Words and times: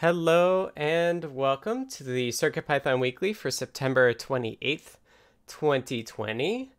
Hello 0.00 0.70
and 0.76 1.34
welcome 1.34 1.88
to 1.88 2.04
the 2.04 2.28
CircuitPython 2.28 3.00
Weekly 3.00 3.32
for 3.32 3.50
September 3.50 4.12
28th, 4.12 4.96
2020. 5.46 6.70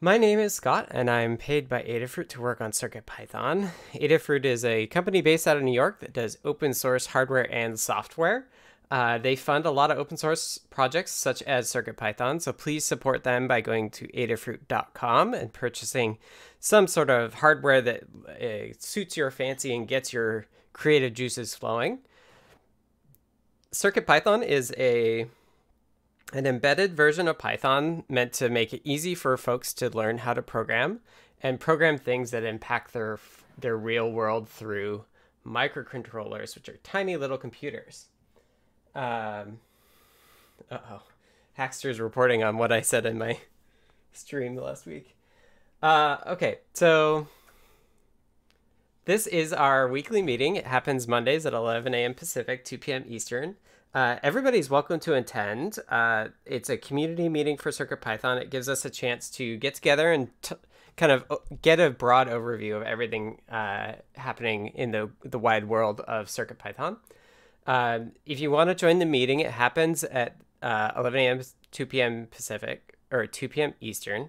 My 0.00 0.16
name 0.16 0.38
is 0.38 0.54
Scott 0.54 0.86
and 0.92 1.10
I'm 1.10 1.36
paid 1.36 1.68
by 1.68 1.82
Adafruit 1.82 2.28
to 2.28 2.40
work 2.40 2.60
on 2.60 2.70
CircuitPython. 2.70 3.70
Adafruit 3.94 4.44
is 4.44 4.64
a 4.64 4.86
company 4.86 5.20
based 5.22 5.48
out 5.48 5.56
of 5.56 5.64
New 5.64 5.72
York 5.72 5.98
that 5.98 6.12
does 6.12 6.38
open 6.44 6.72
source 6.72 7.06
hardware 7.06 7.52
and 7.52 7.80
software. 7.80 8.46
Uh, 8.92 9.18
they 9.18 9.34
fund 9.34 9.66
a 9.66 9.72
lot 9.72 9.90
of 9.90 9.98
open 9.98 10.16
source 10.16 10.56
projects 10.70 11.10
such 11.10 11.42
as 11.42 11.66
CircuitPython, 11.66 12.40
so 12.40 12.52
please 12.52 12.84
support 12.84 13.24
them 13.24 13.48
by 13.48 13.60
going 13.60 13.90
to 13.90 14.06
adafruit.com 14.12 15.34
and 15.34 15.52
purchasing 15.52 16.18
some 16.60 16.86
sort 16.86 17.10
of 17.10 17.34
hardware 17.34 17.82
that 17.82 18.04
uh, 18.40 18.72
suits 18.78 19.16
your 19.16 19.32
fancy 19.32 19.74
and 19.74 19.88
gets 19.88 20.12
your 20.12 20.46
creative 20.78 21.12
juices 21.12 21.56
flowing. 21.56 21.98
CircuitPython 23.72 24.46
is 24.46 24.72
a 24.78 25.26
an 26.32 26.46
embedded 26.46 26.94
version 26.94 27.26
of 27.26 27.38
Python 27.38 28.04
meant 28.08 28.32
to 28.34 28.48
make 28.48 28.72
it 28.72 28.82
easy 28.84 29.14
for 29.14 29.36
folks 29.36 29.72
to 29.72 29.88
learn 29.90 30.18
how 30.18 30.34
to 30.34 30.42
program 30.42 31.00
and 31.42 31.58
program 31.58 31.98
things 31.98 32.30
that 32.30 32.44
impact 32.44 32.92
their 32.92 33.18
their 33.58 33.76
real 33.76 34.10
world 34.10 34.48
through 34.48 35.04
microcontrollers, 35.44 36.54
which 36.54 36.68
are 36.68 36.78
tiny 36.84 37.16
little 37.16 37.38
computers. 37.38 38.06
Um, 38.94 39.58
uh 40.70 40.78
oh, 40.90 41.02
Hackster's 41.58 41.98
reporting 41.98 42.44
on 42.44 42.56
what 42.56 42.70
I 42.70 42.82
said 42.82 43.04
in 43.04 43.18
my 43.18 43.40
stream 44.12 44.54
last 44.54 44.86
week. 44.86 45.16
Uh, 45.82 46.18
okay, 46.26 46.58
so 46.72 47.26
this 49.08 49.26
is 49.26 49.54
our 49.54 49.88
weekly 49.88 50.20
meeting. 50.20 50.56
It 50.56 50.66
happens 50.66 51.08
Mondays 51.08 51.46
at 51.46 51.54
11 51.54 51.94
a.m. 51.94 52.12
Pacific, 52.12 52.62
2 52.62 52.76
p.m. 52.76 53.04
Eastern. 53.08 53.56
Uh, 53.94 54.16
everybody's 54.22 54.68
welcome 54.68 55.00
to 55.00 55.14
attend. 55.14 55.78
Uh, 55.88 56.28
it's 56.44 56.68
a 56.68 56.76
community 56.76 57.30
meeting 57.30 57.56
for 57.56 57.70
CircuitPython. 57.70 58.38
It 58.38 58.50
gives 58.50 58.68
us 58.68 58.84
a 58.84 58.90
chance 58.90 59.30
to 59.30 59.56
get 59.56 59.74
together 59.74 60.12
and 60.12 60.28
kind 60.98 61.10
of 61.10 61.24
uh, 61.30 61.36
get 61.62 61.80
a 61.80 61.88
broad 61.88 62.28
overview 62.28 62.76
of 62.76 62.82
everything 62.82 63.40
uh, 63.50 63.92
happening 64.16 64.66
in 64.74 64.90
the, 64.90 65.08
the 65.24 65.38
wide 65.38 65.64
world 65.66 66.02
of 66.02 66.26
CircuitPython. 66.26 66.98
Uh, 67.66 68.00
if 68.26 68.40
you 68.40 68.50
want 68.50 68.68
to 68.68 68.74
join 68.74 68.98
the 68.98 69.06
meeting, 69.06 69.40
it 69.40 69.52
happens 69.52 70.04
at 70.04 70.36
uh, 70.60 70.90
11 70.98 71.18
a.m., 71.18 71.40
2 71.70 71.86
p.m. 71.86 72.26
Pacific, 72.30 72.98
or 73.10 73.26
2 73.26 73.48
p.m. 73.48 73.72
Eastern 73.80 74.28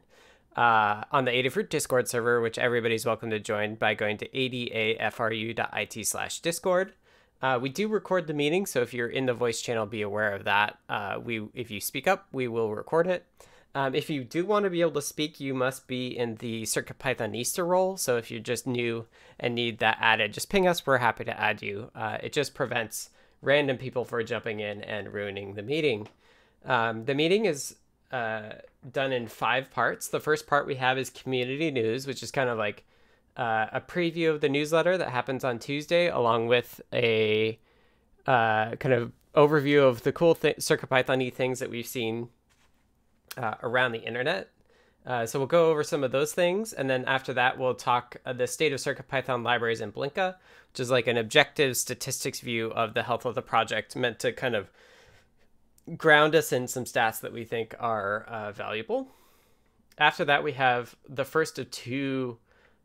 uh, 0.55 1.03
on 1.11 1.25
the 1.25 1.31
Adafruit 1.31 1.69
Discord 1.69 2.07
server, 2.07 2.41
which 2.41 2.57
everybody's 2.57 3.05
welcome 3.05 3.29
to 3.29 3.39
join 3.39 3.75
by 3.75 3.93
going 3.93 4.17
to 4.17 4.27
adafru.it 4.29 6.07
slash 6.07 6.39
discord. 6.39 6.93
Uh, 7.41 7.57
we 7.61 7.69
do 7.69 7.87
record 7.87 8.27
the 8.27 8.33
meeting, 8.33 8.65
so 8.65 8.81
if 8.81 8.93
you're 8.93 9.07
in 9.07 9.25
the 9.25 9.33
voice 9.33 9.61
channel, 9.61 9.85
be 9.85 10.01
aware 10.01 10.33
of 10.33 10.43
that. 10.43 10.77
Uh, 10.89 11.19
we, 11.23 11.47
if 11.53 11.71
you 11.71 11.79
speak 11.79 12.07
up, 12.07 12.27
we 12.31 12.47
will 12.47 12.75
record 12.75 13.07
it. 13.07 13.25
Um, 13.75 13.93
if 13.93 14.09
you 14.09 14.23
do 14.23 14.45
want 14.45 14.63
to 14.63 14.69
be 14.69 14.81
able 14.81 14.93
to 14.93 15.01
speak, 15.01 15.39
you 15.39 15.53
must 15.53 15.87
be 15.87 16.07
in 16.07 16.35
the 16.35 16.63
CircuitPythonista 16.63 17.65
role. 17.65 17.97
So 17.97 18.17
if 18.17 18.31
you're 18.31 18.39
just 18.39 18.65
new 18.65 19.05
and 19.39 19.55
need 19.55 19.79
that 19.79 19.97
added, 20.01 20.33
just 20.33 20.49
ping 20.49 20.67
us. 20.67 20.85
We're 20.85 20.97
happy 20.97 21.23
to 21.25 21.39
add 21.39 21.61
you. 21.61 21.91
Uh, 21.93 22.17
it 22.21 22.33
just 22.33 22.55
prevents 22.55 23.11
random 23.41 23.77
people 23.77 24.05
from 24.05 24.25
jumping 24.25 24.59
in 24.59 24.81
and 24.81 25.13
ruining 25.13 25.53
the 25.53 25.61
meeting. 25.61 26.09
Um, 26.65 27.05
the 27.05 27.13
meeting 27.13 27.45
is 27.45 27.75
uh, 28.11 28.53
done 28.91 29.11
in 29.11 29.27
five 29.27 29.71
parts. 29.71 30.07
The 30.07 30.19
first 30.19 30.47
part 30.47 30.65
we 30.65 30.75
have 30.75 30.97
is 30.97 31.09
community 31.09 31.71
news, 31.71 32.07
which 32.07 32.23
is 32.23 32.31
kind 32.31 32.49
of 32.49 32.57
like 32.57 32.83
uh, 33.37 33.67
a 33.71 33.81
preview 33.81 34.29
of 34.29 34.41
the 34.41 34.49
newsletter 34.49 34.97
that 34.97 35.09
happens 35.09 35.43
on 35.43 35.59
Tuesday, 35.59 36.07
along 36.07 36.47
with 36.47 36.81
a 36.93 37.59
uh, 38.25 38.75
kind 38.75 38.93
of 38.93 39.11
overview 39.35 39.87
of 39.87 40.03
the 40.03 40.11
cool 40.11 40.35
th- 40.35 40.57
CircuitPython 40.57 41.33
things 41.33 41.59
that 41.59 41.69
we've 41.69 41.87
seen 41.87 42.29
uh, 43.37 43.55
around 43.63 43.91
the 43.91 44.03
internet. 44.03 44.49
Uh, 45.05 45.25
so 45.25 45.39
we'll 45.39 45.47
go 45.47 45.71
over 45.71 45.83
some 45.83 46.03
of 46.03 46.11
those 46.11 46.33
things, 46.33 46.73
and 46.73 46.89
then 46.89 47.05
after 47.05 47.33
that, 47.33 47.57
we'll 47.57 47.73
talk 47.73 48.17
the 48.25 48.45
state 48.45 48.73
of 48.73 48.79
CircuitPython 48.79 49.43
libraries 49.43 49.81
in 49.81 49.91
Blinka, 49.91 50.35
which 50.71 50.79
is 50.79 50.91
like 50.91 51.07
an 51.07 51.17
objective 51.17 51.77
statistics 51.77 52.41
view 52.41 52.71
of 52.71 52.93
the 52.93 53.03
health 53.03 53.25
of 53.25 53.35
the 53.35 53.41
project, 53.41 53.95
meant 53.95 54.19
to 54.19 54.33
kind 54.33 54.55
of 54.55 54.69
ground 55.97 56.35
us 56.35 56.51
in 56.51 56.67
some 56.67 56.85
stats 56.85 57.21
that 57.21 57.33
we 57.33 57.43
think 57.45 57.75
are 57.79 58.23
uh, 58.23 58.51
valuable. 58.51 59.07
After 59.97 60.25
that, 60.25 60.43
we 60.43 60.53
have 60.53 60.95
the 61.07 61.25
first 61.25 61.59
of 61.59 61.69
two 61.71 62.37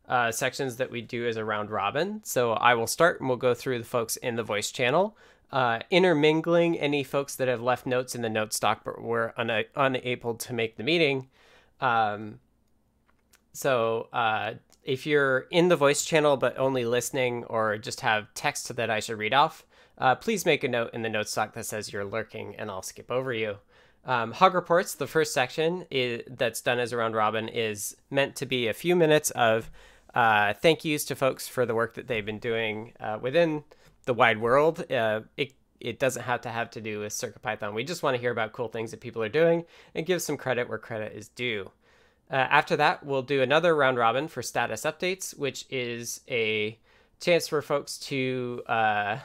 uh, 0.09 0.31
sections 0.33 0.77
that 0.77 0.91
we 0.91 1.01
do 1.01 1.27
as 1.27 1.37
a 1.37 1.45
round 1.45 1.71
robin. 1.71 2.21
So 2.25 2.53
I 2.53 2.75
will 2.75 2.87
start 2.87 3.21
and 3.21 3.29
we'll 3.29 3.39
go 3.39 3.55
through 3.55 3.79
the 3.79 3.85
folks 3.85 4.17
in 4.17 4.37
the 4.37 4.43
voice 4.43 4.71
channel, 4.71 5.17
uh, 5.53 5.81
intermingling 5.91 6.79
any 6.79 7.05
folks 7.05 7.37
that 7.37 7.49
have 7.49 7.63
left 7.63 7.87
notes 7.87 8.15
in 8.15 8.23
the 8.23 8.29
note 8.29 8.53
stock 8.53 8.83
but 8.85 9.01
were 9.01 9.33
una- 9.39 9.65
unable 9.77 10.35
to 10.35 10.53
make 10.53 10.77
the 10.77 10.83
meeting. 10.83 11.29
Um, 11.81 12.41
so 13.53 14.09
uh, 14.13 14.55
if 14.83 15.07
you're 15.07 15.47
in 15.51 15.69
the 15.69 15.77
voice 15.77 16.05
channel 16.05 16.37
but 16.37 16.59
only 16.59 16.85
listening 16.85 17.45
or 17.45 17.79
just 17.79 18.01
have 18.01 18.33
text 18.35 18.75
that 18.77 18.91
I 18.91 19.01
should 19.01 19.19
read 19.19 19.33
off, 19.33 19.65
uh, 19.99 20.15
please 20.15 20.45
make 20.45 20.65
a 20.65 20.69
note 20.69 20.91
in 20.93 21.03
the 21.03 21.09
note 21.09 21.29
stock 21.29 21.55
that 21.55 21.67
says 21.67 21.93
you're 21.93 22.05
lurking 22.05 22.55
and 22.57 22.71
I'll 22.71 22.83
skip 22.83 23.11
over 23.11 23.33
you. 23.33 23.59
Um, 24.05 24.33
Hug 24.33 24.55
Reports, 24.55 24.95
the 24.95 25.07
first 25.07 25.33
section 25.33 25.87
is, 25.91 26.23
that's 26.29 26.61
done 26.61 26.79
as 26.79 26.93
a 26.93 26.97
round 26.97 27.15
robin, 27.15 27.49
is 27.49 27.97
meant 28.11 28.37
to 28.37 28.47
be 28.47 28.69
a 28.69 28.75
few 28.75 28.95
minutes 28.97 29.31
of 29.31 29.71
uh, 30.15 30.53
thank 30.55 30.85
yous 30.85 31.05
to 31.07 31.15
folks 31.15 31.49
for 31.49 31.65
the 31.65 31.75
work 31.75 31.95
that 31.95 32.07
they've 32.07 32.27
been 32.27 32.39
doing 32.39 32.93
uh, 33.01 33.19
within 33.21 33.65
the 34.05 34.15
wide 34.15 34.41
world. 34.41 34.91
Uh, 34.93 35.23
it, 35.37 35.53
it 35.81 35.99
doesn't 35.99 36.23
have 36.23 36.43
to 36.43 36.51
have 36.51 36.71
to 36.71 36.81
do 36.81 37.01
with 37.01 37.13
CircuitPython. 37.13 37.75
We 37.75 37.85
just 37.85 38.03
want 38.03 38.15
to 38.15 38.21
hear 38.21 38.31
about 38.31 38.53
cool 38.53 38.69
things 38.69 38.91
that 38.91 39.01
people 39.01 39.23
are 39.23 39.29
doing 39.29 39.65
and 39.95 40.07
give 40.07 40.23
some 40.23 40.37
credit 40.37 40.69
where 40.69 40.79
credit 40.79 41.13
is 41.15 41.29
due. 41.29 41.71
Uh, 42.31 42.37
after 42.37 42.77
that, 42.77 43.05
we'll 43.05 43.23
do 43.23 43.43
another 43.43 43.75
round 43.75 43.99
robin 43.99 44.29
for 44.29 44.43
status 44.43 44.83
updates, 44.83 45.37
which 45.37 45.67
is 45.71 46.21
a 46.29 46.79
chance 47.21 47.49
for 47.49 47.61
folks 47.63 47.99
to 47.99 48.63
uh, 48.67 49.19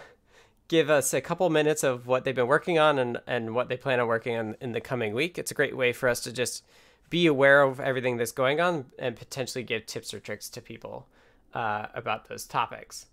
give 0.69 0.89
us 0.89 1.13
a 1.13 1.19
couple 1.19 1.49
minutes 1.49 1.83
of 1.83 2.07
what 2.07 2.23
they've 2.23 2.35
been 2.35 2.47
working 2.47 2.79
on 2.79 2.97
and, 2.97 3.19
and 3.27 3.53
what 3.53 3.67
they 3.67 3.75
plan 3.75 3.99
on 3.99 4.07
working 4.07 4.37
on 4.37 4.55
in 4.61 4.71
the 4.71 4.79
coming 4.79 5.13
week. 5.13 5.37
It's 5.37 5.51
a 5.51 5.55
great 5.55 5.75
way 5.75 5.91
for 5.91 6.07
us 6.07 6.21
to 6.21 6.31
just 6.31 6.63
be 7.09 7.25
aware 7.25 7.63
of 7.63 7.79
everything 7.79 8.17
that's 8.17 8.31
going 8.31 8.61
on 8.61 8.85
and 8.97 9.15
potentially 9.15 9.63
give 9.63 9.87
tips 9.87 10.13
or 10.13 10.19
tricks 10.19 10.47
to 10.51 10.61
people 10.61 11.07
uh, 11.53 11.87
about 11.95 12.29
those 12.29 12.45
topics. 12.45 13.07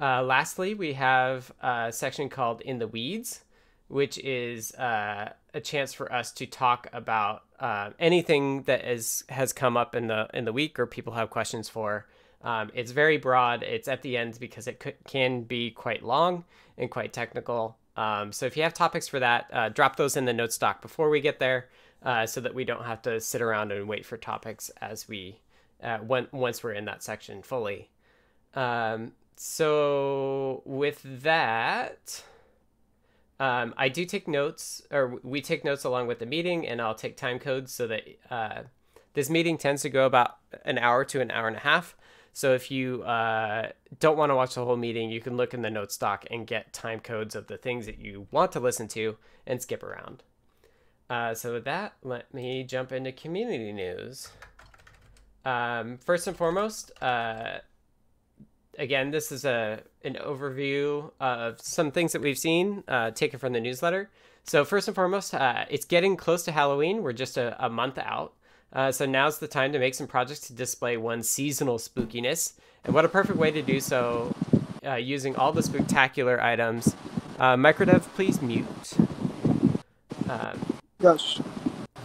Uh, 0.00 0.22
lastly, 0.22 0.74
we 0.74 0.92
have 0.94 1.52
a 1.62 1.92
section 1.92 2.28
called 2.28 2.60
In 2.62 2.78
the 2.78 2.88
Weeds, 2.88 3.44
which 3.86 4.18
is 4.18 4.74
uh, 4.74 5.32
a 5.54 5.60
chance 5.60 5.92
for 5.92 6.12
us 6.12 6.32
to 6.32 6.46
talk 6.46 6.88
about 6.92 7.44
uh, 7.60 7.90
anything 7.98 8.62
that 8.62 8.84
is 8.84 9.24
has 9.28 9.52
come 9.52 9.76
up 9.76 9.94
in 9.94 10.08
the 10.08 10.28
in 10.34 10.44
the 10.44 10.52
week 10.52 10.78
or 10.78 10.86
people 10.86 11.14
have 11.14 11.30
questions 11.30 11.68
for. 11.68 12.06
Um, 12.42 12.70
it's 12.74 12.92
very 12.92 13.16
broad. 13.16 13.62
It's 13.62 13.88
at 13.88 14.02
the 14.02 14.16
end 14.16 14.38
because 14.38 14.68
it 14.68 14.82
can 15.06 15.42
be 15.42 15.70
quite 15.70 16.04
long 16.04 16.44
and 16.76 16.90
quite 16.90 17.12
technical. 17.12 17.76
Um, 17.96 18.30
so 18.32 18.46
if 18.46 18.56
you 18.56 18.62
have 18.62 18.74
topics 18.74 19.08
for 19.08 19.18
that, 19.18 19.50
uh, 19.52 19.68
drop 19.70 19.96
those 19.96 20.16
in 20.16 20.24
the 20.24 20.32
note 20.32 20.52
stock 20.52 20.80
before 20.80 21.10
we 21.10 21.20
get 21.20 21.40
there, 21.40 21.68
uh, 22.04 22.26
so 22.26 22.40
that 22.40 22.54
we 22.54 22.64
don't 22.64 22.84
have 22.84 23.02
to 23.02 23.20
sit 23.20 23.42
around 23.42 23.72
and 23.72 23.88
wait 23.88 24.06
for 24.06 24.16
topics 24.16 24.70
as 24.80 25.08
we 25.08 25.40
uh, 25.82 25.98
when, 25.98 26.28
once 26.30 26.62
we're 26.62 26.72
in 26.72 26.84
that 26.84 27.02
section 27.02 27.42
fully. 27.42 27.90
Um, 28.54 29.12
so 29.36 30.62
with 30.64 31.02
that, 31.22 32.22
um, 33.40 33.74
I 33.76 33.88
do 33.88 34.04
take 34.04 34.26
notes, 34.28 34.82
or 34.90 35.18
we 35.22 35.40
take 35.40 35.64
notes 35.64 35.84
along 35.84 36.06
with 36.06 36.18
the 36.18 36.26
meeting, 36.26 36.66
and 36.66 36.80
I'll 36.80 36.94
take 36.94 37.16
time 37.16 37.38
codes 37.38 37.72
so 37.72 37.86
that 37.88 38.02
uh, 38.30 38.62
this 39.14 39.30
meeting 39.30 39.58
tends 39.58 39.82
to 39.82 39.90
go 39.90 40.06
about 40.06 40.38
an 40.64 40.78
hour 40.78 41.04
to 41.04 41.20
an 41.20 41.30
hour 41.30 41.46
and 41.48 41.56
a 41.56 41.60
half. 41.60 41.96
So 42.38 42.54
if 42.54 42.70
you 42.70 43.02
uh, 43.02 43.70
don't 43.98 44.16
want 44.16 44.30
to 44.30 44.36
watch 44.36 44.54
the 44.54 44.64
whole 44.64 44.76
meeting, 44.76 45.10
you 45.10 45.20
can 45.20 45.36
look 45.36 45.54
in 45.54 45.62
the 45.62 45.70
note 45.70 45.90
stock 45.90 46.24
and 46.30 46.46
get 46.46 46.72
time 46.72 47.00
codes 47.00 47.34
of 47.34 47.48
the 47.48 47.56
things 47.56 47.84
that 47.86 47.98
you 47.98 48.28
want 48.30 48.52
to 48.52 48.60
listen 48.60 48.86
to 48.90 49.16
and 49.44 49.60
skip 49.60 49.82
around. 49.82 50.22
Uh, 51.10 51.34
so 51.34 51.54
with 51.54 51.64
that, 51.64 51.94
let 52.04 52.32
me 52.32 52.62
jump 52.62 52.92
into 52.92 53.10
community 53.10 53.72
news. 53.72 54.28
Um, 55.44 55.98
first 55.98 56.28
and 56.28 56.36
foremost, 56.36 56.92
uh, 57.02 57.58
again, 58.78 59.10
this 59.10 59.32
is 59.32 59.44
a 59.44 59.82
an 60.04 60.14
overview 60.24 61.10
of 61.18 61.60
some 61.60 61.90
things 61.90 62.12
that 62.12 62.22
we've 62.22 62.38
seen 62.38 62.84
uh, 62.86 63.10
taken 63.10 63.40
from 63.40 63.52
the 63.52 63.60
newsletter. 63.60 64.10
So 64.44 64.64
first 64.64 64.86
and 64.86 64.94
foremost, 64.94 65.34
uh, 65.34 65.64
it's 65.70 65.86
getting 65.86 66.16
close 66.16 66.44
to 66.44 66.52
Halloween. 66.52 67.02
We're 67.02 67.14
just 67.14 67.36
a, 67.36 67.56
a 67.58 67.68
month 67.68 67.98
out. 67.98 68.34
Uh, 68.72 68.92
so 68.92 69.06
now's 69.06 69.38
the 69.38 69.48
time 69.48 69.72
to 69.72 69.78
make 69.78 69.94
some 69.94 70.06
projects 70.06 70.40
to 70.40 70.52
display 70.52 70.96
one's 70.96 71.28
seasonal 71.28 71.78
spookiness. 71.78 72.54
And 72.84 72.94
what 72.94 73.04
a 73.04 73.08
perfect 73.08 73.38
way 73.38 73.50
to 73.50 73.62
do 73.62 73.80
so 73.80 74.34
uh, 74.86 74.94
using 74.94 75.36
all 75.36 75.52
the 75.52 75.62
spectacular 75.62 76.40
items. 76.42 76.94
Uh, 77.38 77.56
Microdev, 77.56 78.02
please 78.14 78.42
mute. 78.42 78.92
Um, 80.28 80.78
yes. 81.00 81.40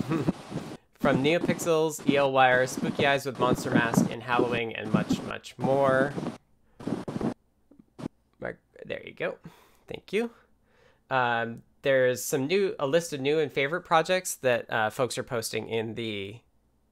from 1.00 1.24
NeoPixels, 1.24 2.01
ELWire, 2.04 2.68
Spooky 2.68 3.06
Eyes 3.06 3.25
with 3.25 3.39
Monster 3.39 3.71
Mask, 3.71 4.10
and 4.10 4.24
Halloween, 4.24 4.71
and 4.71 4.92
much, 4.94 5.21
much 5.24 5.57
more. 5.57 6.13
There 8.86 9.01
you 9.06 9.13
go. 9.13 9.36
Thank 9.88 10.13
you. 10.13 10.31
Um, 11.10 11.63
there's 11.81 12.24
some 12.24 12.48
new, 12.48 12.75
a 12.80 12.88
list 12.88 13.13
of 13.13 13.21
new 13.21 13.39
and 13.39 13.51
favorite 13.51 13.81
projects 13.81 14.36
that 14.36 14.71
uh, 14.71 14.89
folks 14.89 15.18
are 15.18 15.24
posting 15.24 15.68
in 15.68 15.95
the 15.95 16.38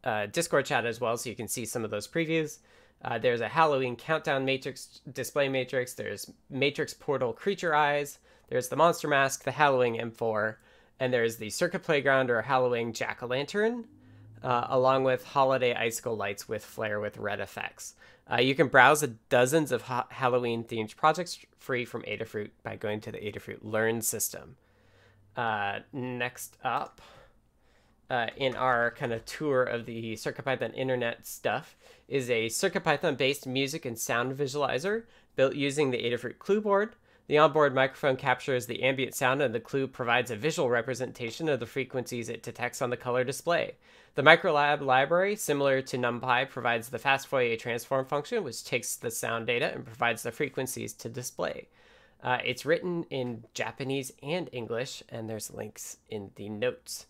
uh, 0.03 0.25
Discord 0.27 0.65
chat 0.65 0.85
as 0.85 0.99
well, 0.99 1.17
so 1.17 1.29
you 1.29 1.35
can 1.35 1.47
see 1.47 1.65
some 1.65 1.83
of 1.83 1.91
those 1.91 2.07
previews. 2.07 2.59
Uh, 3.03 3.17
there's 3.17 3.41
a 3.41 3.47
Halloween 3.47 3.95
countdown 3.95 4.45
matrix 4.45 5.01
display 5.11 5.49
matrix. 5.49 5.93
There's 5.93 6.31
matrix 6.49 6.93
portal 6.93 7.33
creature 7.33 7.73
eyes. 7.73 8.19
There's 8.49 8.67
the 8.67 8.75
monster 8.75 9.07
mask, 9.07 9.43
the 9.43 9.51
Halloween 9.51 9.99
M4, 9.99 10.55
and 10.99 11.13
there's 11.13 11.37
the 11.37 11.49
circuit 11.49 11.83
playground 11.83 12.29
or 12.29 12.41
Halloween 12.41 12.93
jack 12.93 13.23
o' 13.23 13.27
lantern, 13.27 13.87
uh, 14.43 14.67
along 14.69 15.03
with 15.03 15.23
holiday 15.25 15.73
icicle 15.73 16.15
lights 16.15 16.47
with 16.47 16.63
flare 16.63 16.99
with 16.99 17.17
red 17.17 17.39
effects. 17.39 17.95
Uh, 18.31 18.39
you 18.39 18.53
can 18.53 18.67
browse 18.67 19.05
dozens 19.29 19.71
of 19.71 19.83
ha- 19.83 20.07
Halloween 20.09 20.63
themed 20.63 20.95
projects 20.95 21.39
free 21.57 21.85
from 21.85 22.03
Adafruit 22.03 22.51
by 22.63 22.75
going 22.75 23.01
to 23.01 23.11
the 23.11 23.17
Adafruit 23.17 23.59
Learn 23.61 24.01
system. 24.01 24.57
Uh, 25.35 25.79
next 25.91 26.57
up, 26.63 27.01
uh, 28.11 28.27
in 28.35 28.57
our 28.57 28.91
kind 28.91 29.13
of 29.13 29.23
tour 29.25 29.63
of 29.63 29.85
the 29.85 30.13
CircuitPython 30.15 30.75
internet 30.75 31.25
stuff 31.25 31.77
is 32.09 32.29
a 32.29 32.47
CircuitPython 32.47 33.15
based 33.15 33.47
music 33.47 33.85
and 33.85 33.97
sound 33.97 34.37
visualizer 34.37 35.03
built 35.37 35.55
using 35.55 35.91
the 35.91 35.97
Adafruit 36.03 36.37
Clue 36.37 36.59
board. 36.59 36.95
The 37.27 37.37
onboard 37.37 37.73
microphone 37.73 38.17
captures 38.17 38.65
the 38.65 38.83
ambient 38.83 39.15
sound 39.15 39.41
and 39.41 39.55
the 39.55 39.61
clue 39.61 39.87
provides 39.87 40.29
a 40.29 40.35
visual 40.35 40.69
representation 40.69 41.47
of 41.47 41.61
the 41.61 41.65
frequencies 41.65 42.27
it 42.27 42.43
detects 42.43 42.81
on 42.81 42.89
the 42.89 42.97
color 42.97 43.23
display. 43.23 43.75
The 44.15 44.23
Microlab 44.23 44.81
library, 44.81 45.37
similar 45.37 45.81
to 45.83 45.97
NumPy, 45.97 46.49
provides 46.49 46.89
the 46.89 46.99
fast 46.99 47.27
Fourier 47.27 47.55
transform 47.55 48.05
function, 48.05 48.43
which 48.43 48.65
takes 48.65 48.97
the 48.97 49.09
sound 49.09 49.47
data 49.47 49.71
and 49.73 49.85
provides 49.85 50.23
the 50.23 50.33
frequencies 50.33 50.91
to 50.95 51.07
display. 51.07 51.69
Uh, 52.21 52.39
it's 52.43 52.65
written 52.65 53.05
in 53.05 53.45
Japanese 53.53 54.11
and 54.21 54.49
English, 54.51 55.01
and 55.07 55.29
there's 55.29 55.49
links 55.49 55.95
in 56.09 56.31
the 56.35 56.49
notes. 56.49 57.05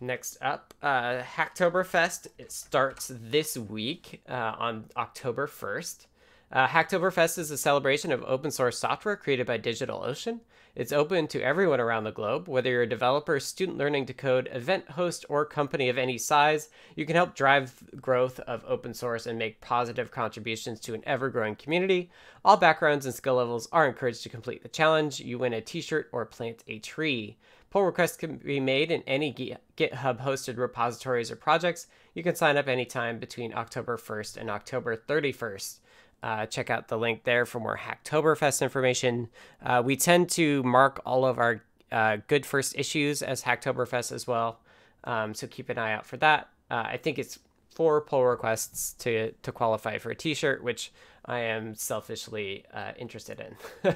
Next 0.00 0.38
up, 0.40 0.74
uh, 0.80 1.22
Hacktoberfest 1.22 2.28
it 2.38 2.52
starts 2.52 3.10
this 3.12 3.56
week 3.56 4.22
uh, 4.28 4.54
on 4.58 4.84
October 4.96 5.48
1st. 5.48 6.06
Uh, 6.52 6.66
Hacktoberfest 6.68 7.38
is 7.38 7.50
a 7.50 7.58
celebration 7.58 8.12
of 8.12 8.22
open 8.24 8.50
source 8.50 8.78
software 8.78 9.16
created 9.16 9.46
by 9.46 9.58
DigitalOcean. 9.58 10.40
It's 10.78 10.92
open 10.92 11.26
to 11.26 11.42
everyone 11.42 11.80
around 11.80 12.04
the 12.04 12.12
globe, 12.12 12.46
whether 12.46 12.70
you're 12.70 12.82
a 12.82 12.88
developer, 12.88 13.40
student 13.40 13.78
learning 13.78 14.06
to 14.06 14.14
code, 14.14 14.48
event 14.52 14.90
host, 14.90 15.24
or 15.28 15.44
company 15.44 15.88
of 15.88 15.98
any 15.98 16.18
size. 16.18 16.68
You 16.94 17.04
can 17.04 17.16
help 17.16 17.34
drive 17.34 17.82
growth 18.00 18.38
of 18.38 18.62
open 18.64 18.94
source 18.94 19.26
and 19.26 19.36
make 19.40 19.60
positive 19.60 20.12
contributions 20.12 20.78
to 20.82 20.94
an 20.94 21.02
ever 21.04 21.30
growing 21.30 21.56
community. 21.56 22.12
All 22.44 22.56
backgrounds 22.56 23.06
and 23.06 23.12
skill 23.12 23.34
levels 23.34 23.66
are 23.72 23.88
encouraged 23.88 24.22
to 24.22 24.28
complete 24.28 24.62
the 24.62 24.68
challenge. 24.68 25.18
You 25.18 25.40
win 25.40 25.52
a 25.52 25.60
t 25.60 25.80
shirt 25.80 26.10
or 26.12 26.24
plant 26.24 26.62
a 26.68 26.78
tree. 26.78 27.38
Pull 27.70 27.84
requests 27.84 28.16
can 28.16 28.36
be 28.36 28.60
made 28.60 28.92
in 28.92 29.02
any 29.02 29.34
GitHub 29.34 30.20
hosted 30.20 30.58
repositories 30.58 31.32
or 31.32 31.36
projects. 31.36 31.88
You 32.14 32.22
can 32.22 32.36
sign 32.36 32.56
up 32.56 32.68
anytime 32.68 33.18
between 33.18 33.52
October 33.52 33.96
1st 33.96 34.36
and 34.36 34.48
October 34.48 34.96
31st. 34.96 35.80
Uh, 36.22 36.46
check 36.46 36.68
out 36.68 36.88
the 36.88 36.98
link 36.98 37.24
there 37.24 37.46
for 37.46 37.60
more 37.60 37.78
Hacktoberfest 37.78 38.60
information. 38.60 39.28
Uh, 39.64 39.82
we 39.84 39.96
tend 39.96 40.28
to 40.30 40.62
mark 40.64 41.00
all 41.06 41.24
of 41.24 41.38
our 41.38 41.62
uh, 41.92 42.18
good 42.26 42.44
first 42.44 42.74
issues 42.76 43.22
as 43.22 43.42
Hacktoberfest 43.42 44.12
as 44.12 44.26
well, 44.26 44.58
um, 45.04 45.34
so 45.34 45.46
keep 45.46 45.68
an 45.68 45.78
eye 45.78 45.92
out 45.92 46.04
for 46.04 46.16
that. 46.16 46.48
Uh, 46.70 46.84
I 46.86 46.96
think 46.96 47.18
it's 47.18 47.38
four 47.70 48.00
pull 48.00 48.26
requests 48.26 48.94
to 48.94 49.32
to 49.42 49.52
qualify 49.52 49.98
for 49.98 50.10
a 50.10 50.14
T-shirt, 50.14 50.62
which 50.62 50.92
I 51.24 51.40
am 51.40 51.74
selfishly 51.76 52.64
uh, 52.74 52.92
interested 52.98 53.40
in, 53.40 53.94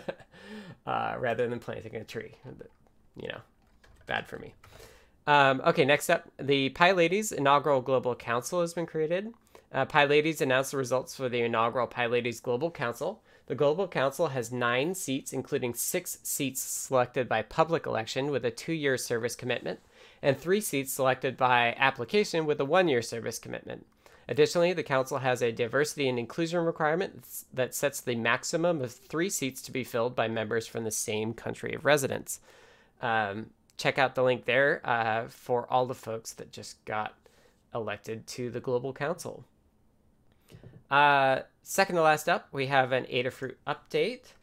uh, 0.86 1.16
rather 1.18 1.48
than 1.48 1.58
planting 1.58 1.96
a 1.96 2.04
tree. 2.04 2.36
You 3.16 3.28
know, 3.28 3.40
bad 4.06 4.28
for 4.28 4.38
me. 4.38 4.54
Um, 5.26 5.60
okay, 5.66 5.84
next 5.84 6.10
up, 6.10 6.28
the 6.38 6.70
PyLadies 6.70 7.32
inaugural 7.32 7.80
global 7.80 8.14
council 8.14 8.60
has 8.60 8.74
been 8.74 8.86
created. 8.86 9.32
Uh, 9.72 9.86
PyLadies 9.86 10.42
announced 10.42 10.72
the 10.72 10.76
results 10.76 11.14
for 11.14 11.28
the 11.28 11.40
inaugural 11.40 11.86
PyLadies 11.86 12.42
Global 12.42 12.70
Council. 12.70 13.22
The 13.46 13.54
Global 13.54 13.88
Council 13.88 14.28
has 14.28 14.52
nine 14.52 14.94
seats, 14.94 15.32
including 15.32 15.74
six 15.74 16.18
seats 16.22 16.60
selected 16.60 17.28
by 17.28 17.42
public 17.42 17.86
election 17.86 18.30
with 18.30 18.44
a 18.44 18.50
two 18.50 18.74
year 18.74 18.98
service 18.98 19.34
commitment, 19.34 19.80
and 20.20 20.36
three 20.36 20.60
seats 20.60 20.92
selected 20.92 21.36
by 21.36 21.74
application 21.78 22.44
with 22.44 22.60
a 22.60 22.66
one 22.66 22.86
year 22.86 23.02
service 23.02 23.38
commitment. 23.38 23.86
Additionally, 24.28 24.72
the 24.72 24.82
Council 24.82 25.18
has 25.18 25.42
a 25.42 25.52
diversity 25.52 26.08
and 26.08 26.18
inclusion 26.18 26.60
requirement 26.60 27.24
that 27.52 27.74
sets 27.74 28.00
the 28.00 28.14
maximum 28.14 28.80
of 28.80 28.92
three 28.92 29.28
seats 29.28 29.60
to 29.62 29.72
be 29.72 29.84
filled 29.84 30.14
by 30.14 30.28
members 30.28 30.66
from 30.66 30.84
the 30.84 30.90
same 30.90 31.32
country 31.32 31.74
of 31.74 31.84
residence. 31.84 32.40
Um, 33.00 33.50
check 33.76 33.98
out 33.98 34.14
the 34.14 34.22
link 34.22 34.44
there 34.44 34.80
uh, 34.84 35.26
for 35.28 35.66
all 35.70 35.86
the 35.86 35.94
folks 35.94 36.34
that 36.34 36.52
just 36.52 36.84
got 36.84 37.14
elected 37.74 38.26
to 38.28 38.50
the 38.50 38.60
Global 38.60 38.92
Council. 38.92 39.44
Uh, 40.92 41.40
second 41.62 41.96
to 41.96 42.02
last 42.02 42.28
up, 42.28 42.48
we 42.52 42.66
have 42.66 42.92
an 42.92 43.04
Adafruit 43.04 43.54
update. 43.66 44.34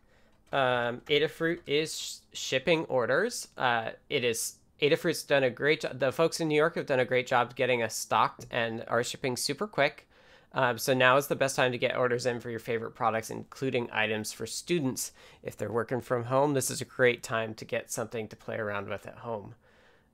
Um, 0.52 1.02
Adafruit 1.08 1.60
is 1.68 1.96
sh- 1.96 2.16
shipping 2.34 2.86
orders. 2.86 3.50
Uh, 3.56 3.92
it 4.10 4.24
is 4.24 4.56
Adafruit's 4.82 5.22
done 5.22 5.44
a 5.44 5.52
great 5.52 5.82
job. 5.82 6.00
The 6.00 6.12
folks 6.12 6.40
in 6.40 6.48
New 6.48 6.56
York 6.56 6.76
have 6.76 6.88
done 6.88 7.00
a 7.00 7.06
great 7.06 7.28
job 7.28 7.56
getting 7.56 7.84
us 7.84 7.96
stocked 7.96 8.48
and 8.50 8.84
are 8.88 9.04
shipping 9.04 9.38
super 9.38 9.68
quick. 9.68 10.08
Um, 10.52 10.80
so 10.80 10.96
now 10.96 11.18
is 11.18 11.28
the 11.28 11.36
best 11.36 11.56
time 11.56 11.72
to 11.72 11.78
get 11.78 11.96
orders 11.96 12.26
in 12.26 12.40
for 12.40 12.50
your 12.50 12.60
favorite 12.60 12.96
products, 12.96 13.30
including 13.30 13.88
items 13.92 14.32
for 14.32 14.48
students. 14.48 15.12
If 15.44 15.56
they're 15.56 15.72
working 15.72 16.02
from 16.02 16.24
home, 16.24 16.56
this 16.56 16.72
is 16.72 16.82
a 16.82 16.86
great 16.86 17.22
time 17.22 17.54
to 17.56 17.66
get 17.66 17.92
something 17.92 18.28
to 18.28 18.36
play 18.36 18.58
around 18.58 18.90
with 18.90 19.06
at 19.06 19.20
home. 19.20 19.54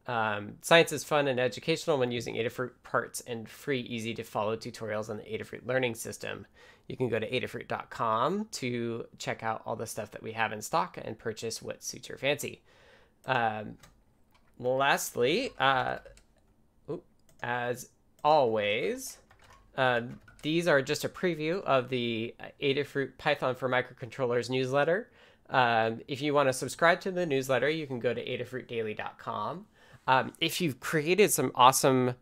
Um, 0.08 0.54
science 0.62 0.92
is 0.92 1.04
fun 1.04 1.28
and 1.28 1.40
educational 1.40 1.98
when 1.98 2.12
using 2.12 2.36
Adafruit 2.36 2.72
parts 2.84 3.22
and 3.22 3.50
free, 3.50 3.80
easy 3.82 4.14
to 4.14 4.24
follow 4.24 4.56
tutorials 4.56 5.10
on 5.10 5.18
the 5.18 5.24
Adafruit 5.24 5.66
learning 5.66 5.96
system. 5.96 6.46
You 6.88 6.96
can 6.96 7.10
go 7.10 7.18
to 7.18 7.30
adafruit.com 7.30 8.50
to 8.52 9.06
check 9.18 9.42
out 9.42 9.64
all 9.66 9.76
the 9.76 9.88
stuff 9.88 10.12
that 10.12 10.22
we 10.22 10.34
have 10.34 10.52
in 10.52 10.62
stock 10.62 11.00
and 11.02 11.18
purchase 11.18 11.62
what 11.62 11.84
suits 11.84 12.10
your 12.10 12.20
fancy. 12.20 12.62
Um, 13.26 13.78
lastly, 14.60 15.52
uh, 15.58 15.98
as 17.42 17.90
always, 18.24 19.18
uh, 19.76 20.02
these 20.44 20.68
are 20.68 20.84
just 20.84 21.04
a 21.04 21.10
preview 21.10 21.64
of 21.64 21.90
the 21.90 22.36
Adafruit 22.62 23.18
Python 23.18 23.56
for 23.56 23.68
Microcontrollers 23.68 24.52
newsletter. 24.52 25.10
Um, 25.50 26.02
if 26.08 26.22
you 26.22 26.36
want 26.36 26.50
to 26.50 26.54
subscribe 26.54 27.02
to 27.02 27.12
the 27.12 27.26
newsletter, 27.26 27.70
you 27.70 27.88
can 27.88 28.00
go 28.00 28.14
to 28.14 28.24
adafruitdaily.com. 28.24 29.66
Um, 30.08 30.34
if 30.40 30.62
you've 30.62 30.80
created 30.80 31.32
some 31.32 31.52
awesome 31.56 32.16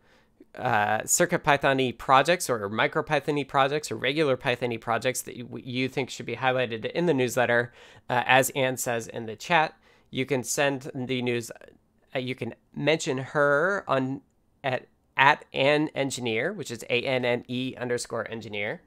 uh, 0.55 0.99
CircuitPython 0.99 1.97
projects 1.97 2.49
or 2.49 2.69
MicroPython 2.69 3.47
projects 3.47 3.91
or 3.91 3.95
regular 3.95 4.37
Python 4.37 4.77
projects 4.77 5.21
that 5.23 5.35
you, 5.35 5.49
you, 5.63 5.89
think 5.89 6.09
should 6.09 6.25
be 6.25 6.35
highlighted 6.35 6.85
in 6.91 7.07
the 7.07 7.13
newsletter, 7.13 7.73
uh, 8.09 8.23
as 8.25 8.51
Anne 8.51 8.77
says 8.77 9.07
in 9.07 9.25
the 9.25 9.35
chat, 9.35 9.75
you 10.11 10.25
can 10.25 10.43
send 10.43 10.91
the 10.93 11.21
news. 11.21 11.51
Uh, 12.15 12.19
you 12.19 12.35
can 12.35 12.53
mention 12.75 13.17
her 13.17 13.83
on 13.87 14.21
at 14.63 14.87
at 15.17 15.45
an 15.53 15.89
engineer, 15.95 16.53
which 16.53 16.69
is 16.69 16.83
a 16.89 17.01
n 17.01 17.25
n 17.25 17.43
e 17.47 17.75
underscore 17.79 18.29
engineer, 18.29 18.81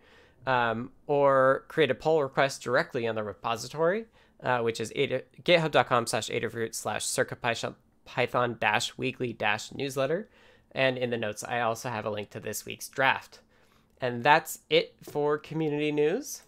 um, 0.46 0.92
or 1.08 1.64
create 1.66 1.90
a 1.90 1.94
pull 1.94 2.22
request 2.22 2.62
directly 2.62 3.08
on 3.08 3.16
the 3.16 3.24
repository, 3.24 4.06
uh, 4.42 4.60
which 4.60 4.80
is 4.80 4.92
github.com 4.92 6.06
slash 6.06 6.28
adafruit 6.28 6.74
slash 6.76 7.04
circuitpython 7.04 7.74
Python 8.06 8.58
weekly 8.96 9.36
newsletter. 9.74 10.28
And 10.72 10.96
in 10.96 11.10
the 11.10 11.16
notes, 11.18 11.44
I 11.44 11.60
also 11.60 11.90
have 11.90 12.06
a 12.06 12.10
link 12.10 12.30
to 12.30 12.40
this 12.40 12.64
week's 12.64 12.88
draft. 12.88 13.40
And 14.00 14.22
that's 14.22 14.60
it 14.70 14.94
for 15.02 15.38
community 15.38 15.92
news. 15.92 16.42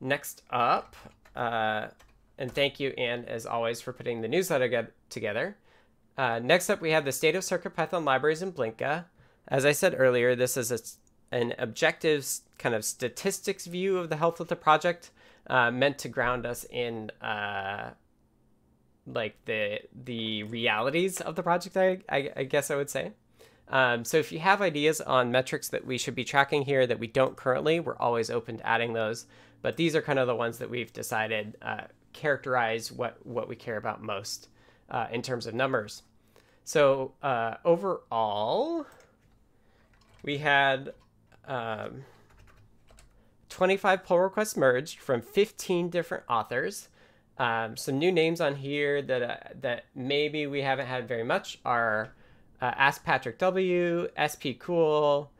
Next 0.00 0.42
up, 0.50 0.96
uh, 1.34 1.88
and 2.36 2.52
thank 2.52 2.80
you, 2.80 2.90
Anne, 2.90 3.24
as 3.26 3.46
always, 3.46 3.80
for 3.80 3.92
putting 3.92 4.20
the 4.20 4.28
newsletter 4.28 4.68
get- 4.68 4.92
together. 5.08 5.56
Uh, 6.18 6.40
next 6.40 6.68
up, 6.68 6.80
we 6.80 6.90
have 6.90 7.04
the 7.04 7.12
state 7.12 7.36
of 7.36 7.42
CircuitPython 7.42 8.04
libraries 8.04 8.42
in 8.42 8.52
Blinka. 8.52 9.04
As 9.48 9.64
I 9.64 9.72
said 9.72 9.94
earlier, 9.96 10.34
this 10.34 10.56
is 10.56 10.72
a, 10.72 10.78
an 11.34 11.54
objective 11.58 12.26
kind 12.58 12.74
of 12.74 12.84
statistics 12.84 13.66
view 13.66 13.98
of 13.98 14.08
the 14.08 14.16
health 14.16 14.40
of 14.40 14.48
the 14.48 14.56
project, 14.56 15.10
uh, 15.48 15.70
meant 15.70 15.98
to 15.98 16.08
ground 16.08 16.46
us 16.46 16.64
in 16.70 17.10
uh, 17.20 17.90
like 19.06 19.36
the 19.44 19.80
the 20.04 20.42
realities 20.44 21.20
of 21.20 21.36
the 21.36 21.42
project. 21.42 21.76
I 21.76 22.00
I, 22.08 22.30
I 22.36 22.44
guess 22.44 22.70
I 22.70 22.76
would 22.76 22.90
say. 22.90 23.12
Um, 23.68 24.04
so 24.04 24.18
if 24.18 24.30
you 24.30 24.40
have 24.40 24.60
ideas 24.60 25.00
on 25.00 25.32
metrics 25.32 25.68
that 25.68 25.86
we 25.86 25.96
should 25.96 26.14
be 26.14 26.24
tracking 26.24 26.62
here 26.62 26.86
that 26.86 26.98
we 26.98 27.06
don't 27.06 27.34
currently, 27.36 27.80
we're 27.80 27.96
always 27.96 28.28
open 28.30 28.58
to 28.58 28.66
adding 28.66 28.92
those. 28.92 29.26
But 29.62 29.78
these 29.78 29.96
are 29.96 30.02
kind 30.02 30.18
of 30.18 30.26
the 30.26 30.34
ones 30.34 30.58
that 30.58 30.68
we've 30.68 30.92
decided 30.92 31.56
uh, 31.62 31.84
characterize 32.12 32.92
what 32.92 33.24
what 33.24 33.48
we 33.48 33.56
care 33.56 33.76
about 33.76 34.02
most 34.02 34.48
uh, 34.90 35.06
in 35.10 35.22
terms 35.22 35.46
of 35.46 35.54
numbers. 35.54 36.02
So 36.64 37.12
uh, 37.22 37.54
overall, 37.64 38.86
we 40.22 40.38
had 40.38 40.94
um, 41.46 42.04
25 43.50 44.04
pull 44.04 44.20
requests 44.20 44.56
merged 44.56 44.98
from 44.98 45.20
15 45.20 45.90
different 45.90 46.24
authors. 46.28 46.88
Um, 47.38 47.76
some 47.76 47.98
new 47.98 48.12
names 48.12 48.40
on 48.40 48.54
here 48.54 49.02
that 49.02 49.22
uh, 49.22 49.36
that 49.60 49.86
maybe 49.94 50.46
we 50.46 50.62
haven't 50.62 50.86
had 50.86 51.08
very 51.08 51.24
much 51.24 51.58
are 51.64 52.12
uh, 52.60 52.72
Ask 52.76 53.04
Patrick 53.04 53.38
W, 53.38 54.08
SP 54.14 54.54
Cool, 54.58 55.30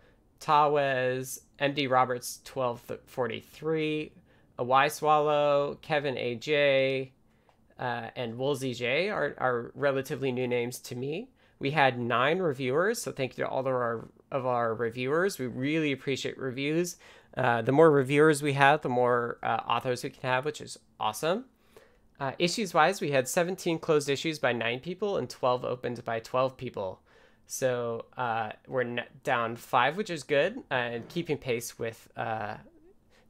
Tawes, 0.41 1.41
MD 1.61 1.89
Roberts 1.89 2.41
1243, 2.53 4.13
a 4.59 4.65
Y 4.65 4.89
Swallow, 4.89 5.79
Kevin 5.83 6.17
AJ, 6.17 7.11
uh, 7.79 8.11
and 8.17 8.37
Woolsey 8.37 8.75
J 8.75 9.09
are, 9.11 9.35
are 9.39 9.71
relatively 9.75 10.33
new 10.33 10.49
names 10.49 10.79
to 10.81 10.97
me. 10.97 11.31
We 11.61 11.71
had 11.71 11.99
nine 11.99 12.41
reviewers, 12.41 13.01
so 13.01 13.13
thank 13.13 13.39
you 13.39 13.45
to 13.45 13.51
all 13.51 13.61
of 13.61 13.67
our 13.69 14.09
of 14.31 14.47
our 14.47 14.75
reviewers. 14.75 15.39
We 15.39 15.47
really 15.47 15.93
appreciate 15.93 16.37
reviews. 16.37 16.97
Uh, 17.37 17.63
the 17.63 17.73
more 17.73 17.91
reviewers 17.91 18.43
we 18.43 18.53
have, 18.53 18.83
the 18.83 18.89
more 18.89 19.39
uh, 19.43 19.61
authors 19.67 20.03
we 20.03 20.11
can 20.11 20.29
have, 20.29 20.45
which 20.45 20.61
is 20.61 20.79
awesome. 21.01 21.45
Uh, 22.21 22.33
issues 22.39 22.73
wise, 22.73 23.01
we 23.01 23.11
had 23.11 23.29
17 23.29 23.79
closed 23.79 24.09
issues 24.09 24.39
by 24.39 24.53
nine 24.53 24.81
people 24.81 25.17
and 25.17 25.29
12 25.29 25.65
opened 25.65 26.05
by 26.05 26.21
12 26.21 26.57
people. 26.57 27.01
So 27.47 28.07
uh, 28.17 28.53
we're 28.67 29.05
down 29.23 29.57
five, 29.57 29.97
which 29.97 30.11
is 30.11 30.23
good, 30.23 30.59
uh, 30.71 30.75
and 30.75 31.09
keeping 31.09 31.37
pace 31.37 31.79
with. 31.79 32.09
Uh, 32.17 32.55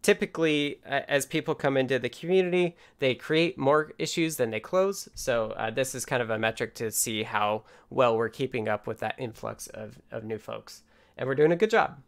typically, 0.03 0.81
as 0.85 1.26
people 1.26 1.55
come 1.55 1.76
into 1.76 1.99
the 1.99 2.09
community, 2.09 2.76
they 2.99 3.14
create 3.14 3.59
more 3.59 3.93
issues 3.99 4.37
than 4.37 4.50
they 4.50 4.61
close. 4.61 5.09
So 5.14 5.50
uh, 5.53 5.71
this 5.71 5.95
is 5.95 6.05
kind 6.05 6.23
of 6.23 6.31
a 6.31 6.38
metric 6.38 6.75
to 6.76 6.91
see 6.91 7.23
how 7.23 7.64
well 7.91 8.17
we're 8.17 8.29
keeping 8.29 8.69
up 8.69 8.87
with 8.87 9.00
that 9.00 9.14
influx 9.19 9.67
of, 9.69 10.00
of 10.11 10.25
new 10.25 10.38
folks, 10.38 10.83
and 11.17 11.26
we're 11.26 11.35
doing 11.35 11.53
a 11.53 11.57
good 11.57 11.71
job. 11.71 11.99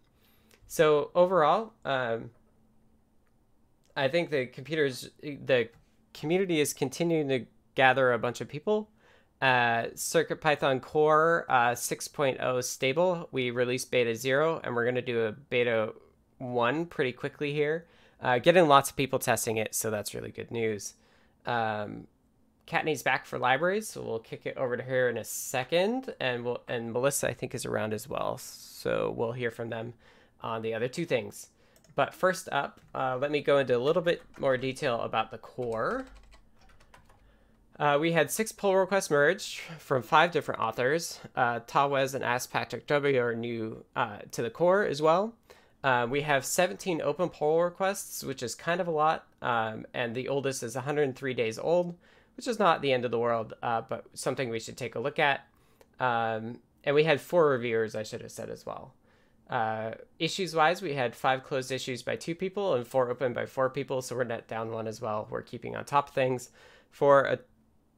So 0.68 1.10
overall, 1.14 1.72
um, 1.84 2.30
I 3.96 4.08
think 4.08 4.30
the 4.30 4.46
computers, 4.46 5.10
the 5.22 5.70
community 6.18 6.60
is 6.60 6.72
continuing 6.72 7.28
to 7.28 7.46
gather 7.74 8.12
a 8.12 8.18
bunch 8.18 8.40
of 8.40 8.48
people 8.48 8.88
uh, 9.40 9.88
CircuitPython 9.94 10.80
Core 10.80 11.44
uh, 11.48 11.72
6.0 11.72 12.64
stable. 12.64 13.28
We 13.32 13.50
released 13.50 13.90
beta 13.90 14.14
0, 14.14 14.60
and 14.64 14.74
we're 14.74 14.84
going 14.84 14.94
to 14.94 15.02
do 15.02 15.26
a 15.26 15.32
beta 15.32 15.92
1 16.38 16.86
pretty 16.86 17.12
quickly 17.12 17.52
here. 17.52 17.86
Uh, 18.20 18.38
getting 18.38 18.66
lots 18.66 18.90
of 18.90 18.96
people 18.96 19.18
testing 19.18 19.58
it, 19.58 19.74
so 19.74 19.90
that's 19.90 20.14
really 20.14 20.30
good 20.30 20.50
news. 20.50 20.94
Um, 21.44 22.06
Kattni's 22.66 23.02
back 23.02 23.26
for 23.26 23.38
libraries, 23.38 23.88
so 23.88 24.02
we'll 24.02 24.18
kick 24.18 24.46
it 24.46 24.56
over 24.56 24.76
to 24.76 24.82
her 24.82 25.08
in 25.10 25.18
a 25.18 25.24
second, 25.24 26.14
and 26.18 26.44
we'll 26.44 26.62
and 26.66 26.92
Melissa 26.92 27.28
I 27.28 27.34
think 27.34 27.54
is 27.54 27.64
around 27.66 27.92
as 27.92 28.08
well, 28.08 28.38
so 28.38 29.14
we'll 29.16 29.32
hear 29.32 29.50
from 29.50 29.68
them 29.68 29.94
on 30.40 30.62
the 30.62 30.74
other 30.74 30.88
two 30.88 31.04
things. 31.04 31.50
But 31.96 32.14
first 32.14 32.48
up, 32.52 32.80
uh, 32.94 33.18
let 33.20 33.30
me 33.30 33.40
go 33.40 33.58
into 33.58 33.76
a 33.76 33.80
little 33.80 34.02
bit 34.02 34.22
more 34.38 34.56
detail 34.56 35.00
about 35.00 35.30
the 35.30 35.38
core. 35.38 36.04
Uh, 37.78 37.98
we 38.00 38.12
had 38.12 38.30
six 38.30 38.52
pull 38.52 38.76
requests 38.76 39.10
merged 39.10 39.60
from 39.78 40.02
five 40.02 40.30
different 40.30 40.60
authors. 40.60 41.18
Uh, 41.34 41.60
Tawez 41.60 42.14
and 42.14 42.22
Ask 42.22 42.50
Patrick 42.50 42.86
W 42.86 43.18
are 43.20 43.34
new 43.34 43.84
uh, 43.96 44.18
to 44.30 44.42
the 44.42 44.50
core 44.50 44.84
as 44.84 45.02
well. 45.02 45.34
Uh, 45.82 46.06
we 46.08 46.22
have 46.22 46.44
17 46.44 47.00
open 47.00 47.28
pull 47.28 47.62
requests, 47.62 48.22
which 48.22 48.42
is 48.42 48.54
kind 48.54 48.80
of 48.80 48.88
a 48.88 48.90
lot, 48.90 49.26
um, 49.40 49.86
and 49.94 50.14
the 50.14 50.28
oldest 50.28 50.62
is 50.62 50.74
103 50.74 51.34
days 51.34 51.58
old, 51.58 51.96
which 52.36 52.46
is 52.46 52.58
not 52.58 52.82
the 52.82 52.92
end 52.92 53.04
of 53.04 53.10
the 53.10 53.18
world, 53.18 53.54
uh, 53.62 53.82
but 53.82 54.04
something 54.12 54.50
we 54.50 54.60
should 54.60 54.76
take 54.76 54.94
a 54.94 55.00
look 55.00 55.18
at. 55.18 55.46
Um, 56.00 56.60
and 56.84 56.94
we 56.94 57.04
had 57.04 57.20
four 57.20 57.50
reviewers, 57.50 57.94
I 57.94 58.02
should 58.02 58.22
have 58.22 58.32
said 58.32 58.50
as 58.50 58.66
well. 58.66 58.94
Uh, 59.48 59.92
issues 60.18 60.54
wise, 60.54 60.82
we 60.82 60.94
had 60.94 61.14
five 61.14 61.44
closed 61.44 61.70
issues 61.70 62.02
by 62.02 62.16
two 62.16 62.34
people 62.34 62.74
and 62.74 62.86
four 62.86 63.10
open 63.10 63.32
by 63.32 63.46
four 63.46 63.70
people, 63.70 64.02
so 64.02 64.16
we're 64.16 64.24
net 64.24 64.48
down 64.48 64.72
one 64.72 64.88
as 64.88 65.00
well. 65.00 65.28
We're 65.30 65.42
keeping 65.42 65.76
on 65.76 65.84
top 65.84 66.08
of 66.08 66.14
things 66.14 66.50
for 66.90 67.22
a 67.22 67.38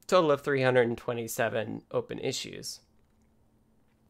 total 0.07 0.31
of 0.31 0.41
327 0.41 1.83
open 1.91 2.19
issues. 2.19 2.81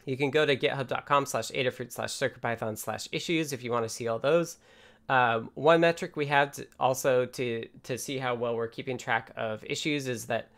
You 0.05 0.17
can 0.17 0.31
go 0.31 0.45
to 0.45 0.55
github.com 0.55 1.25
slash 1.27 1.49
adafruit 1.51 1.91
slash 1.91 2.13
circuitpython 2.13 2.77
slash 2.77 3.07
issues 3.11 3.53
if 3.53 3.63
you 3.63 3.71
want 3.71 3.85
to 3.85 3.89
see 3.89 4.07
all 4.07 4.19
those. 4.19 4.57
Um, 5.07 5.49
one 5.55 5.81
metric 5.81 6.15
we 6.15 6.27
have 6.27 6.51
to 6.53 6.67
also 6.79 7.25
to, 7.25 7.67
to 7.83 7.97
see 7.97 8.17
how 8.17 8.35
well 8.35 8.55
we're 8.55 8.67
keeping 8.67 8.97
track 8.97 9.31
of 9.35 9.63
issues 9.63 10.07
is 10.07 10.25
that 10.25 10.49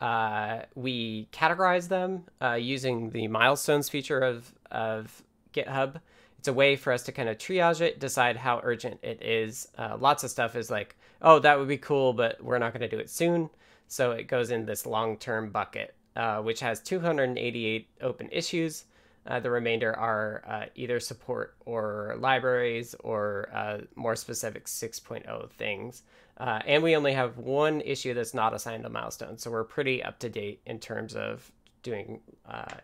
uh, 0.00 0.60
we 0.74 1.28
categorize 1.32 1.88
them 1.88 2.24
uh, 2.40 2.54
using 2.54 3.10
the 3.10 3.28
milestones 3.28 3.88
feature 3.88 4.20
of, 4.20 4.52
of 4.70 5.22
GitHub. 5.52 6.00
It's 6.38 6.48
a 6.48 6.52
way 6.52 6.76
for 6.76 6.92
us 6.92 7.02
to 7.04 7.12
kind 7.12 7.28
of 7.28 7.38
triage 7.38 7.80
it, 7.80 7.98
decide 7.98 8.36
how 8.36 8.60
urgent 8.62 9.00
it 9.02 9.22
is. 9.22 9.68
Uh, 9.76 9.96
lots 9.98 10.22
of 10.22 10.30
stuff 10.30 10.54
is 10.54 10.70
like, 10.70 10.96
oh, 11.20 11.40
that 11.40 11.58
would 11.58 11.68
be 11.68 11.78
cool, 11.78 12.12
but 12.12 12.42
we're 12.42 12.58
not 12.58 12.72
going 12.72 12.88
to 12.88 12.96
do 12.96 13.00
it 13.00 13.10
soon. 13.10 13.50
So 13.88 14.12
it 14.12 14.28
goes 14.28 14.50
in 14.50 14.64
this 14.64 14.86
long-term 14.86 15.50
bucket, 15.50 15.94
uh, 16.14 16.40
which 16.40 16.60
has 16.60 16.80
288 16.80 17.88
open 18.02 18.28
issues. 18.30 18.84
Uh, 19.26 19.40
the 19.40 19.50
remainder 19.50 19.94
are 19.94 20.42
uh, 20.46 20.66
either 20.74 21.00
support 21.00 21.56
or 21.66 22.16
libraries 22.18 22.94
or 23.00 23.48
uh, 23.52 23.78
more 23.96 24.14
specific 24.14 24.66
6.0 24.66 25.50
things. 25.50 26.02
Uh, 26.38 26.60
and 26.66 26.82
we 26.82 26.94
only 26.94 27.12
have 27.12 27.36
one 27.36 27.80
issue 27.80 28.14
that's 28.14 28.32
not 28.32 28.54
assigned 28.54 28.86
a 28.86 28.88
milestone. 28.88 29.36
So 29.38 29.50
we're 29.50 29.64
pretty 29.64 30.02
up 30.02 30.20
to 30.20 30.28
date 30.28 30.60
in 30.66 30.78
terms 30.78 31.16
of 31.16 31.50
doing 31.82 32.20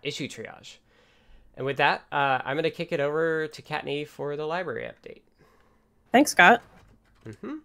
issue 0.03 0.29
triage. 0.29 0.79
And 1.57 1.65
with 1.65 1.77
that, 1.77 2.05
I'm 2.11 2.57
going 2.57 2.65
to 2.65 2.71
kick 2.71 2.93
it 2.93 3.01
over 3.01 3.47
to 3.47 3.63
Kattni 3.63 4.07
for 4.07 4.37
the 4.37 4.47
library 4.47 4.91
update. 4.91 5.23
Thanks, 6.13 6.33
Scott. 6.33 6.63
Mm-hmm. 7.27 7.57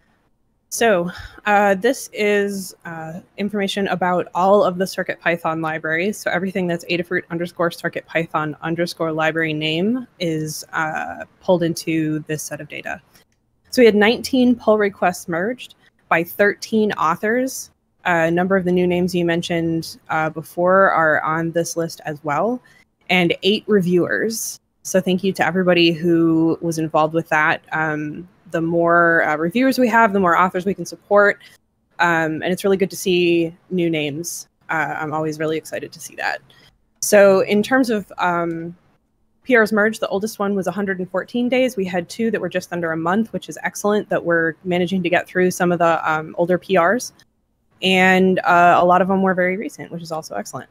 So 0.72 1.10
uh, 1.48 1.74
this 1.74 2.12
is 2.14 2.76
uh, 2.86 3.22
information 3.38 3.88
about 3.88 4.28
all 4.36 4.64
of 4.64 4.78
the 4.78 4.86
CircuitPython 4.86 5.64
libraries. 5.64 6.18
So 6.18 6.30
everything 6.30 6.68
that's 6.68 6.86
Adafruit 6.86 7.24
underscore 7.32 7.72
CircuitPython 7.72 8.56
underscore 8.62 9.12
library 9.12 9.54
name 9.54 10.06
is 10.20 10.64
uh, 10.74 11.26
pulled 11.42 11.64
into 11.64 12.20
this 12.28 12.44
set 12.44 12.62
of 12.62 12.70
data. 12.70 13.02
So 13.72 13.82
we 13.82 13.88
had 13.88 13.96
19 13.96 14.56
pull 14.56 14.78
requests 14.78 15.28
merged 15.28 15.74
by 16.08 16.24
13 16.24 16.92
authors. 16.94 17.72
a 18.06 18.30
number 18.30 18.56
of 18.56 18.64
the 18.64 18.72
new 18.72 18.86
names 18.86 19.16
you 19.16 19.26
mentioned 19.26 19.98
uh, 20.10 20.30
before 20.30 20.92
are 20.92 21.22
on 21.24 21.52
this 21.52 21.78
list 21.78 22.00
as 22.06 22.24
well, 22.24 22.62
and 23.10 23.36
eight 23.44 23.64
reviewers. 23.68 24.60
So 24.84 25.02
thank 25.02 25.24
you 25.24 25.34
to 25.34 25.46
everybody 25.46 25.92
who 25.92 26.58
was 26.62 26.80
involved 26.80 27.14
with 27.14 27.30
that. 27.30 27.64
Um, 27.72 28.28
the 28.52 28.62
more 28.62 29.24
uh, 29.24 29.36
reviewers 29.36 29.78
we 29.78 29.88
have, 29.88 30.14
the 30.14 30.20
more 30.20 30.38
authors 30.38 30.66
we 30.66 30.74
can 30.74 30.86
support. 30.86 31.40
Um, 32.00 32.42
and 32.42 32.46
it's 32.46 32.64
really 32.64 32.78
good 32.78 32.90
to 32.90 32.96
see 32.96 33.56
new 33.70 33.90
names. 33.90 34.48
Uh, 34.70 34.96
I'm 34.98 35.14
always 35.14 35.40
really 35.40 35.58
excited 35.58 35.92
to 35.92 36.00
see 36.00 36.16
that. 36.16 36.40
So, 37.02 37.42
in 37.42 37.64
terms 37.64 37.90
of 37.90 38.12
um, 38.18 38.76
PRs 39.48 39.72
merged, 39.72 40.00
the 40.00 40.08
oldest 40.10 40.40
one 40.40 40.56
was 40.56 40.66
114 40.66 41.50
days. 41.50 41.76
We 41.76 41.86
had 41.86 42.10
two 42.10 42.30
that 42.32 42.40
were 42.40 42.50
just 42.50 42.72
under 42.72 42.92
a 42.92 42.98
month, 42.98 43.34
which 43.34 43.50
is 43.50 43.58
excellent 43.64 44.10
that 44.10 44.24
we're 44.24 44.56
managing 44.64 45.02
to 45.04 45.10
get 45.10 45.28
through 45.28 45.52
some 45.52 45.72
of 45.72 45.80
the 45.80 46.10
um, 46.10 46.36
older 46.38 46.58
PRs. 46.58 47.12
And 47.82 48.40
uh, 48.40 48.78
a 48.80 48.86
lot 48.86 49.02
of 49.02 49.08
them 49.08 49.22
were 49.22 49.34
very 49.34 49.58
recent, 49.58 49.92
which 49.92 50.04
is 50.04 50.12
also 50.12 50.36
excellent. 50.36 50.70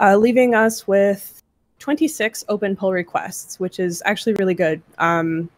Uh, 0.00 0.16
leaving 0.16 0.54
us 0.54 0.86
with 0.86 1.41
26 1.82 2.44
open 2.48 2.76
pull 2.76 2.92
requests, 2.92 3.58
which 3.58 3.80
is 3.80 4.02
actually 4.06 4.34
really 4.34 4.54
good. 4.54 4.80
Um, 4.98 5.50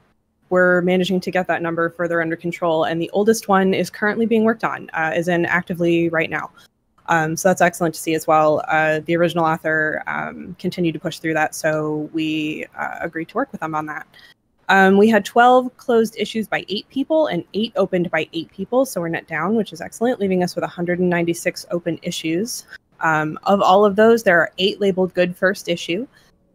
we're 0.48 0.80
managing 0.80 1.20
to 1.20 1.30
get 1.30 1.46
that 1.48 1.60
number 1.60 1.90
further 1.90 2.22
under 2.22 2.34
control. 2.34 2.84
And 2.84 3.00
the 3.00 3.10
oldest 3.10 3.46
one 3.46 3.74
is 3.74 3.90
currently 3.90 4.24
being 4.24 4.44
worked 4.44 4.64
on, 4.64 4.88
uh, 4.94 5.12
is 5.14 5.28
in 5.28 5.44
actively 5.44 6.08
right 6.08 6.30
now. 6.30 6.50
Um, 7.06 7.36
so 7.36 7.48
that's 7.50 7.60
excellent 7.60 7.94
to 7.94 8.00
see 8.00 8.14
as 8.14 8.26
well. 8.26 8.62
Uh, 8.68 9.00
the 9.04 9.14
original 9.16 9.44
author 9.44 10.02
um, 10.06 10.56
continued 10.58 10.92
to 10.92 10.98
push 10.98 11.18
through 11.18 11.34
that, 11.34 11.54
so 11.54 12.08
we 12.14 12.64
uh, 12.78 12.96
agreed 13.02 13.28
to 13.28 13.34
work 13.34 13.52
with 13.52 13.60
them 13.60 13.74
on 13.74 13.84
that. 13.86 14.06
Um, 14.70 14.96
we 14.96 15.10
had 15.10 15.26
12 15.26 15.76
closed 15.76 16.16
issues 16.18 16.48
by 16.48 16.64
eight 16.70 16.88
people 16.88 17.26
and 17.26 17.44
eight 17.52 17.74
opened 17.76 18.10
by 18.10 18.26
eight 18.32 18.50
people, 18.50 18.86
so 18.86 19.02
we're 19.02 19.10
net 19.10 19.26
down, 19.26 19.56
which 19.56 19.74
is 19.74 19.82
excellent, 19.82 20.20
leaving 20.20 20.42
us 20.42 20.54
with 20.54 20.62
196 20.62 21.66
open 21.70 21.98
issues. 22.02 22.64
Um, 23.00 23.38
of 23.44 23.60
all 23.60 23.84
of 23.84 23.96
those, 23.96 24.22
there 24.22 24.40
are 24.40 24.52
eight 24.58 24.80
labeled 24.80 25.14
good 25.14 25.36
first 25.36 25.68
issue, 25.68 26.06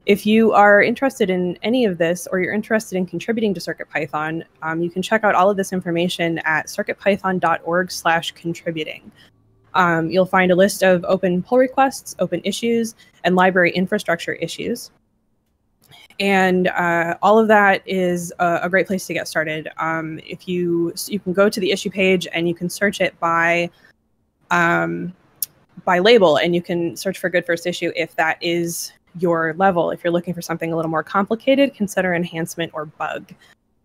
if 0.09 0.25
you 0.25 0.53
are 0.53 0.81
interested 0.81 1.29
in 1.29 1.55
any 1.61 1.85
of 1.85 1.99
this 1.99 2.27
or 2.31 2.39
you're 2.39 2.51
interested 2.51 2.97
in 2.97 3.05
contributing 3.05 3.53
to 3.53 3.59
CircuitPython, 3.59 4.43
um, 4.63 4.81
you 4.81 4.89
can 4.89 5.03
check 5.03 5.23
out 5.23 5.35
all 5.35 5.51
of 5.51 5.55
this 5.55 5.71
information 5.71 6.39
at 6.39 6.65
circuitpython.org 6.65 7.91
slash 7.91 8.31
contributing. 8.31 9.11
Um, 9.75 10.09
you'll 10.09 10.25
find 10.25 10.51
a 10.51 10.55
list 10.55 10.81
of 10.81 11.05
open 11.07 11.43
pull 11.43 11.59
requests, 11.59 12.15
open 12.17 12.41
issues, 12.43 12.95
and 13.23 13.35
library 13.35 13.71
infrastructure 13.71 14.33
issues. 14.33 14.89
And 16.19 16.69
uh, 16.69 17.17
all 17.21 17.37
of 17.37 17.47
that 17.49 17.83
is 17.85 18.33
a, 18.39 18.61
a, 18.63 18.69
great 18.69 18.87
place 18.87 19.05
to 19.05 19.13
get 19.13 19.27
started. 19.27 19.69
Um, 19.77 20.19
if 20.25 20.47
you 20.47 20.91
you 21.05 21.19
can 21.19 21.33
go 21.33 21.49
to 21.49 21.59
the 21.59 21.71
issue 21.71 21.91
page 21.91 22.27
and 22.33 22.47
you 22.47 22.55
can 22.55 22.67
search 22.67 22.99
it 22.99 23.17
by 23.19 23.69
um, 24.49 25.13
by 25.85 25.99
label, 25.99 26.37
and 26.37 26.55
you 26.55 26.61
can 26.61 26.95
search 26.95 27.17
for 27.17 27.29
good 27.29 27.45
first 27.45 27.65
issue 27.65 27.91
if 27.95 28.15
that 28.15 28.37
is 28.41 28.91
your 29.17 29.53
level. 29.57 29.91
If 29.91 30.03
you're 30.03 30.13
looking 30.13 30.33
for 30.33 30.41
something 30.41 30.71
a 30.71 30.75
little 30.75 30.91
more 30.91 31.03
complicated, 31.03 31.73
consider 31.73 32.13
enhancement 32.13 32.71
or 32.73 32.85
bug. 32.85 33.33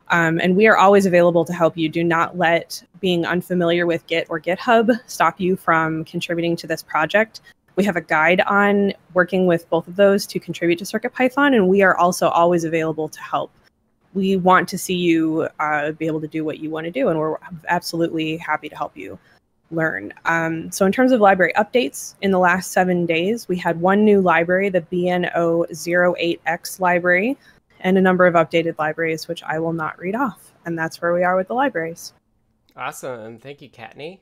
Um, 0.08 0.38
and 0.40 0.54
we 0.56 0.66
are 0.66 0.76
always 0.76 1.06
available 1.06 1.44
to 1.46 1.52
help 1.52 1.76
you. 1.76 1.88
Do 1.88 2.04
not 2.04 2.36
let 2.36 2.82
being 3.00 3.24
unfamiliar 3.24 3.86
with 3.86 4.06
Git 4.06 4.26
or 4.28 4.38
GitHub 4.38 4.90
stop 5.06 5.40
you 5.40 5.56
from 5.56 6.04
contributing 6.04 6.56
to 6.56 6.66
this 6.66 6.82
project. 6.82 7.40
We 7.76 7.84
have 7.84 7.96
a 7.96 8.00
guide 8.00 8.40
on 8.42 8.92
working 9.14 9.46
with 9.46 9.68
both 9.70 9.88
of 9.88 9.96
those 9.96 10.26
to 10.28 10.38
contribute 10.38 10.78
to 10.80 10.84
CircuitPython, 10.84 11.54
and 11.56 11.68
we 11.68 11.82
are 11.82 11.96
also 11.96 12.28
always 12.28 12.64
available 12.64 13.08
to 13.08 13.20
help. 13.20 13.50
We 14.12 14.36
want 14.36 14.68
to 14.68 14.78
see 14.78 14.94
you 14.94 15.48
uh, 15.58 15.92
be 15.92 16.06
able 16.06 16.20
to 16.20 16.28
do 16.28 16.44
what 16.44 16.60
you 16.60 16.70
want 16.70 16.84
to 16.84 16.92
do, 16.92 17.08
and 17.08 17.18
we're 17.18 17.36
absolutely 17.68 18.36
happy 18.36 18.68
to 18.68 18.76
help 18.76 18.96
you 18.96 19.18
learn. 19.74 20.12
Um, 20.24 20.70
so, 20.70 20.86
in 20.86 20.92
terms 20.92 21.12
of 21.12 21.20
library 21.20 21.52
updates, 21.56 22.14
in 22.22 22.30
the 22.30 22.38
last 22.38 22.72
seven 22.72 23.06
days, 23.06 23.48
we 23.48 23.56
had 23.56 23.80
one 23.80 24.04
new 24.04 24.20
library, 24.20 24.68
the 24.68 24.80
BNO08X 24.80 26.80
library, 26.80 27.36
and 27.80 27.98
a 27.98 28.00
number 28.00 28.26
of 28.26 28.34
updated 28.34 28.78
libraries, 28.78 29.28
which 29.28 29.42
I 29.42 29.58
will 29.58 29.72
not 29.72 29.98
read 29.98 30.14
off. 30.14 30.52
And 30.64 30.78
that's 30.78 31.02
where 31.02 31.12
we 31.12 31.22
are 31.22 31.36
with 31.36 31.48
the 31.48 31.54
libraries. 31.54 32.14
Awesome. 32.76 33.38
Thank 33.38 33.62
you, 33.62 33.68
Kattni. 33.68 34.20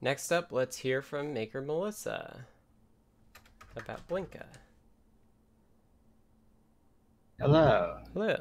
Next 0.00 0.32
up, 0.32 0.48
let's 0.50 0.76
hear 0.76 1.00
from 1.00 1.32
Maker 1.32 1.62
Melissa 1.62 2.44
about 3.76 4.06
Blinka. 4.08 4.44
Hello. 7.38 7.98
Hello. 8.12 8.36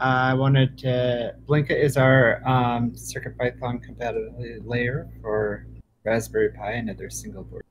I 0.00 0.34
wanted 0.34 0.78
to. 0.78 1.34
Blinka 1.46 1.76
is 1.76 1.96
our 1.96 2.46
um, 2.46 2.92
CircuitPython 2.92 3.82
compatibility 3.82 4.60
layer 4.64 5.08
for 5.20 5.66
Raspberry 6.04 6.50
Pi 6.50 6.72
and 6.72 6.88
other 6.90 7.10
single 7.10 7.42
board. 7.42 7.64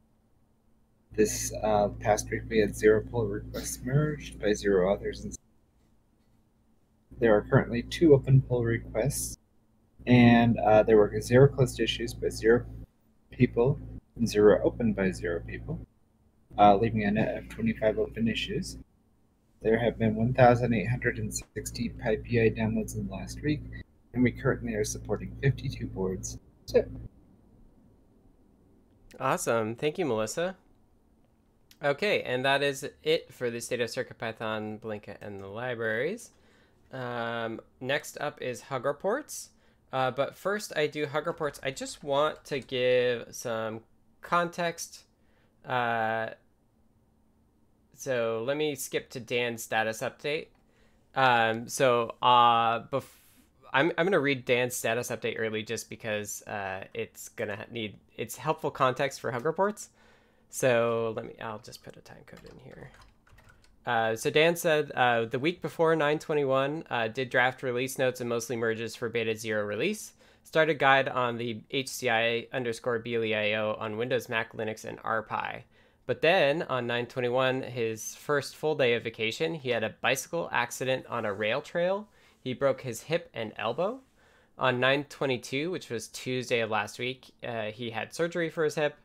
This 1.14 1.54
uh, 1.64 1.88
past 2.00 2.30
week 2.30 2.42
we 2.50 2.60
had 2.60 2.76
zero 2.76 3.02
pull 3.10 3.28
requests 3.28 3.80
merged 3.84 4.42
by 4.42 4.54
zero 4.54 4.94
others. 4.94 5.24
And 5.24 5.36
there 7.20 7.34
are 7.34 7.42
currently 7.42 7.84
two 7.84 8.14
open 8.14 8.42
pull 8.42 8.66
requests, 8.66 9.38
and 10.06 10.58
uh, 10.60 10.84
there 10.84 10.98
were 10.98 11.22
zero 11.22 11.48
closed 11.48 11.80
issues 11.80 12.14
by 12.14 12.28
zero 12.28 12.66
people 13.32 13.80
and 14.18 14.28
zero 14.28 14.60
open 14.64 14.92
by 14.92 15.12
zero 15.12 15.42
people, 15.48 15.80
uh, 16.58 16.76
leaving 16.76 17.06
a 17.06 17.12
net 17.12 17.38
of 17.38 17.50
25 17.50 18.00
open 18.00 18.28
issues. 18.28 18.78
There 19.62 19.80
have 19.80 19.98
been 19.98 20.16
1,860 20.16 21.90
PyPI 21.90 22.58
downloads 22.58 22.96
in 22.96 23.08
the 23.08 23.14
last 23.14 23.42
week, 23.42 23.62
and 24.14 24.24
we 24.24 24.32
currently 24.32 24.76
are 24.76 24.84
supporting 24.84 25.36
52 25.42 25.88
boards. 25.88 26.38
So. 26.66 26.86
Awesome. 29.20 29.76
Thank 29.76 29.98
you, 29.98 30.06
Melissa. 30.06 30.56
Okay, 31.84 32.22
and 32.22 32.44
that 32.46 32.64
is 32.64 32.88
it 33.04 33.32
for 33.32 33.50
the 33.50 33.62
state 33.62 33.82
of 33.82 33.90
CircuitPython, 33.90 34.80
Blinka, 34.80 35.18
and 35.22 35.40
the 35.40 35.48
libraries. 35.48 36.32
Um, 36.92 37.60
next 37.80 38.18
up 38.20 38.42
is 38.42 38.62
Hug 38.62 38.86
Reports. 38.86 39.50
Uh, 39.92 40.12
but 40.12 40.36
first, 40.36 40.74
I 40.76 40.88
do 40.88 41.06
Hug 41.06 41.28
Reports. 41.28 41.60
I 41.64 41.72
just 41.72 42.04
want 42.04 42.44
to 42.46 42.60
give 42.60 43.28
some 43.32 43.82
context 44.22 45.04
uh, 45.66 46.30
so 47.98 48.44
let 48.46 48.56
me 48.56 48.76
skip 48.76 49.10
to 49.12 49.20
Dan's 49.20 49.64
status 49.64 50.02
update. 50.02 50.48
Um, 51.16 51.68
so 51.68 52.16
uh, 52.22 52.84
bef- 52.84 53.04
I'm 53.74 53.92
I'm 53.98 54.06
gonna 54.06 54.20
read 54.20 54.46
Dan's 54.46 54.76
status 54.76 55.10
update 55.10 55.36
early 55.38 55.64
just 55.64 55.90
because 55.90 56.44
uh, 56.44 56.84
it's 56.94 57.30
gonna 57.30 57.66
need 57.72 57.98
it's 58.16 58.38
helpful 58.38 58.72
context 58.72 59.20
for 59.20 59.32
Hug 59.32 59.46
reports. 59.46 59.90
So 60.50 61.14
let 61.16 61.26
me 61.26 61.34
I'll 61.42 61.60
just 61.60 61.84
put 61.84 61.98
a 61.98 62.02
time 62.02 62.24
code 62.26 62.42
in 62.50 62.60
here. 62.64 62.92
Uh, 63.86 64.16
so 64.16 64.30
Dan 64.30 64.56
said 64.56 64.92
uh, 64.92 65.26
the 65.26 65.40
week 65.40 65.62
before 65.62 65.96
921 65.96 66.84
uh, 66.90 67.08
did 67.08 67.30
draft 67.30 67.64
release 67.64 67.98
notes 67.98 68.20
and 68.20 68.30
mostly 68.30 68.56
merges 68.56 68.96
for 68.96 69.10
beta 69.10 69.36
zero 69.36 69.66
release. 69.66 70.14
Started 70.44 70.78
guide 70.78 71.10
on 71.10 71.38
the 71.38 71.62
HCI 71.74 72.52
underscore 72.54 73.02
BLEIO 73.02 73.80
on 73.82 73.98
Windows, 73.98 74.30
Mac, 74.30 74.54
Linux, 74.54 74.86
and 74.86 74.98
RPi. 75.00 75.64
But 76.08 76.22
then 76.22 76.64
on 76.64 76.88
921, 76.88 77.64
his 77.64 78.16
first 78.16 78.56
full 78.56 78.76
day 78.76 78.94
of 78.94 79.04
vacation, 79.04 79.54
he 79.54 79.70
had 79.70 79.84
a 79.84 79.94
bicycle 80.02 80.50
accident 80.54 81.06
on 81.08 81.26
a 81.26 81.34
rail 81.34 81.62
trail. 81.62 82.08
He 82.40 82.54
broke 82.54 82.82
his 82.82 83.04
hip 83.04 83.30
and 83.34 83.52
elbow. 83.58 84.00
On 84.58 84.80
922, 84.80 85.70
which 85.70 85.90
was 85.90 86.08
Tuesday 86.08 86.62
of 86.62 86.72
last 86.72 86.98
week, 86.98 87.28
uh, 87.46 87.66
he 87.66 87.92
had 87.92 88.14
surgery 88.16 88.50
for 88.50 88.64
his 88.64 88.76
hip. 88.76 88.96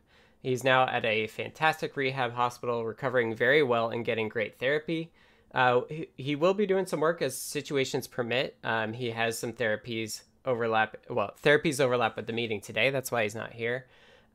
He's 0.41 0.63
now 0.63 0.87
at 0.87 1.03
a 1.03 1.27
fantastic 1.27 1.95
rehab 1.97 2.33
hospital, 2.33 2.85
recovering 2.85 3.35
very 3.35 3.63
well 3.63 3.89
and 3.89 4.05
getting 4.05 4.29
great 4.29 4.57
therapy. 4.57 5.11
Uh, 5.53 5.81
he, 5.89 6.07
he, 6.15 6.35
will 6.35 6.53
be 6.53 6.65
doing 6.65 6.85
some 6.85 7.01
work 7.01 7.21
as 7.21 7.37
situations 7.37 8.07
permit. 8.07 8.57
Um, 8.63 8.93
he 8.93 9.11
has 9.11 9.37
some 9.37 9.53
therapies 9.53 10.23
overlap. 10.45 10.97
Well, 11.09 11.35
therapies 11.43 11.79
overlap 11.79 12.15
with 12.15 12.27
the 12.27 12.33
meeting 12.33 12.61
today. 12.61 12.89
That's 12.89 13.11
why 13.11 13.23
he's 13.23 13.35
not 13.35 13.53
here 13.53 13.85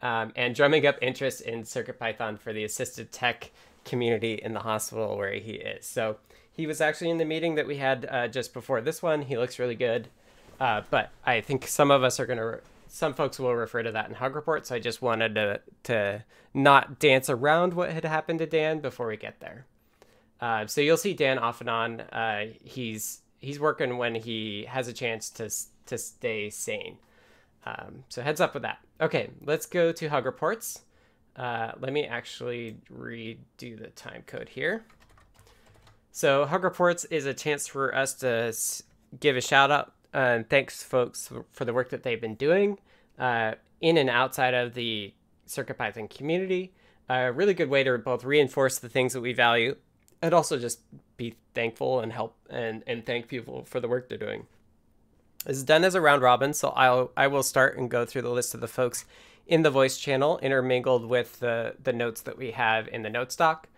um, 0.03 0.33
and 0.37 0.55
drumming 0.55 0.87
up 0.87 0.97
interest 1.03 1.41
in 1.41 1.63
CircuitPython 1.63 2.39
for 2.39 2.53
the 2.53 2.65
assisted 2.65 3.13
tech 3.13 3.51
community 3.85 4.35
in 4.35 4.53
the 4.53 4.61
hospital 4.61 5.17
where 5.17 5.33
he 5.35 5.53
is. 5.53 5.87
So 5.87 6.19
he 6.53 6.67
was 6.67 6.81
actually 6.81 7.11
in 7.11 7.19
the 7.19 7.25
meeting 7.25 7.55
that 7.57 7.67
we 7.67 7.77
had 7.77 8.07
uh, 8.11 8.29
just 8.29 8.53
before 8.53 8.81
this 8.81 9.03
one. 9.03 9.23
He 9.23 9.37
looks 9.37 9.59
really 9.59 9.75
good. 9.75 10.09
Uh, 10.61 10.83
but 10.91 11.11
I 11.25 11.41
think 11.41 11.67
some 11.67 11.91
of 11.91 12.03
us 12.03 12.19
are 12.19 12.27
going 12.27 12.39
to, 12.39 12.61
some 12.89 13.15
folks 13.15 13.39
will 13.39 13.55
refer 13.55 13.83
to 13.83 13.93
that 13.93 14.09
in 14.09 14.15
Hug 14.15 14.35
Report. 14.35 14.67
So 14.67 14.75
I 14.75 14.81
just 14.81 15.01
wanted 15.01 15.35
to, 15.37 15.61
to 15.85 16.25
not 16.53 16.99
dance 16.99 17.31
around 17.31 17.75
what 17.75 17.93
had 17.93 18.05
happened 18.05 18.41
to 18.41 18.47
Dan 18.47 18.81
before 18.81 19.07
we 19.07 19.17
get 19.17 19.41
there. 19.41 19.67
Uh, 20.41 20.67
so 20.67 20.81
you'll 20.81 20.97
see 20.97 21.15
Dan 21.15 21.39
off 21.39 21.61
and 21.61 21.71
on. 21.71 22.01
Uh, 22.01 22.47
he's 22.63 23.23
he's 23.39 23.59
working 23.59 23.99
when 23.99 24.15
he 24.15 24.67
has 24.69 24.89
a 24.89 24.93
chance 24.93 25.31
to 25.31 25.51
to 25.87 25.99
stay 25.99 26.51
sane. 26.51 26.99
Um, 27.67 28.05
so 28.09 28.23
heads 28.23 28.41
up 28.41 28.55
with 28.55 28.63
that. 28.63 28.79
Okay, 29.01 29.31
let's 29.45 29.67
go 29.67 29.93
to 29.93 30.09
Hug 30.09 30.25
Reports. 30.25 30.83
Uh, 31.37 31.73
let 31.79 31.93
me 31.93 32.05
actually 32.05 32.79
redo 32.93 33.79
the 33.79 33.89
time 33.95 34.23
code 34.27 34.49
here. 34.49 34.85
So 36.11 36.47
Hug 36.47 36.65
Reports 36.65 37.05
is 37.05 37.27
a 37.27 37.35
chance 37.35 37.67
for 37.67 37.95
us 37.95 38.15
to 38.15 38.53
give 39.21 39.37
a 39.37 39.41
shout 39.41 39.71
out 39.71 39.93
and 40.13 40.49
thanks 40.49 40.83
folks 40.83 41.31
for 41.53 41.65
the 41.65 41.73
work 41.73 41.91
that 41.91 42.03
they've 42.03 42.21
been 42.21 42.35
doing 42.35 42.79
uh, 43.19 43.53
in 43.81 43.97
and 43.99 44.11
outside 44.11 44.55
of 44.55 44.75
the 44.75 45.13
CircuitPython 45.47 46.11
community. 46.11 46.73
A 47.09 47.33
really 47.33 47.55
good 47.55 47.71
way 47.71 47.85
to 47.85 47.97
both 47.99 48.25
reinforce 48.25 48.79
the 48.79 48.89
things 48.89 49.13
that 49.13 49.21
we 49.21 49.33
value 49.33 49.77
and 50.21 50.35
also 50.35 50.59
just 50.59 50.81
be 51.17 51.37
thankful 51.55 52.01
and 52.01 52.13
help 52.13 52.37
and, 52.51 52.83
and 52.87 53.07
thank 53.07 53.29
people 53.29 53.65
for 53.65 53.81
the 53.81 53.89
work 53.89 54.09
they're 54.09 54.19
doing. 54.19 54.47
Is 55.47 55.63
done 55.63 55.85
as 55.85 55.95
a 55.95 56.01
round 56.01 56.23
robin, 56.23 56.53
so 56.53 56.71
I'll 56.71 57.11
I 57.17 57.27
will 57.29 57.43
start 57.43 57.79
and 57.79 57.91
go 57.91 58.05
through 58.05 58.23
the 58.23 58.31
list 58.31 58.55
of 58.55 58.61
the 58.61 58.69
folks 58.69 59.05
in 59.47 59.63
the 59.63 59.71
voice 59.71 59.97
channel, 59.97 60.39
intermingled 60.39 61.07
with 61.07 61.41
the 61.41 61.75
the 61.83 61.93
notes 61.93 62.23
that 62.23 62.37
we 62.37 62.51
have 62.51 62.89
in 62.89 63.03
the 63.03 63.11
notes 63.11 63.37
doc. 63.37 63.69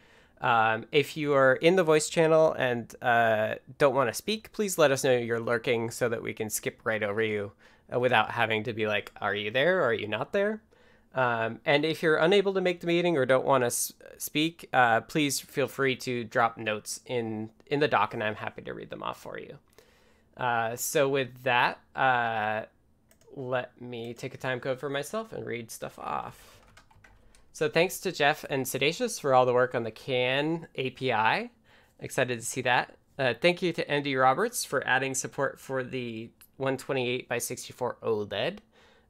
Um, 0.41 0.87
if 0.91 1.19
you 1.19 1.35
are 1.35 1.55
in 1.57 1.77
the 1.77 1.85
voice 1.85 2.09
channel 2.09 2.53
and 2.55 2.93
uh, 3.03 3.57
don't 3.77 3.95
want 3.95 4.09
to 4.09 4.15
speak, 4.15 4.53
please 4.53 4.79
let 4.79 4.91
us 4.91 5.05
know 5.05 5.17
you're 5.17 5.39
lurking 5.39 5.91
so 5.91 6.09
that 6.09 6.23
we 6.23 6.33
can 6.33 6.49
skip 6.49 6.81
right 6.83 7.03
over 7.03 7.21
you 7.21 7.53
uh, 7.95 8.01
without 8.01 8.31
having 8.31 8.65
to 8.65 8.73
be 8.73 8.87
like, 8.87 9.13
"Are 9.21 9.35
you 9.35 9.51
there? 9.51 9.81
or 9.81 9.89
Are 9.89 9.95
you 9.95 10.09
not 10.09 10.33
there?" 10.33 10.63
Um, 11.15 11.61
and 11.65 11.85
if 11.85 12.03
you're 12.03 12.17
unable 12.17 12.55
to 12.55 12.61
make 12.61 12.81
the 12.81 12.87
meeting 12.87 13.17
or 13.17 13.27
don't 13.27 13.45
want 13.45 13.65
to 13.65 13.95
speak, 14.17 14.69
uh, 14.73 15.01
please 15.03 15.41
feel 15.41 15.67
free 15.69 15.97
to 15.97 16.25
drop 16.25 16.57
notes 16.57 17.01
in 17.05 17.51
in 17.67 17.81
the 17.81 17.89
doc, 17.89 18.15
and 18.15 18.23
I'm 18.23 18.37
happy 18.37 18.63
to 18.63 18.73
read 18.73 18.91
them 18.91 19.03
off 19.03 19.21
for 19.21 19.39
you. 19.39 19.59
Uh, 20.41 20.75
so 20.75 21.07
with 21.07 21.43
that, 21.43 21.79
uh, 21.95 22.63
let 23.37 23.79
me 23.81 24.15
take 24.15 24.33
a 24.33 24.39
time 24.39 24.59
code 24.59 24.81
for 24.81 24.89
myself 24.89 25.35
and 25.35 25.47
read 25.47 25.71
stuff 25.71 25.99
off. 25.99 26.61
So 27.53 27.69
thanks 27.69 28.01
to 28.01 28.13
Jeff 28.13 28.45
and 28.49 28.65
Sedacious 28.65 29.21
for 29.21 29.35
all 29.35 29.45
the 29.45 29.53
work 29.53 29.75
on 29.75 29.83
the 29.83 29.91
CAN 29.91 30.67
API. 30.79 31.51
Excited 32.01 32.41
to 32.41 32.47
see 32.47 32.63
that. 32.63 32.97
Uh, 33.19 33.35
thank 33.39 33.61
you 33.61 33.71
to 33.75 33.89
Andy 33.91 34.17
Roberts 34.17 34.65
for 34.65 34.87
adding 34.87 35.15
support 35.15 35.61
for 35.61 35.85
the 35.85 36.31
128 36.57 37.29
by 37.29 37.37
64 37.37 37.99
OLED. 38.03 38.59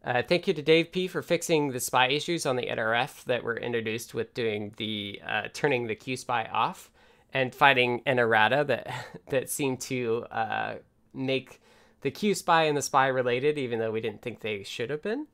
Uh, 0.03 0.23
thank 0.27 0.49
you 0.49 0.55
to 0.55 0.63
Dave 0.63 0.91
P 0.91 1.07
for 1.07 1.23
fixing 1.23 1.71
the 1.71 1.79
SPI 1.79 2.09
issues 2.09 2.45
on 2.45 2.57
the 2.57 2.67
NRF 2.67 3.23
that 3.25 3.45
were 3.45 3.57
introduced 3.57 4.15
with 4.15 4.35
doing 4.35 4.75
the 4.79 5.21
uh, 5.25 5.43
turning 5.53 5.87
the 5.87 5.95
QSPI 5.95 6.53
off 6.53 6.91
and 7.33 7.55
finding 7.55 8.03
an 8.07 8.19
errata 8.19 8.65
that 8.67 8.93
that 9.29 9.49
seemed 9.49 9.81
to 9.83 10.25
uh, 10.33 10.75
make 11.13 11.61
the 12.03 12.11
Q 12.11 12.35
spy 12.35 12.65
and 12.65 12.77
the 12.77 12.83
spy 12.83 13.07
related, 13.09 13.59
even 13.59 13.79
though 13.79 13.91
we 13.91 14.01
didn't 14.01 14.23
think 14.23 14.41
they 14.41 14.63
should 14.63 14.91
have 14.91 15.03
been. 15.03 15.27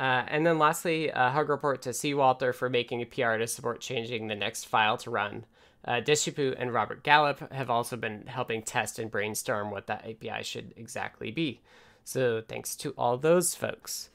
Uh, 0.00 0.24
and 0.28 0.46
then 0.46 0.58
lastly, 0.58 1.10
a 1.10 1.30
hug 1.30 1.48
report 1.48 1.82
to 1.82 1.92
C. 1.92 2.14
Walther 2.14 2.52
for 2.52 2.68
making 2.68 3.02
a 3.02 3.06
PR 3.06 3.36
to 3.36 3.46
support 3.46 3.80
changing 3.80 4.26
the 4.26 4.34
next 4.34 4.64
file 4.64 4.96
to 4.98 5.10
run. 5.10 5.44
Uh, 5.84 6.00
Deshipu 6.00 6.54
and 6.58 6.72
Robert 6.72 7.02
Gallup 7.02 7.52
have 7.52 7.68
also 7.68 7.96
been 7.96 8.26
helping 8.26 8.62
test 8.62 8.98
and 8.98 9.10
brainstorm 9.10 9.70
what 9.70 9.86
that 9.88 10.06
API 10.06 10.42
should 10.42 10.72
exactly 10.76 11.30
be. 11.30 11.60
So 12.04 12.42
thanks 12.46 12.76
to 12.76 12.90
all 12.96 13.16
those 13.16 13.54
folks. 13.54 14.10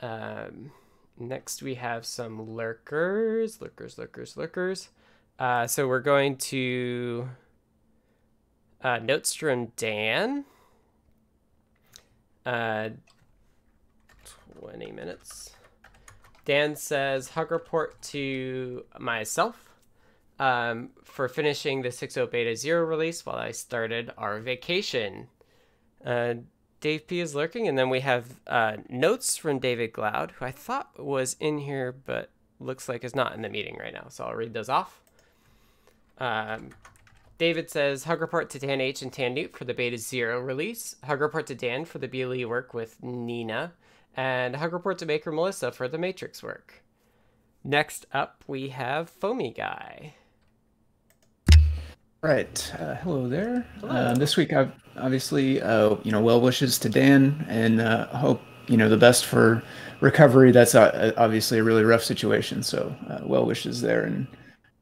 Um, 0.00 0.72
next, 1.18 1.62
we 1.62 1.74
have 1.74 2.06
some 2.06 2.54
lurkers, 2.54 3.60
lurkers, 3.60 3.98
lurkers, 3.98 4.36
lurkers. 4.36 4.88
Uh, 5.38 5.66
so 5.66 5.88
we're 5.88 6.00
going 6.00 6.36
to 6.36 7.28
Uh, 8.82 8.98
notes 8.98 9.34
from 9.34 9.66
Dan. 9.76 10.44
Uh, 12.46 12.90
20 14.58 14.92
minutes. 14.92 15.50
Dan 16.44 16.76
says, 16.76 17.28
hug 17.30 17.50
report 17.50 18.00
to 18.02 18.84
myself 18.98 19.70
um, 20.38 20.90
for 21.04 21.28
finishing 21.28 21.82
the 21.82 21.90
6.0 21.90 22.30
Beta 22.30 22.56
0 22.56 22.84
release 22.84 23.24
while 23.26 23.36
I 23.36 23.52
started 23.52 24.10
our 24.16 24.40
vacation. 24.40 25.28
Uh, 26.04 26.34
Dave 26.80 27.06
P 27.06 27.20
is 27.20 27.34
lurking, 27.34 27.68
and 27.68 27.76
then 27.76 27.90
we 27.90 28.00
have 28.00 28.40
uh, 28.46 28.78
notes 28.88 29.36
from 29.36 29.58
David 29.58 29.92
Glaude, 29.92 30.30
who 30.32 30.46
I 30.46 30.50
thought 30.50 30.98
was 30.98 31.36
in 31.38 31.58
here, 31.58 31.92
but 31.92 32.30
looks 32.58 32.88
like 32.88 33.04
is 33.04 33.14
not 33.14 33.34
in 33.34 33.42
the 33.42 33.50
meeting 33.50 33.76
right 33.78 33.92
now. 33.92 34.06
So 34.08 34.24
I'll 34.24 34.34
read 34.34 34.54
those 34.54 34.70
off. 34.70 35.02
Um, 36.16 36.70
David 37.40 37.70
says 37.70 38.04
hug 38.04 38.20
report 38.20 38.50
to 38.50 38.58
Dan 38.58 38.82
H 38.82 39.00
and 39.00 39.10
tannewt 39.10 39.56
for 39.56 39.64
the 39.64 39.72
Beta 39.72 39.96
Zero 39.96 40.38
release. 40.38 40.96
Hug 41.02 41.22
report 41.22 41.46
to 41.46 41.54
Dan 41.54 41.86
for 41.86 41.96
the 41.96 42.06
BLE 42.06 42.46
work 42.46 42.74
with 42.74 43.02
Nina, 43.02 43.72
and 44.14 44.54
hug 44.54 44.74
report 44.74 44.98
to 44.98 45.06
Maker 45.06 45.32
Melissa 45.32 45.72
for 45.72 45.88
the 45.88 45.96
Matrix 45.96 46.42
work. 46.42 46.82
Next 47.64 48.04
up, 48.12 48.44
we 48.46 48.68
have 48.68 49.08
Foamy 49.08 49.54
Guy. 49.54 50.12
Right. 52.20 52.74
Uh, 52.78 52.96
hello 52.96 53.26
there. 53.26 53.66
Hello. 53.80 53.90
Uh, 53.90 54.14
this 54.14 54.36
week, 54.36 54.52
I've 54.52 54.72
obviously, 54.98 55.62
uh, 55.62 55.96
you 56.02 56.12
know, 56.12 56.20
well 56.20 56.42
wishes 56.42 56.78
to 56.80 56.90
Dan, 56.90 57.46
and 57.48 57.80
uh, 57.80 58.08
hope 58.08 58.42
you 58.66 58.76
know 58.76 58.90
the 58.90 58.98
best 58.98 59.24
for 59.24 59.62
recovery. 60.02 60.52
That's 60.52 60.74
uh, 60.74 61.14
obviously 61.16 61.58
a 61.58 61.64
really 61.64 61.84
rough 61.84 62.04
situation. 62.04 62.62
So, 62.62 62.94
uh, 63.08 63.20
well 63.22 63.46
wishes 63.46 63.80
there, 63.80 64.02
and 64.02 64.26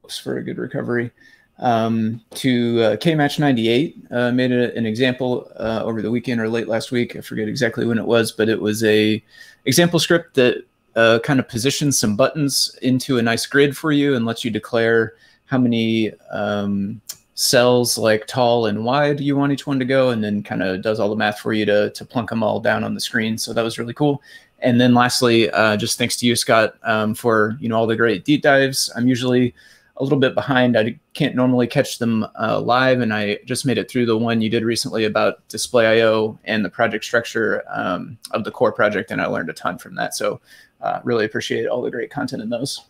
hopes 0.01 0.19
for 0.19 0.39
a 0.39 0.43
good 0.43 0.57
recovery 0.57 1.11
um, 1.59 2.21
to 2.35 2.81
uh, 2.81 2.95
KMatch 2.95 3.39
98. 3.39 3.97
Uh, 4.11 4.31
made 4.31 4.51
a, 4.51 4.75
an 4.75 4.85
example 4.85 5.51
uh, 5.57 5.81
over 5.83 6.01
the 6.01 6.11
weekend 6.11 6.41
or 6.41 6.49
late 6.49 6.67
last 6.67 6.91
week. 6.91 7.15
I 7.15 7.21
forget 7.21 7.47
exactly 7.47 7.85
when 7.85 7.97
it 7.97 8.05
was, 8.05 8.31
but 8.31 8.49
it 8.49 8.59
was 8.59 8.83
a 8.83 9.23
example 9.65 9.99
script 9.99 10.35
that 10.35 10.65
uh, 10.95 11.19
kind 11.19 11.39
of 11.39 11.47
positions 11.47 11.99
some 11.99 12.15
buttons 12.15 12.77
into 12.81 13.17
a 13.17 13.21
nice 13.21 13.45
grid 13.45 13.77
for 13.77 13.91
you 13.91 14.15
and 14.15 14.25
lets 14.25 14.43
you 14.43 14.51
declare 14.51 15.13
how 15.45 15.57
many 15.57 16.11
um, 16.31 17.01
cells 17.35 17.97
like 17.97 18.27
tall 18.27 18.65
and 18.65 18.83
wide 18.83 19.19
you 19.19 19.35
want 19.35 19.51
each 19.51 19.67
one 19.67 19.79
to 19.79 19.85
go, 19.85 20.09
and 20.09 20.23
then 20.23 20.43
kind 20.43 20.63
of 20.63 20.81
does 20.81 20.99
all 20.99 21.09
the 21.09 21.15
math 21.15 21.39
for 21.39 21.53
you 21.53 21.65
to 21.65 21.89
to 21.91 22.05
plunk 22.05 22.29
them 22.29 22.43
all 22.43 22.59
down 22.59 22.83
on 22.83 22.93
the 22.93 22.99
screen. 22.99 23.37
So 23.37 23.53
that 23.53 23.63
was 23.63 23.77
really 23.77 23.93
cool. 23.93 24.21
And 24.61 24.79
then 24.79 24.93
lastly, 24.93 25.49
uh, 25.51 25.77
just 25.77 25.97
thanks 25.97 26.17
to 26.17 26.25
you, 26.25 26.35
Scott, 26.35 26.75
um, 26.83 27.15
for 27.15 27.57
you 27.59 27.69
know 27.69 27.77
all 27.77 27.87
the 27.87 27.95
great 27.95 28.25
deep 28.25 28.41
dives. 28.41 28.91
I'm 28.95 29.07
usually 29.07 29.53
a 29.99 30.03
little 30.03 30.19
bit 30.19 30.33
behind. 30.33 30.77
I 30.77 30.97
can't 31.13 31.35
normally 31.35 31.67
catch 31.67 31.99
them 31.99 32.25
uh, 32.39 32.59
live, 32.61 33.01
and 33.01 33.13
I 33.13 33.39
just 33.45 33.65
made 33.65 33.77
it 33.77 33.91
through 33.91 34.05
the 34.05 34.17
one 34.17 34.41
you 34.41 34.49
did 34.49 34.63
recently 34.63 35.03
about 35.03 35.45
display 35.49 35.99
I/O 35.99 36.39
and 36.45 36.63
the 36.63 36.69
project 36.69 37.03
structure 37.03 37.63
um, 37.69 38.17
of 38.31 38.43
the 38.45 38.51
core 38.51 38.71
project, 38.71 39.11
and 39.11 39.21
I 39.21 39.25
learned 39.25 39.49
a 39.49 39.53
ton 39.53 39.77
from 39.77 39.95
that. 39.95 40.15
So, 40.15 40.39
uh, 40.81 41.01
really 41.03 41.25
appreciate 41.25 41.67
all 41.67 41.81
the 41.81 41.91
great 41.91 42.09
content 42.09 42.41
in 42.41 42.49
those. 42.49 42.85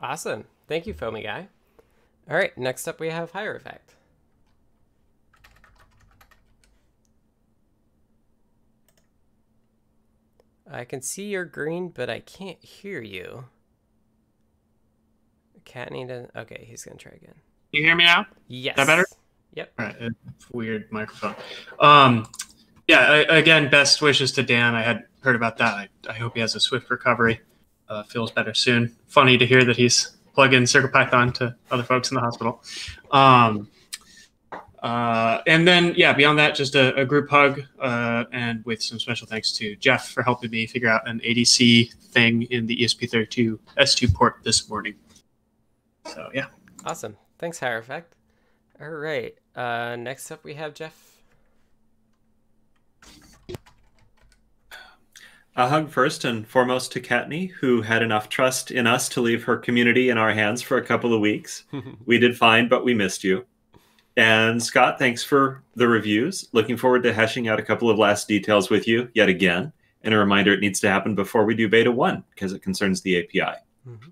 Awesome, 0.00 0.44
thank 0.68 0.86
you, 0.86 0.92
Foamy 0.92 1.22
Guy. 1.22 1.48
All 2.28 2.36
right, 2.36 2.56
next 2.56 2.86
up 2.86 3.00
we 3.00 3.08
have 3.08 3.32
Hierophect. 3.32 3.94
I 10.70 10.84
can 10.84 11.02
see 11.02 11.24
your 11.24 11.44
green, 11.44 11.88
but 11.88 12.08
I 12.08 12.20
can't 12.20 12.62
hear 12.62 13.02
you. 13.02 13.46
Cat 15.64 15.92
need 15.92 16.08
to. 16.08 16.28
Okay, 16.36 16.64
he's 16.68 16.84
gonna 16.84 16.96
try 16.96 17.12
again. 17.12 17.34
You 17.72 17.82
hear 17.82 17.94
me 17.94 18.04
now? 18.04 18.26
Yes. 18.48 18.74
Is 18.74 18.76
that 18.76 18.86
better? 18.86 19.06
Yep. 19.54 19.72
All 19.78 19.86
right. 19.86 19.96
It's 20.00 20.50
weird 20.52 20.90
microphone. 20.90 21.34
Um, 21.78 22.26
yeah. 22.88 23.00
I, 23.00 23.36
again, 23.36 23.70
best 23.70 24.02
wishes 24.02 24.32
to 24.32 24.42
Dan. 24.42 24.74
I 24.74 24.82
had 24.82 25.04
heard 25.22 25.36
about 25.36 25.56
that. 25.58 25.74
I, 25.74 25.88
I 26.08 26.12
hope 26.14 26.34
he 26.34 26.40
has 26.40 26.54
a 26.54 26.60
swift 26.60 26.90
recovery. 26.90 27.40
Uh, 27.88 28.02
feels 28.04 28.30
better 28.30 28.54
soon. 28.54 28.96
Funny 29.06 29.36
to 29.36 29.46
hear 29.46 29.64
that 29.64 29.76
he's 29.76 30.16
plugging 30.34 30.62
CircuitPython 30.62 31.34
to 31.34 31.56
other 31.70 31.82
folks 31.82 32.10
in 32.10 32.14
the 32.14 32.20
hospital. 32.20 32.62
Um, 33.10 33.68
uh, 34.82 35.42
and 35.46 35.66
then, 35.68 35.92
yeah, 35.96 36.12
beyond 36.12 36.38
that, 36.38 36.54
just 36.54 36.74
a, 36.74 36.94
a 36.94 37.04
group 37.04 37.28
hug 37.28 37.62
uh, 37.80 38.24
and 38.32 38.64
with 38.64 38.82
some 38.82 38.98
special 38.98 39.26
thanks 39.26 39.52
to 39.52 39.76
Jeff 39.76 40.08
for 40.08 40.22
helping 40.22 40.50
me 40.50 40.66
figure 40.66 40.88
out 40.88 41.06
an 41.08 41.20
ADC 41.20 41.92
thing 42.12 42.42
in 42.44 42.66
the 42.66 42.76
ESP32 42.78 43.58
S2 43.78 44.14
port 44.14 44.36
this 44.42 44.68
morning. 44.68 44.94
So 46.06 46.30
yeah. 46.34 46.46
Awesome. 46.84 47.16
Thanks, 47.38 47.58
Hierophect. 47.58 48.04
All 48.80 48.88
right. 48.88 49.34
Uh, 49.54 49.96
next 49.96 50.30
up, 50.30 50.42
we 50.44 50.54
have 50.54 50.74
Jeff. 50.74 51.22
A 55.56 55.68
hug 55.68 55.90
first 55.90 56.24
and 56.24 56.46
foremost 56.46 56.92
to 56.92 57.00
Kattni, 57.00 57.50
who 57.50 57.82
had 57.82 58.02
enough 58.02 58.28
trust 58.28 58.70
in 58.70 58.86
us 58.86 59.08
to 59.10 59.20
leave 59.20 59.44
her 59.44 59.56
community 59.56 60.08
in 60.08 60.16
our 60.16 60.32
hands 60.32 60.62
for 60.62 60.78
a 60.78 60.84
couple 60.84 61.12
of 61.12 61.20
weeks. 61.20 61.64
we 62.06 62.18
did 62.18 62.36
fine, 62.36 62.68
but 62.68 62.84
we 62.84 62.94
missed 62.94 63.24
you. 63.24 63.44
And 64.16 64.62
Scott, 64.62 64.98
thanks 64.98 65.22
for 65.22 65.62
the 65.74 65.88
reviews. 65.88 66.48
Looking 66.52 66.76
forward 66.76 67.02
to 67.02 67.12
hashing 67.12 67.48
out 67.48 67.58
a 67.58 67.62
couple 67.62 67.90
of 67.90 67.98
last 67.98 68.28
details 68.28 68.70
with 68.70 68.86
you 68.86 69.10
yet 69.14 69.28
again. 69.28 69.72
And 70.02 70.14
a 70.14 70.18
reminder 70.18 70.52
it 70.52 70.60
needs 70.60 70.80
to 70.80 70.88
happen 70.88 71.14
before 71.14 71.44
we 71.44 71.54
do 71.54 71.68
beta 71.68 71.92
one 71.92 72.24
because 72.30 72.52
it 72.52 72.62
concerns 72.62 73.02
the 73.02 73.18
API. 73.18 73.58
Mm-hmm. 73.86 74.10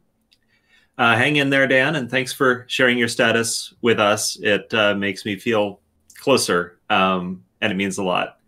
Uh, 0.98 1.16
hang 1.16 1.36
in 1.36 1.48
there, 1.48 1.68
Dan, 1.68 1.94
and 1.94 2.10
thanks 2.10 2.32
for 2.32 2.64
sharing 2.66 2.98
your 2.98 3.06
status 3.06 3.72
with 3.82 4.00
us. 4.00 4.36
It 4.42 4.72
uh, 4.74 4.96
makes 4.96 5.24
me 5.24 5.36
feel 5.36 5.78
closer, 6.16 6.80
um, 6.90 7.44
and 7.60 7.72
it 7.72 7.76
means 7.76 7.98
a 7.98 8.02
lot. 8.02 8.40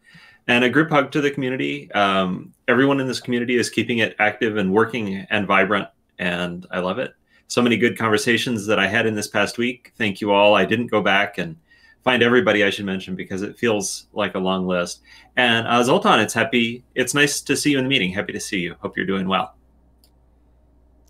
And 0.48 0.64
a 0.64 0.68
group 0.68 0.90
hug 0.90 1.12
to 1.12 1.20
the 1.20 1.30
community. 1.30 1.90
Um, 1.92 2.52
everyone 2.66 2.98
in 2.98 3.06
this 3.06 3.20
community 3.20 3.56
is 3.56 3.70
keeping 3.70 3.98
it 3.98 4.16
active 4.18 4.56
and 4.56 4.72
working 4.72 5.26
and 5.30 5.46
vibrant, 5.46 5.86
and 6.18 6.66
I 6.72 6.80
love 6.80 6.98
it. 6.98 7.14
So 7.46 7.62
many 7.62 7.76
good 7.76 7.96
conversations 7.96 8.66
that 8.66 8.80
I 8.80 8.88
had 8.88 9.06
in 9.06 9.14
this 9.14 9.28
past 9.28 9.56
week. 9.56 9.92
Thank 9.96 10.20
you 10.20 10.32
all. 10.32 10.54
I 10.54 10.64
didn't 10.64 10.88
go 10.88 11.00
back 11.00 11.38
and 11.38 11.56
find 12.02 12.20
everybody 12.20 12.64
I 12.64 12.70
should 12.70 12.84
mention 12.84 13.14
because 13.14 13.42
it 13.42 13.58
feels 13.58 14.06
like 14.12 14.34
a 14.34 14.40
long 14.40 14.66
list. 14.66 15.02
And 15.36 15.68
uh, 15.68 15.84
Zoltan, 15.84 16.18
it's 16.18 16.34
happy. 16.34 16.82
It's 16.96 17.14
nice 17.14 17.40
to 17.42 17.56
see 17.56 17.70
you 17.70 17.78
in 17.78 17.84
the 17.84 17.88
meeting. 17.88 18.12
Happy 18.12 18.32
to 18.32 18.40
see 18.40 18.58
you. 18.58 18.74
Hope 18.80 18.96
you're 18.96 19.06
doing 19.06 19.28
well. 19.28 19.54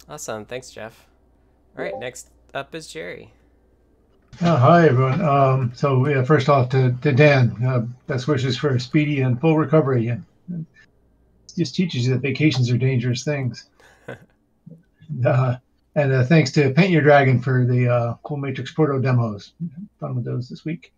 Awesome. 0.06 0.44
Thanks, 0.44 0.70
Jeff. 0.70 1.09
All 1.76 1.84
right, 1.84 1.98
next 1.98 2.30
up 2.54 2.74
is 2.74 2.86
Jerry. 2.86 3.32
Oh, 4.42 4.56
hi, 4.56 4.86
everyone. 4.86 5.20
Um, 5.20 5.72
so, 5.74 6.06
yeah, 6.08 6.22
first 6.24 6.48
off 6.48 6.70
to, 6.70 6.96
to 7.02 7.12
Dan, 7.12 7.56
uh, 7.64 7.80
best 8.06 8.26
wishes 8.26 8.56
for 8.56 8.74
a 8.74 8.80
speedy 8.80 9.20
and 9.20 9.40
full 9.40 9.56
recovery. 9.56 10.08
And 10.08 10.24
just 11.56 11.74
teaches 11.74 12.06
you 12.06 12.14
that 12.14 12.22
vacations 12.22 12.70
are 12.70 12.78
dangerous 12.78 13.22
things. 13.22 13.68
uh, 14.08 15.56
and 15.94 16.12
uh, 16.12 16.24
thanks 16.24 16.52
to 16.52 16.70
Paint 16.70 16.90
Your 16.90 17.02
Dragon 17.02 17.40
for 17.40 17.66
the 17.66 17.88
uh, 17.88 18.14
cool 18.22 18.38
Matrix 18.38 18.72
Proto 18.72 19.00
demos. 19.00 19.52
Fun 19.98 20.14
with 20.14 20.24
those 20.24 20.48
this 20.48 20.64
week. 20.64 20.92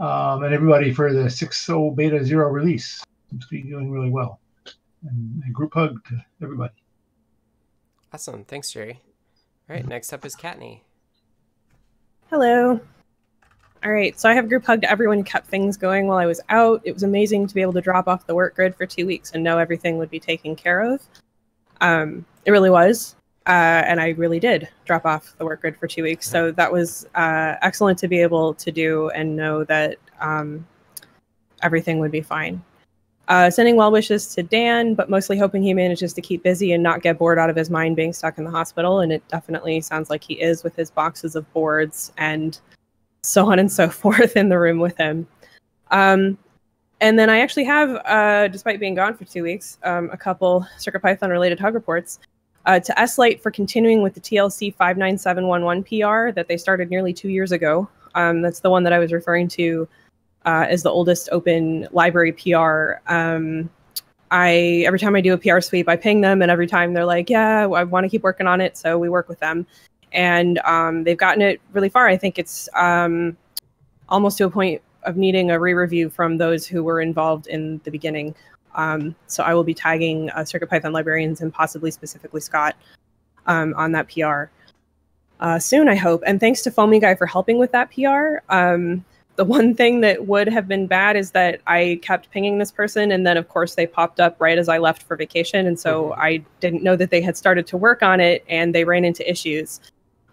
Um, 0.00 0.42
and 0.42 0.54
everybody 0.54 0.92
for 0.92 1.12
the 1.12 1.24
6.0 1.24 1.94
Beta 1.94 2.24
0 2.24 2.48
release. 2.48 3.04
Seems 3.30 3.46
to 3.46 3.50
be 3.50 3.62
doing 3.62 3.90
really 3.90 4.10
well. 4.10 4.40
And 5.08 5.42
a 5.46 5.52
group 5.52 5.74
hug 5.74 6.02
to 6.08 6.24
everybody. 6.42 6.72
Awesome. 8.12 8.44
Thanks, 8.44 8.72
Jerry. 8.72 9.00
All 9.68 9.74
right, 9.74 9.86
next 9.86 10.12
up 10.12 10.26
is 10.26 10.36
Kattni. 10.36 10.80
Hello. 12.28 12.78
All 13.82 13.90
right, 13.90 14.18
so 14.20 14.28
I 14.28 14.34
have 14.34 14.50
group 14.50 14.66
hugged 14.66 14.84
everyone 14.84 15.24
kept 15.24 15.46
things 15.46 15.78
going 15.78 16.06
while 16.06 16.18
I 16.18 16.26
was 16.26 16.38
out. 16.50 16.82
It 16.84 16.92
was 16.92 17.02
amazing 17.02 17.46
to 17.46 17.54
be 17.54 17.62
able 17.62 17.72
to 17.72 17.80
drop 17.80 18.06
off 18.06 18.26
the 18.26 18.34
work 18.34 18.56
grid 18.56 18.76
for 18.76 18.84
two 18.84 19.06
weeks 19.06 19.32
and 19.32 19.42
know 19.42 19.56
everything 19.56 19.96
would 19.96 20.10
be 20.10 20.20
taken 20.20 20.54
care 20.54 20.80
of. 20.80 21.00
Um, 21.80 22.26
it 22.44 22.50
really 22.50 22.68
was, 22.68 23.16
uh, 23.46 23.84
and 23.86 24.02
I 24.02 24.10
really 24.10 24.38
did 24.38 24.68
drop 24.84 25.06
off 25.06 25.34
the 25.38 25.46
work 25.46 25.62
grid 25.62 25.78
for 25.78 25.86
two 25.86 26.02
weeks. 26.02 26.28
So 26.28 26.50
that 26.50 26.70
was 26.70 27.06
uh, 27.14 27.54
excellent 27.62 27.98
to 28.00 28.08
be 28.08 28.20
able 28.20 28.52
to 28.54 28.70
do 28.70 29.08
and 29.10 29.34
know 29.34 29.64
that 29.64 29.96
um, 30.20 30.66
everything 31.62 32.00
would 32.00 32.12
be 32.12 32.20
fine. 32.20 32.62
Uh, 33.28 33.50
sending 33.50 33.76
well 33.76 33.90
wishes 33.90 34.34
to 34.34 34.42
Dan, 34.42 34.94
but 34.94 35.08
mostly 35.08 35.38
hoping 35.38 35.62
he 35.62 35.72
manages 35.72 36.12
to 36.12 36.20
keep 36.20 36.42
busy 36.42 36.72
and 36.72 36.82
not 36.82 37.00
get 37.00 37.18
bored 37.18 37.38
out 37.38 37.48
of 37.48 37.56
his 37.56 37.70
mind 37.70 37.96
being 37.96 38.12
stuck 38.12 38.36
in 38.36 38.44
the 38.44 38.50
hospital. 38.50 39.00
And 39.00 39.12
it 39.12 39.26
definitely 39.28 39.80
sounds 39.80 40.10
like 40.10 40.22
he 40.22 40.34
is 40.34 40.62
with 40.62 40.76
his 40.76 40.90
boxes 40.90 41.34
of 41.34 41.50
boards 41.54 42.12
and 42.18 42.58
so 43.22 43.50
on 43.50 43.58
and 43.58 43.72
so 43.72 43.88
forth 44.02 44.36
in 44.36 44.50
the 44.50 44.58
room 44.58 44.78
with 44.78 44.96
him. 44.98 45.26
Um, 45.90 46.36
and 47.00 47.18
then 47.18 47.30
I 47.30 47.40
actually 47.40 47.64
have, 47.64 47.96
uh, 48.04 48.48
despite 48.48 48.78
being 48.78 48.94
gone 48.94 49.16
for 49.16 49.24
two 49.24 49.42
weeks, 49.42 49.78
um, 49.84 50.10
a 50.12 50.16
couple 50.16 50.66
CircuitPython 50.78 51.30
related 51.30 51.58
hug 51.58 51.74
reports. 51.74 52.18
Uh, 52.66 52.80
to 52.80 52.98
s-light 52.98 53.42
for 53.42 53.50
continuing 53.50 54.00
with 54.00 54.14
the 54.14 54.20
TLC 54.20 54.74
59711 54.76 55.84
PR 55.84 56.32
that 56.34 56.48
they 56.48 56.56
started 56.56 56.88
nearly 56.88 57.12
two 57.12 57.28
years 57.28 57.52
ago. 57.52 57.86
Um, 58.14 58.40
that's 58.40 58.60
the 58.60 58.70
one 58.70 58.84
that 58.84 58.92
I 58.94 58.98
was 58.98 59.12
referring 59.12 59.48
to 59.48 59.86
uh, 60.44 60.66
as 60.68 60.82
the 60.82 60.90
oldest 60.90 61.28
open 61.32 61.88
library 61.92 62.32
PR. 62.32 62.94
Um, 63.12 63.70
I 64.30 64.84
every 64.86 64.98
time 64.98 65.14
I 65.14 65.20
do 65.20 65.32
a 65.32 65.38
PR 65.38 65.60
sweep, 65.60 65.88
I 65.88 65.96
ping 65.96 66.20
them, 66.20 66.42
and 66.42 66.50
every 66.50 66.66
time 66.66 66.94
they're 66.94 67.04
like, 67.04 67.30
"Yeah, 67.30 67.66
I 67.66 67.84
want 67.84 68.04
to 68.04 68.08
keep 68.08 68.22
working 68.22 68.46
on 68.46 68.60
it," 68.60 68.76
so 68.76 68.98
we 68.98 69.08
work 69.08 69.28
with 69.28 69.40
them, 69.40 69.66
and 70.12 70.58
um, 70.64 71.04
they've 71.04 71.16
gotten 71.16 71.42
it 71.42 71.60
really 71.72 71.88
far. 71.88 72.08
I 72.08 72.16
think 72.16 72.38
it's 72.38 72.68
um, 72.74 73.36
almost 74.08 74.38
to 74.38 74.44
a 74.44 74.50
point 74.50 74.82
of 75.04 75.16
needing 75.16 75.50
a 75.50 75.60
re-review 75.60 76.08
from 76.08 76.38
those 76.38 76.66
who 76.66 76.82
were 76.82 77.00
involved 77.00 77.46
in 77.46 77.80
the 77.84 77.90
beginning. 77.90 78.34
Um, 78.74 79.14
so 79.26 79.44
I 79.44 79.54
will 79.54 79.64
be 79.64 79.74
tagging 79.74 80.30
uh, 80.30 80.38
CircuitPython 80.38 80.92
librarians 80.92 81.40
and 81.40 81.52
possibly 81.52 81.90
specifically 81.90 82.40
Scott 82.40 82.74
um, 83.46 83.74
on 83.76 83.92
that 83.92 84.10
PR 84.10 84.44
uh, 85.40 85.58
soon, 85.58 85.88
I 85.88 85.94
hope. 85.94 86.22
And 86.26 86.40
thanks 86.40 86.62
to 86.62 86.70
Foamy 86.70 86.98
Guy 86.98 87.14
for 87.14 87.26
helping 87.26 87.58
with 87.58 87.72
that 87.72 87.92
PR. 87.92 88.38
The 89.36 89.44
one 89.44 89.74
thing 89.74 90.00
that 90.02 90.26
would 90.26 90.48
have 90.48 90.68
been 90.68 90.86
bad 90.86 91.16
is 91.16 91.32
that 91.32 91.60
I 91.66 91.98
kept 92.02 92.30
pinging 92.30 92.58
this 92.58 92.70
person, 92.70 93.10
and 93.10 93.26
then 93.26 93.36
of 93.36 93.48
course 93.48 93.74
they 93.74 93.86
popped 93.86 94.20
up 94.20 94.36
right 94.40 94.58
as 94.58 94.68
I 94.68 94.78
left 94.78 95.02
for 95.02 95.16
vacation, 95.16 95.66
and 95.66 95.78
so 95.78 96.10
mm-hmm. 96.10 96.20
I 96.20 96.44
didn't 96.60 96.82
know 96.82 96.94
that 96.96 97.10
they 97.10 97.20
had 97.20 97.36
started 97.36 97.66
to 97.68 97.76
work 97.76 98.02
on 98.02 98.20
it, 98.20 98.44
and 98.48 98.74
they 98.74 98.84
ran 98.84 99.04
into 99.04 99.28
issues. 99.28 99.80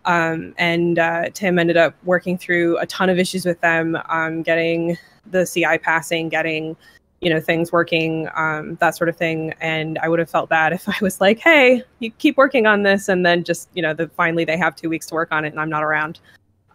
Um, 0.06 0.54
and 0.58 1.00
uh, 1.00 1.30
Tim 1.34 1.60
ended 1.60 1.78
up 1.78 1.96
working 2.04 2.38
through 2.38 2.78
a 2.80 2.86
ton 2.88 3.10
of 3.10 3.20
issues 3.20 3.46
with 3.46 3.60
them, 3.62 3.98
um, 4.10 4.42
getting 4.44 4.98
the 5.30 5.46
CI 5.46 5.78
passing, 5.78 6.30
getting 6.30 6.76
you 7.22 7.30
know 7.30 7.40
things 7.40 7.72
working, 7.72 8.28
um, 8.36 8.76
that 8.82 8.96
sort 8.96 9.10
of 9.10 9.16
thing. 9.16 9.54
And 9.62 9.98
I 10.00 10.10
would 10.10 10.20
have 10.20 10.30
felt 10.30 10.50
bad 10.50 10.74
if 10.74 10.88
I 10.88 10.96
was 11.02 11.22
like, 11.22 11.40
"Hey, 11.40 11.84
you 12.00 12.12
keep 12.12 12.38
working 12.38 12.68
on 12.68 12.84
this," 12.84 13.10
and 13.10 13.26
then 13.26 13.44
just 13.44 13.70
you 13.74 13.82
know, 13.82 13.94
the 13.94 14.10
finally 14.10 14.46
they 14.46 14.58
have 14.58 14.76
two 14.76 14.90
weeks 14.90 15.08
to 15.08 15.16
work 15.16 15.32
on 15.32 15.46
it, 15.46 15.50
and 15.50 15.60
I'm 15.60 15.70
not 15.70 15.84
around. 15.84 16.20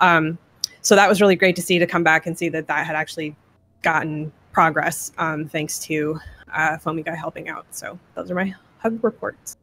Um, 0.00 0.38
so 0.86 0.94
that 0.94 1.08
was 1.08 1.20
really 1.20 1.34
great 1.34 1.56
to 1.56 1.62
see 1.62 1.80
to 1.80 1.86
come 1.86 2.04
back 2.04 2.26
and 2.26 2.38
see 2.38 2.48
that 2.48 2.68
that 2.68 2.86
had 2.86 2.94
actually 2.94 3.34
gotten 3.82 4.32
progress 4.52 5.10
um, 5.18 5.48
thanks 5.48 5.80
to 5.80 6.20
uh, 6.54 6.78
Foamy 6.78 7.02
Guy 7.02 7.16
helping 7.16 7.48
out. 7.48 7.66
So 7.72 7.98
those 8.14 8.30
are 8.30 8.36
my 8.36 8.54
hug 8.78 9.02
reports. 9.02 9.56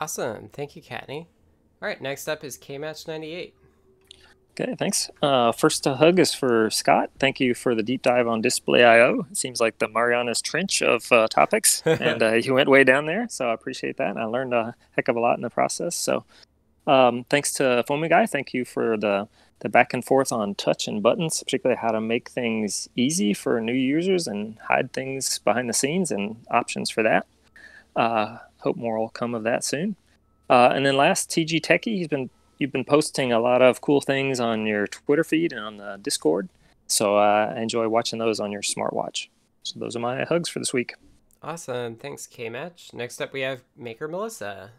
Awesome, 0.00 0.48
thank 0.54 0.74
you, 0.74 0.80
Kattni. 0.80 1.26
All 1.82 1.88
right, 1.88 2.00
next 2.00 2.26
up 2.26 2.42
is 2.42 2.56
KMatch98. 2.56 3.52
Okay, 4.58 4.74
thanks. 4.78 5.10
Uh, 5.20 5.52
first 5.52 5.84
hug 5.84 6.18
is 6.18 6.32
for 6.32 6.70
Scott. 6.70 7.10
Thank 7.18 7.38
you 7.38 7.54
for 7.54 7.74
the 7.74 7.82
deep 7.82 8.00
dive 8.00 8.26
on 8.26 8.40
Display 8.40 8.82
I/O. 8.82 9.26
It 9.30 9.36
seems 9.36 9.60
like 9.60 9.76
the 9.76 9.88
Marianas 9.88 10.40
Trench 10.40 10.80
of 10.80 11.12
uh, 11.12 11.28
topics, 11.28 11.82
and 11.84 12.22
uh, 12.22 12.32
you 12.32 12.54
went 12.54 12.70
way 12.70 12.82
down 12.82 13.04
there, 13.04 13.26
so 13.28 13.50
I 13.50 13.52
appreciate 13.52 13.98
that. 13.98 14.08
And 14.08 14.18
I 14.18 14.24
learned 14.24 14.54
a 14.54 14.74
heck 14.92 15.08
of 15.08 15.16
a 15.16 15.20
lot 15.20 15.36
in 15.36 15.42
the 15.42 15.50
process. 15.50 15.94
So, 15.94 16.24
um, 16.86 17.26
thanks 17.28 17.52
to 17.54 17.84
Foamy 17.86 18.08
Guy. 18.08 18.24
Thank 18.24 18.54
you 18.54 18.64
for 18.64 18.96
the 18.96 19.28
the 19.60 19.68
back 19.68 19.94
and 19.94 20.04
forth 20.04 20.32
on 20.32 20.54
touch 20.54 20.86
and 20.86 21.02
buttons, 21.02 21.42
particularly 21.42 21.78
how 21.80 21.90
to 21.90 22.00
make 22.00 22.30
things 22.30 22.88
easy 22.96 23.32
for 23.32 23.60
new 23.60 23.72
users 23.72 24.26
and 24.26 24.58
hide 24.68 24.92
things 24.92 25.38
behind 25.38 25.68
the 25.68 25.72
scenes 25.72 26.10
and 26.10 26.36
options 26.50 26.90
for 26.90 27.02
that. 27.02 27.26
Uh, 27.94 28.38
hope 28.58 28.76
more 28.76 28.98
will 28.98 29.08
come 29.08 29.34
of 29.34 29.44
that 29.44 29.64
soon. 29.64 29.96
Uh, 30.48 30.70
and 30.74 30.84
then 30.84 30.96
last, 30.96 31.30
TG 31.30 31.60
Techie, 31.60 31.96
he's 31.96 32.08
been 32.08 32.30
you've 32.58 32.72
been 32.72 32.84
posting 32.84 33.32
a 33.32 33.40
lot 33.40 33.62
of 33.62 33.80
cool 33.80 34.00
things 34.00 34.40
on 34.40 34.66
your 34.66 34.86
Twitter 34.86 35.24
feed 35.24 35.52
and 35.52 35.60
on 35.60 35.76
the 35.76 35.98
Discord. 36.00 36.48
So 36.86 37.16
uh, 37.16 37.54
I 37.56 37.60
enjoy 37.60 37.88
watching 37.88 38.18
those 38.18 38.40
on 38.40 38.52
your 38.52 38.62
smartwatch. 38.62 39.28
So 39.62 39.80
those 39.80 39.96
are 39.96 40.00
my 40.00 40.24
hugs 40.24 40.48
for 40.48 40.58
this 40.58 40.72
week. 40.72 40.94
Awesome. 41.42 41.96
Thanks, 41.96 42.26
KMatch. 42.26 42.94
Next 42.94 43.20
up, 43.20 43.32
we 43.32 43.40
have 43.40 43.62
Maker 43.76 44.08
Melissa. 44.08 44.70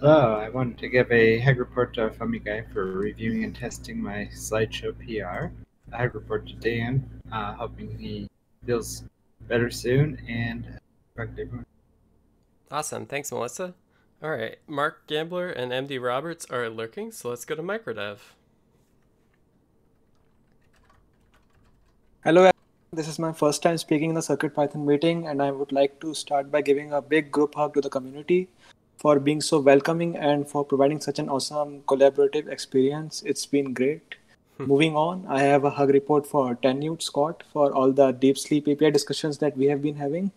Hello, 0.00 0.34
I 0.34 0.48
wanted 0.48 0.78
to 0.78 0.88
give 0.88 1.12
a 1.12 1.38
hug 1.38 1.58
report 1.58 1.94
to 1.94 2.10
Foamy 2.10 2.40
Guy 2.40 2.64
for 2.72 2.84
reviewing 2.86 3.44
and 3.44 3.54
testing 3.54 4.02
my 4.02 4.28
slideshow 4.34 4.92
PR. 4.98 5.52
A 5.92 5.96
hug 5.96 6.14
report 6.14 6.46
to 6.48 6.54
Dan, 6.54 7.08
uh, 7.30 7.54
hoping 7.54 7.96
he 7.98 8.28
feels 8.66 9.04
better 9.46 9.70
soon, 9.70 10.18
and 10.28 10.80
everyone. 11.16 11.64
Awesome. 12.70 13.06
Thanks, 13.06 13.30
Melissa. 13.30 13.74
All 14.22 14.30
right, 14.30 14.56
Mark 14.66 15.06
Gambler 15.06 15.50
and 15.50 15.70
MD 15.70 16.02
Roberts 16.02 16.46
are 16.50 16.68
lurking, 16.68 17.12
so 17.12 17.28
let's 17.28 17.44
go 17.44 17.54
to 17.54 17.62
Microdev. 17.62 18.18
Hello, 22.24 22.50
this 22.92 23.08
is 23.08 23.18
my 23.18 23.32
first 23.32 23.62
time 23.62 23.78
speaking 23.78 24.10
in 24.10 24.14
the 24.14 24.20
CircuitPython 24.20 24.84
meeting, 24.84 25.26
and 25.26 25.40
I 25.42 25.50
would 25.50 25.70
like 25.70 26.00
to 26.00 26.14
start 26.14 26.50
by 26.50 26.62
giving 26.62 26.92
a 26.92 27.02
big 27.02 27.30
group 27.30 27.54
hug 27.54 27.74
to 27.74 27.80
the 27.80 27.90
community 27.90 28.48
for 29.02 29.18
being 29.18 29.40
so 29.40 29.58
welcoming 29.58 30.16
and 30.16 30.48
for 30.48 30.64
providing 30.64 31.00
such 31.00 31.18
an 31.18 31.28
awesome 31.28 31.82
collaborative 31.92 32.48
experience. 32.56 33.22
It's 33.26 33.44
been 33.46 33.72
great. 33.74 34.14
Hmm. 34.58 34.66
Moving 34.66 34.96
on, 34.96 35.26
I 35.28 35.40
have 35.42 35.64
a 35.64 35.70
hug 35.70 35.90
report 35.90 36.24
for 36.24 36.54
tannewt 36.54 37.02
Scott 37.02 37.42
for 37.52 37.72
all 37.72 37.90
the 37.90 38.12
deep 38.12 38.38
sleep 38.38 38.68
API 38.68 38.92
discussions 38.92 39.38
that 39.38 39.56
we 39.56 39.66
have 39.66 39.82
been 39.82 39.96
having 39.96 40.30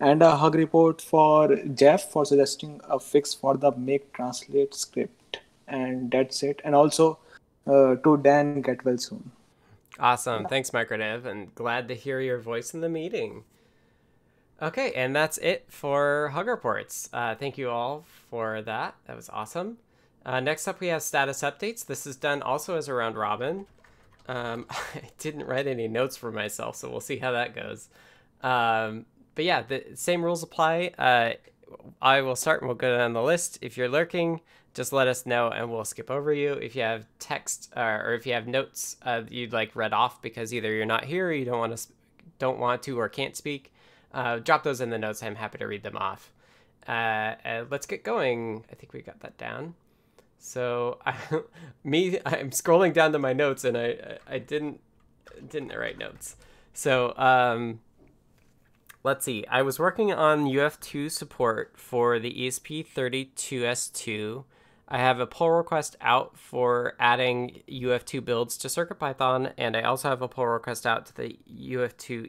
and 0.00 0.22
a 0.22 0.34
hug 0.36 0.54
report 0.54 1.00
for 1.00 1.56
Jeff 1.82 2.10
for 2.10 2.24
suggesting 2.24 2.80
a 2.88 2.98
fix 2.98 3.34
for 3.34 3.56
the 3.56 3.70
make 3.72 4.12
translate 4.12 4.74
script. 4.74 5.40
And 5.68 6.10
that's 6.10 6.42
it. 6.42 6.60
And 6.64 6.74
also 6.74 7.18
uh, 7.66 7.94
to 7.96 8.16
Dan, 8.16 8.62
get 8.62 8.84
well 8.84 8.98
soon. 8.98 9.30
Awesome. 9.98 10.46
Thanks, 10.46 10.70
Microdev, 10.70 11.26
and 11.26 11.54
glad 11.54 11.86
to 11.88 11.94
hear 11.94 12.20
your 12.20 12.38
voice 12.38 12.72
in 12.74 12.80
the 12.80 12.88
meeting. 12.88 13.44
Okay, 14.62 14.92
and 14.92 15.16
that's 15.16 15.38
it 15.38 15.64
for 15.68 16.28
Hug 16.34 16.46
Reports. 16.46 17.08
Uh, 17.14 17.34
thank 17.34 17.56
you 17.56 17.70
all 17.70 18.04
for 18.28 18.60
that. 18.62 18.94
That 19.06 19.16
was 19.16 19.30
awesome. 19.30 19.78
Uh, 20.24 20.40
next 20.40 20.68
up, 20.68 20.80
we 20.80 20.88
have 20.88 21.02
status 21.02 21.40
updates. 21.40 21.86
This 21.86 22.06
is 22.06 22.16
done 22.16 22.42
also 22.42 22.76
as 22.76 22.86
a 22.86 22.92
round 22.92 23.16
robin. 23.16 23.66
Um, 24.28 24.66
I 24.70 25.02
didn't 25.18 25.46
write 25.46 25.66
any 25.66 25.88
notes 25.88 26.18
for 26.18 26.30
myself, 26.30 26.76
so 26.76 26.90
we'll 26.90 27.00
see 27.00 27.16
how 27.16 27.32
that 27.32 27.54
goes. 27.54 27.88
Um, 28.42 29.06
but 29.34 29.46
yeah, 29.46 29.62
the 29.62 29.84
same 29.94 30.22
rules 30.22 30.42
apply. 30.42 30.92
Uh, 30.98 31.32
I 32.02 32.20
will 32.20 32.36
start 32.36 32.60
and 32.60 32.68
we'll 32.68 32.76
go 32.76 32.98
down 32.98 33.14
the 33.14 33.22
list. 33.22 33.58
If 33.62 33.78
you're 33.78 33.88
lurking, 33.88 34.40
just 34.74 34.92
let 34.92 35.08
us 35.08 35.24
know 35.24 35.48
and 35.48 35.70
we'll 35.70 35.86
skip 35.86 36.10
over 36.10 36.34
you. 36.34 36.52
If 36.52 36.76
you 36.76 36.82
have 36.82 37.06
text 37.18 37.72
uh, 37.76 37.80
or 37.80 38.14
if 38.14 38.26
you 38.26 38.34
have 38.34 38.46
notes 38.46 38.96
uh, 39.02 39.22
you'd 39.30 39.52
like 39.52 39.74
read 39.74 39.92
off 39.92 40.20
because 40.20 40.52
either 40.52 40.70
you're 40.72 40.84
not 40.84 41.04
here 41.04 41.28
or 41.28 41.32
you 41.32 41.44
don't 41.44 41.58
want 41.58 41.76
to 41.76 41.88
don't 42.38 42.58
want 42.58 42.82
to 42.84 42.98
or 42.98 43.08
can't 43.08 43.36
speak, 43.36 43.72
uh, 44.12 44.38
drop 44.38 44.62
those 44.62 44.80
in 44.80 44.90
the 44.90 44.98
notes. 44.98 45.22
I'm 45.22 45.36
happy 45.36 45.58
to 45.58 45.66
read 45.66 45.82
them 45.82 45.96
off. 45.96 46.32
Uh, 46.88 47.34
uh, 47.44 47.64
let's 47.70 47.86
get 47.86 48.02
going. 48.02 48.64
I 48.70 48.74
think 48.74 48.92
we 48.92 49.02
got 49.02 49.20
that 49.20 49.38
down. 49.38 49.74
So 50.38 50.98
I, 51.04 51.14
me, 51.84 52.18
I'm 52.24 52.50
scrolling 52.50 52.92
down 52.92 53.12
to 53.12 53.18
my 53.18 53.32
notes 53.32 53.64
and 53.64 53.76
I 53.76 54.18
I 54.26 54.38
didn't 54.38 54.80
didn't 55.48 55.76
write 55.76 55.98
notes. 55.98 56.36
So 56.72 57.14
um, 57.16 57.80
let's 59.04 59.24
see. 59.24 59.44
I 59.48 59.62
was 59.62 59.78
working 59.78 60.12
on 60.12 60.46
UF2 60.46 61.10
support 61.10 61.74
for 61.76 62.18
the 62.18 62.32
ESP32S2. 62.32 64.44
I 64.92 64.98
have 64.98 65.20
a 65.20 65.26
pull 65.26 65.50
request 65.50 65.96
out 66.00 66.36
for 66.36 66.94
adding 66.98 67.62
UF2 67.68 68.24
builds 68.24 68.56
to 68.58 68.66
CircuitPython, 68.66 69.52
and 69.56 69.76
I 69.76 69.82
also 69.82 70.08
have 70.08 70.20
a 70.20 70.26
pull 70.26 70.48
request 70.48 70.84
out 70.84 71.06
to 71.06 71.14
the 71.14 71.38
UF2 71.48 72.28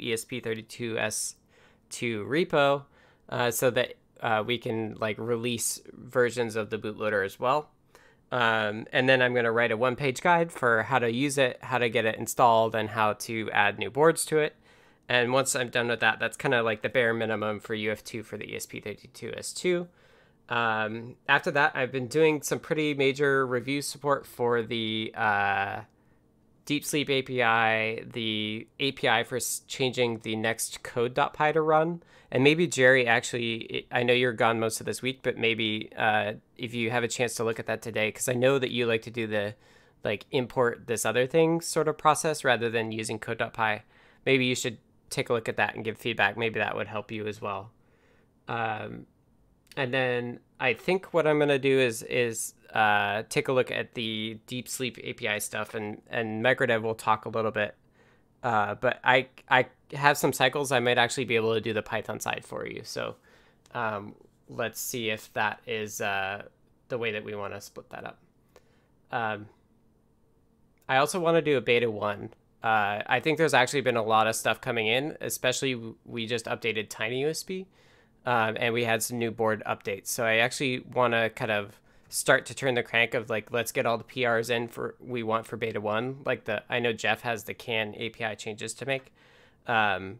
ESP32S2 1.91 2.25
repo 2.25 2.83
uh, 3.29 3.51
so 3.51 3.69
that 3.69 3.95
uh, 4.21 4.43
we 4.45 4.57
can 4.57 4.95
like 4.99 5.17
release 5.17 5.81
versions 5.93 6.55
of 6.55 6.69
the 6.69 6.77
bootloader 6.77 7.25
as 7.25 7.39
well. 7.39 7.69
Um, 8.31 8.85
and 8.93 9.09
then 9.09 9.21
I'm 9.21 9.33
going 9.33 9.45
to 9.45 9.51
write 9.51 9.71
a 9.71 9.77
one-page 9.77 10.21
guide 10.21 10.51
for 10.51 10.83
how 10.83 10.99
to 10.99 11.11
use 11.11 11.37
it, 11.37 11.59
how 11.61 11.79
to 11.79 11.89
get 11.89 12.05
it 12.05 12.15
installed, 12.15 12.75
and 12.75 12.89
how 12.89 13.13
to 13.13 13.49
add 13.51 13.77
new 13.77 13.89
boards 13.89 14.23
to 14.25 14.37
it. 14.37 14.55
And 15.09 15.33
once 15.33 15.53
I'm 15.53 15.69
done 15.69 15.89
with 15.89 15.99
that, 15.99 16.19
that's 16.19 16.37
kind 16.37 16.53
of 16.53 16.63
like 16.63 16.81
the 16.81 16.87
bare 16.87 17.13
minimum 17.13 17.59
for 17.59 17.75
UF2 17.75 18.23
for 18.23 18.37
the 18.37 18.45
ESP32S2. 18.45 19.87
Um, 20.47 21.15
after 21.27 21.51
that, 21.51 21.75
I've 21.75 21.91
been 21.91 22.07
doing 22.07 22.41
some 22.41 22.59
pretty 22.59 22.93
major 22.93 23.45
review 23.45 23.81
support 23.81 24.25
for 24.25 24.61
the 24.61 25.13
uh, 25.15 25.81
Deep 26.65 26.85
Sleep 26.85 27.09
API, 27.09 28.03
the 28.03 28.67
API 28.79 29.23
for 29.23 29.39
changing 29.67 30.19
the 30.19 30.35
next 30.35 30.83
code.py 30.83 31.53
to 31.53 31.61
run. 31.61 32.03
And 32.31 32.43
maybe 32.43 32.67
Jerry, 32.67 33.07
actually, 33.07 33.87
I 33.91 34.03
know 34.03 34.13
you're 34.13 34.31
gone 34.31 34.59
most 34.59 34.79
of 34.79 34.85
this 34.85 35.01
week, 35.01 35.19
but 35.21 35.37
maybe 35.37 35.89
uh, 35.97 36.33
if 36.57 36.73
you 36.73 36.89
have 36.89 37.03
a 37.03 37.07
chance 37.07 37.35
to 37.35 37.43
look 37.43 37.59
at 37.59 37.65
that 37.65 37.81
today, 37.81 38.09
because 38.09 38.29
I 38.29 38.33
know 38.33 38.57
that 38.57 38.71
you 38.71 38.85
like 38.85 39.01
to 39.03 39.11
do 39.11 39.27
the 39.27 39.55
like 40.03 40.25
import 40.31 40.87
this 40.87 41.05
other 41.05 41.27
thing 41.27 41.61
sort 41.61 41.87
of 41.87 41.97
process 41.97 42.43
rather 42.43 42.69
than 42.69 42.91
using 42.91 43.19
code.py. 43.19 43.81
Maybe 44.25 44.45
you 44.45 44.55
should 44.55 44.77
take 45.09 45.29
a 45.29 45.33
look 45.33 45.49
at 45.49 45.57
that 45.57 45.75
and 45.75 45.83
give 45.83 45.97
feedback. 45.97 46.37
Maybe 46.37 46.59
that 46.59 46.75
would 46.75 46.87
help 46.87 47.11
you 47.11 47.27
as 47.27 47.41
well. 47.41 47.71
Um, 48.47 49.05
and 49.75 49.93
then 49.93 50.39
I 50.61 50.73
think 50.73 51.13
what 51.13 51.27
I'm 51.27 51.39
gonna 51.39 51.59
do 51.59 51.79
is 51.79 52.03
is 52.03 52.53
uh, 52.73 53.23
take 53.27 53.49
a 53.49 53.51
look 53.51 53.71
at 53.71 53.95
the 53.95 54.39
deep 54.47 54.69
sleep 54.69 54.97
API 55.03 55.41
stuff, 55.41 55.73
and 55.73 56.01
and 56.09 56.43
Microdev 56.43 56.81
will 56.83 56.95
talk 56.95 57.25
a 57.25 57.29
little 57.29 57.51
bit. 57.51 57.75
Uh, 58.43 58.75
but 58.75 58.99
I 59.03 59.27
I 59.49 59.65
have 59.93 60.17
some 60.17 60.31
cycles 60.31 60.71
I 60.71 60.79
might 60.79 60.97
actually 60.97 61.25
be 61.25 61.35
able 61.35 61.53
to 61.53 61.61
do 61.61 61.73
the 61.73 61.81
Python 61.81 62.19
side 62.19 62.45
for 62.45 62.65
you. 62.65 62.81
So 62.83 63.15
um, 63.73 64.15
let's 64.47 64.79
see 64.79 65.09
if 65.09 65.33
that 65.33 65.59
is 65.67 65.99
uh, 65.99 66.43
the 66.87 66.97
way 66.97 67.11
that 67.11 67.25
we 67.25 67.35
want 67.35 67.53
to 67.53 67.59
split 67.59 67.89
that 67.89 68.05
up. 68.05 68.19
Um, 69.11 69.47
I 70.87 70.97
also 70.97 71.19
want 71.19 71.35
to 71.35 71.41
do 71.41 71.57
a 71.57 71.61
beta 71.61 71.91
one 71.91 72.29
uh, 72.63 73.01
I 73.07 73.19
think 73.19 73.37
there's 73.37 73.55
actually 73.55 73.81
been 73.81 73.97
a 73.97 74.03
lot 74.03 74.27
of 74.27 74.35
stuff 74.35 74.61
coming 74.61 74.87
in, 74.87 75.17
especially 75.19 75.95
we 76.05 76.27
just 76.27 76.45
updated 76.45 76.89
TinyUSB 76.89 77.65
um, 78.25 78.55
and 78.59 78.73
we 78.73 78.83
had 78.83 79.01
some 79.03 79.17
new 79.17 79.31
board 79.31 79.63
updates. 79.65 80.07
So 80.07 80.25
I 80.25 80.37
actually 80.37 80.79
want 80.79 81.13
to 81.13 81.29
kind 81.29 81.51
of 81.51 81.79
start 82.09 82.45
to 82.45 82.53
turn 82.53 82.75
the 82.75 82.83
crank 82.83 83.13
of 83.13 83.29
like 83.29 83.51
let's 83.51 83.71
get 83.71 83.85
all 83.85 83.97
the 83.97 84.03
PRs 84.03 84.49
in 84.49 84.67
for 84.67 84.95
we 84.99 85.23
want 85.23 85.47
for 85.47 85.57
beta 85.57 85.81
one. 85.81 86.17
Like 86.25 86.45
the 86.45 86.63
I 86.69 86.79
know 86.79 86.93
Jeff 86.93 87.21
has 87.21 87.45
the 87.45 87.53
CAN 87.53 87.95
API 87.95 88.35
changes 88.35 88.73
to 88.75 88.85
make, 88.85 89.11
um, 89.67 90.19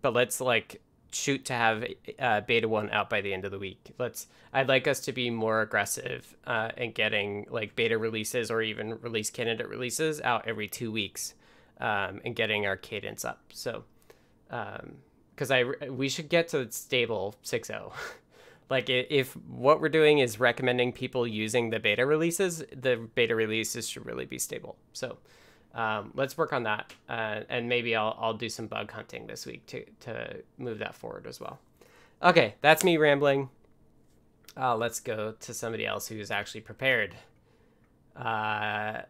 but 0.00 0.12
let's 0.12 0.40
like 0.40 0.80
shoot 1.12 1.44
to 1.46 1.52
have 1.52 1.84
uh, 2.18 2.40
beta 2.42 2.68
one 2.68 2.90
out 2.90 3.10
by 3.10 3.20
the 3.20 3.32
end 3.32 3.44
of 3.44 3.50
the 3.50 3.58
week. 3.58 3.92
Let's. 3.98 4.26
I'd 4.52 4.68
like 4.68 4.88
us 4.88 5.00
to 5.00 5.12
be 5.12 5.30
more 5.30 5.60
aggressive 5.60 6.36
uh, 6.44 6.70
in 6.76 6.92
getting 6.92 7.46
like 7.50 7.76
beta 7.76 7.96
releases 7.96 8.50
or 8.50 8.62
even 8.62 8.98
release 9.00 9.30
candidate 9.30 9.68
releases 9.68 10.20
out 10.20 10.46
every 10.46 10.68
two 10.68 10.90
weeks, 10.92 11.34
um, 11.80 12.20
and 12.24 12.36
getting 12.36 12.66
our 12.66 12.76
cadence 12.76 13.24
up. 13.24 13.40
So, 13.52 13.84
because 15.40 15.50
I 15.50 15.88
we 15.88 16.10
should 16.10 16.28
get 16.28 16.48
to 16.48 16.70
stable 16.70 17.34
6.0. 17.44 17.92
like 18.68 18.90
if 18.90 19.32
what 19.48 19.80
we're 19.80 19.88
doing 19.88 20.18
is 20.18 20.38
recommending 20.38 20.92
people 20.92 21.26
using 21.26 21.70
the 21.70 21.80
beta 21.80 22.04
releases, 22.04 22.58
the 22.76 23.08
beta 23.14 23.34
releases 23.34 23.88
should 23.88 24.04
really 24.04 24.26
be 24.26 24.38
stable. 24.38 24.76
So 24.92 25.16
um, 25.74 26.12
let's 26.14 26.36
work 26.36 26.52
on 26.52 26.64
that, 26.64 26.92
uh, 27.08 27.40
and 27.48 27.70
maybe 27.70 27.96
I'll 27.96 28.18
I'll 28.20 28.34
do 28.34 28.50
some 28.50 28.66
bug 28.66 28.90
hunting 28.90 29.26
this 29.26 29.46
week 29.46 29.64
to 29.68 29.86
to 30.00 30.42
move 30.58 30.78
that 30.80 30.94
forward 30.94 31.26
as 31.26 31.40
well. 31.40 31.58
Okay, 32.22 32.56
that's 32.60 32.84
me 32.84 32.98
rambling. 32.98 33.48
Uh, 34.58 34.76
let's 34.76 35.00
go 35.00 35.32
to 35.40 35.54
somebody 35.54 35.86
else 35.86 36.06
who's 36.06 36.30
actually 36.30 36.60
prepared. 36.60 37.16
Uh, 38.14 39.02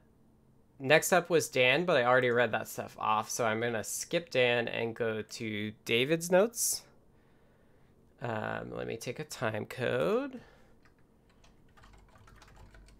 next 0.80 1.12
up 1.12 1.30
was 1.30 1.48
Dan, 1.48 1.84
but 1.84 1.96
I 1.96 2.04
already 2.04 2.30
read 2.30 2.52
that 2.52 2.68
stuff 2.68 2.96
off, 2.98 3.30
so 3.30 3.44
I'm 3.44 3.60
gonna 3.60 3.84
skip 3.84 4.30
Dan 4.30 4.66
and 4.66 4.96
go 4.96 5.22
to 5.22 5.72
David's 5.84 6.30
notes. 6.30 6.82
Um, 8.22 8.72
let 8.72 8.86
me 8.86 8.96
take 8.96 9.18
a 9.18 9.24
time 9.24 9.66
code. 9.66 10.40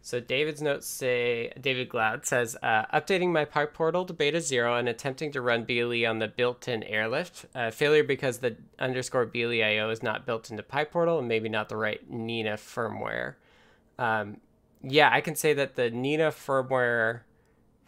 So 0.03 0.19
David's 0.19 0.63
notes 0.63 0.87
say, 0.87 1.53
David 1.61 1.89
Glaude 1.89 2.25
says, 2.25 2.57
uh, 2.63 2.87
updating 2.87 3.33
my 3.33 3.45
PyPortal 3.45 4.07
to 4.07 4.13
beta 4.13 4.41
zero 4.41 4.77
and 4.77 4.89
attempting 4.89 5.31
to 5.33 5.41
run 5.41 5.65
BLE 5.65 6.05
on 6.05 6.19
the 6.19 6.27
built-in 6.27 6.83
airlift. 6.83 7.47
Uh, 7.55 7.71
failure 7.71 8.03
because 8.03 8.39
the 8.39 8.57
underscore 8.79 9.27
BLE 9.27 9.63
IO 9.63 9.91
is 9.91 10.03
not 10.03 10.27
built 10.27 10.51
into 10.51 10.63
PyPortal 10.63 11.19
and 11.19 11.29
maybe 11.29 11.49
not 11.49 11.69
the 11.69 11.77
right 11.77 12.11
Nina 12.11 12.55
firmware. 12.55 13.35
Um, 13.99 14.39
yeah, 14.83 15.11
I 15.13 15.21
can 15.21 15.37
say 15.37 15.53
that 15.53 15.77
the 15.77 15.91
Nina 15.91 16.31
firmware 16.31 17.21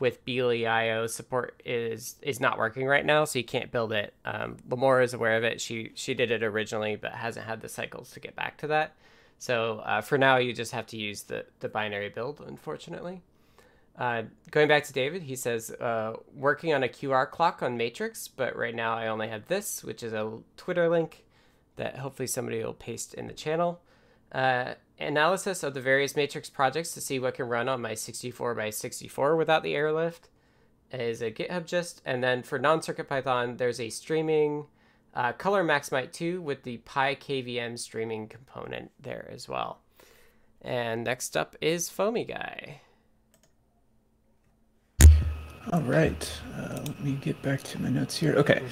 with 0.02 0.24
BLE 0.24 0.66
IO 0.66 1.06
support 1.06 1.62
is 1.64 2.16
is 2.22 2.40
not 2.40 2.58
working 2.58 2.88
right 2.88 3.06
now, 3.06 3.24
so 3.24 3.38
you 3.38 3.44
can't 3.44 3.70
build 3.70 3.92
it. 3.92 4.12
Um, 4.24 4.56
Limor 4.68 5.00
is 5.00 5.14
aware 5.14 5.36
of 5.36 5.44
it. 5.44 5.60
She 5.60 5.92
she 5.94 6.12
did 6.12 6.32
it 6.32 6.42
originally, 6.42 6.96
but 6.96 7.12
hasn't 7.12 7.46
had 7.46 7.60
the 7.60 7.68
cycles 7.68 8.10
to 8.10 8.18
get 8.18 8.34
back 8.34 8.58
to 8.58 8.66
that. 8.66 8.96
So 9.38 9.78
uh, 9.78 10.00
for 10.00 10.18
now, 10.18 10.38
you 10.38 10.52
just 10.52 10.72
have 10.72 10.88
to 10.88 10.96
use 10.96 11.22
the, 11.22 11.46
the 11.60 11.68
binary 11.68 12.08
build, 12.08 12.42
unfortunately. 12.44 13.22
Uh, 13.96 14.22
going 14.50 14.66
back 14.66 14.82
to 14.84 14.92
David, 14.92 15.22
he 15.22 15.36
says, 15.36 15.70
uh, 15.70 16.14
working 16.34 16.74
on 16.74 16.82
a 16.82 16.88
QR 16.88 17.30
clock 17.30 17.62
on 17.62 17.76
Matrix, 17.76 18.26
but 18.26 18.56
right 18.56 18.74
now 18.74 18.94
I 18.94 19.06
only 19.06 19.28
have 19.28 19.46
this, 19.46 19.84
which 19.84 20.02
is 20.02 20.12
a 20.12 20.38
Twitter 20.56 20.88
link 20.88 21.24
that 21.76 21.98
hopefully 21.98 22.26
somebody 22.26 22.62
will 22.62 22.74
paste 22.74 23.14
in 23.14 23.28
the 23.28 23.32
channel. 23.32 23.80
Analysis 25.02 25.62
of 25.62 25.74
the 25.74 25.80
various 25.80 26.16
Matrix 26.16 26.48
projects 26.48 26.92
to 26.94 27.00
see 27.00 27.18
what 27.18 27.34
can 27.34 27.48
run 27.48 27.68
on 27.68 27.82
my 27.82 27.94
64 27.94 28.54
by 28.54 28.70
64 28.70 29.36
without 29.36 29.62
the 29.62 29.74
airlift 29.74 30.28
is 30.92 31.22
a 31.22 31.30
GitHub 31.30 31.66
gist. 31.66 32.02
And 32.04 32.22
then 32.22 32.42
for 32.42 32.58
non-circuit 32.58 33.08
Python, 33.08 33.56
there's 33.56 33.80
a 33.80 33.90
streaming 33.90 34.66
uh, 35.14 35.32
Color 35.32 35.64
Maximite 35.64 36.12
2 36.12 36.40
with 36.40 36.62
the 36.62 36.78
PiKVM 36.78 37.78
streaming 37.78 38.28
component 38.28 38.90
there 39.00 39.28
as 39.32 39.48
well. 39.48 39.80
And 40.60 41.04
next 41.04 41.36
up 41.36 41.56
is 41.60 41.88
Foamy 41.88 42.24
Guy. 42.24 42.80
All 45.70 45.80
right, 45.82 46.40
uh, 46.56 46.80
let 46.84 47.04
me 47.04 47.12
get 47.20 47.40
back 47.40 47.62
to 47.62 47.80
my 47.80 47.88
notes 47.88 48.16
here. 48.16 48.34
Okay, 48.34 48.62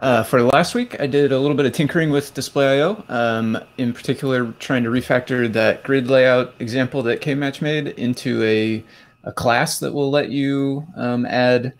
uh, 0.00 0.24
for 0.24 0.42
last 0.42 0.74
week, 0.74 1.00
I 1.00 1.06
did 1.06 1.30
a 1.30 1.38
little 1.38 1.56
bit 1.56 1.64
of 1.64 1.72
tinkering 1.72 2.10
with 2.10 2.34
Display.io, 2.34 3.04
um, 3.08 3.56
in 3.78 3.92
particular 3.92 4.52
trying 4.58 4.82
to 4.82 4.90
refactor 4.90 5.50
that 5.52 5.84
grid 5.84 6.08
layout 6.08 6.54
example 6.58 7.02
that 7.04 7.20
KMatch 7.20 7.62
made 7.62 7.88
into 7.88 8.42
a, 8.42 8.84
a 9.22 9.32
class 9.32 9.78
that 9.78 9.92
will 9.92 10.10
let 10.10 10.30
you 10.30 10.86
um, 10.96 11.24
add 11.24 11.72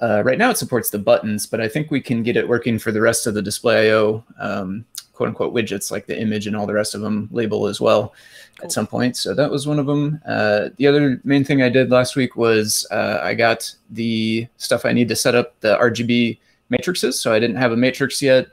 uh, 0.00 0.22
right 0.24 0.38
now 0.38 0.50
it 0.50 0.58
supports 0.58 0.90
the 0.90 0.98
buttons, 0.98 1.46
but 1.46 1.60
I 1.60 1.68
think 1.68 1.90
we 1.90 2.00
can 2.00 2.22
get 2.22 2.36
it 2.36 2.48
working 2.48 2.78
for 2.78 2.92
the 2.92 3.00
rest 3.00 3.26
of 3.26 3.34
the 3.34 3.42
display.io 3.42 4.24
um, 4.38 4.84
quote 5.14 5.28
unquote 5.28 5.54
widgets 5.54 5.90
like 5.90 6.06
the 6.06 6.20
image 6.20 6.46
and 6.46 6.56
all 6.56 6.66
the 6.66 6.74
rest 6.74 6.94
of 6.94 7.00
them 7.00 7.28
label 7.32 7.66
as 7.66 7.80
well 7.80 8.12
cool. 8.58 8.64
at 8.64 8.72
some 8.72 8.86
point. 8.86 9.16
So 9.16 9.34
that 9.34 9.50
was 9.50 9.66
one 9.66 9.78
of 9.78 9.86
them. 9.86 10.20
Uh, 10.26 10.70
the 10.76 10.86
other 10.86 11.20
main 11.24 11.44
thing 11.44 11.62
I 11.62 11.68
did 11.68 11.90
last 11.90 12.16
week 12.16 12.36
was 12.36 12.86
uh, 12.90 13.20
I 13.22 13.34
got 13.34 13.72
the 13.90 14.46
stuff 14.56 14.84
I 14.84 14.92
need 14.92 15.08
to 15.08 15.16
set 15.16 15.34
up 15.34 15.58
the 15.60 15.78
RGB 15.78 16.38
matrices. 16.68 17.18
So 17.18 17.32
I 17.32 17.38
didn't 17.38 17.56
have 17.56 17.72
a 17.72 17.76
matrix 17.76 18.20
yet 18.20 18.48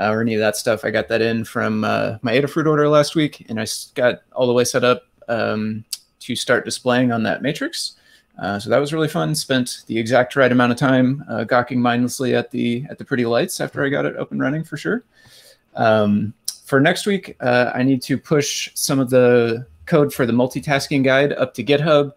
uh, 0.00 0.10
or 0.10 0.22
any 0.22 0.34
of 0.34 0.40
that 0.40 0.56
stuff. 0.56 0.84
I 0.84 0.90
got 0.90 1.08
that 1.08 1.22
in 1.22 1.44
from 1.44 1.84
uh, 1.84 2.18
my 2.22 2.32
Adafruit 2.32 2.66
order 2.66 2.88
last 2.88 3.14
week 3.14 3.46
and 3.48 3.60
I 3.60 3.66
got 3.94 4.22
all 4.32 4.46
the 4.46 4.52
way 4.52 4.64
set 4.64 4.84
up 4.84 5.04
um, 5.28 5.84
to 6.20 6.34
start 6.34 6.64
displaying 6.64 7.12
on 7.12 7.22
that 7.24 7.42
matrix. 7.42 7.96
Uh, 8.38 8.58
so 8.58 8.68
that 8.68 8.78
was 8.78 8.92
really 8.92 9.08
fun. 9.08 9.34
Spent 9.34 9.82
the 9.86 9.98
exact 9.98 10.36
right 10.36 10.52
amount 10.52 10.72
of 10.72 10.78
time 10.78 11.24
uh, 11.28 11.44
gawking 11.44 11.80
mindlessly 11.80 12.34
at 12.34 12.50
the 12.50 12.84
at 12.90 12.98
the 12.98 13.04
pretty 13.04 13.24
lights 13.24 13.60
after 13.60 13.82
I 13.82 13.88
got 13.88 14.04
it 14.04 14.16
up 14.18 14.30
and 14.30 14.40
running 14.40 14.62
for 14.62 14.76
sure. 14.76 15.04
Um, 15.76 16.34
for 16.64 16.80
next 16.80 17.06
week, 17.06 17.36
uh, 17.40 17.70
I 17.74 17.82
need 17.82 18.02
to 18.02 18.18
push 18.18 18.70
some 18.74 18.98
of 18.98 19.10
the 19.10 19.66
code 19.86 20.12
for 20.12 20.26
the 20.26 20.32
multitasking 20.32 21.04
guide 21.04 21.32
up 21.32 21.54
to 21.54 21.64
GitHub, 21.64 22.12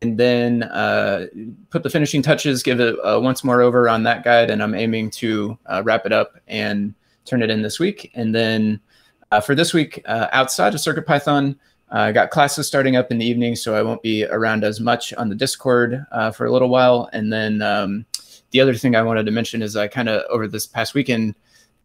and 0.00 0.18
then 0.18 0.64
uh, 0.64 1.26
put 1.70 1.82
the 1.82 1.90
finishing 1.90 2.22
touches. 2.22 2.62
Give 2.62 2.80
it 2.80 2.96
uh, 3.04 3.20
once 3.20 3.44
more 3.44 3.62
over 3.62 3.88
on 3.88 4.02
that 4.04 4.24
guide, 4.24 4.50
and 4.50 4.62
I'm 4.62 4.74
aiming 4.74 5.10
to 5.10 5.56
uh, 5.66 5.82
wrap 5.84 6.04
it 6.06 6.12
up 6.12 6.40
and 6.48 6.94
turn 7.24 7.42
it 7.42 7.50
in 7.50 7.62
this 7.62 7.78
week. 7.78 8.10
And 8.14 8.34
then 8.34 8.80
for 9.44 9.54
this 9.54 9.72
week, 9.72 10.02
outside 10.06 10.74
of 10.74 10.80
CircuitPython. 10.80 11.56
I 11.92 12.08
uh, 12.08 12.12
got 12.12 12.30
classes 12.30 12.66
starting 12.66 12.96
up 12.96 13.10
in 13.10 13.18
the 13.18 13.26
evening, 13.26 13.54
so 13.54 13.74
I 13.74 13.82
won't 13.82 14.00
be 14.00 14.24
around 14.24 14.64
as 14.64 14.80
much 14.80 15.12
on 15.12 15.28
the 15.28 15.34
Discord 15.34 16.06
uh, 16.10 16.30
for 16.30 16.46
a 16.46 16.50
little 16.50 16.70
while. 16.70 17.10
And 17.12 17.30
then 17.30 17.60
um, 17.60 18.06
the 18.50 18.62
other 18.62 18.72
thing 18.72 18.96
I 18.96 19.02
wanted 19.02 19.26
to 19.26 19.30
mention 19.30 19.60
is 19.60 19.76
I 19.76 19.88
kind 19.88 20.08
of 20.08 20.22
over 20.30 20.48
this 20.48 20.66
past 20.66 20.94
weekend 20.94 21.34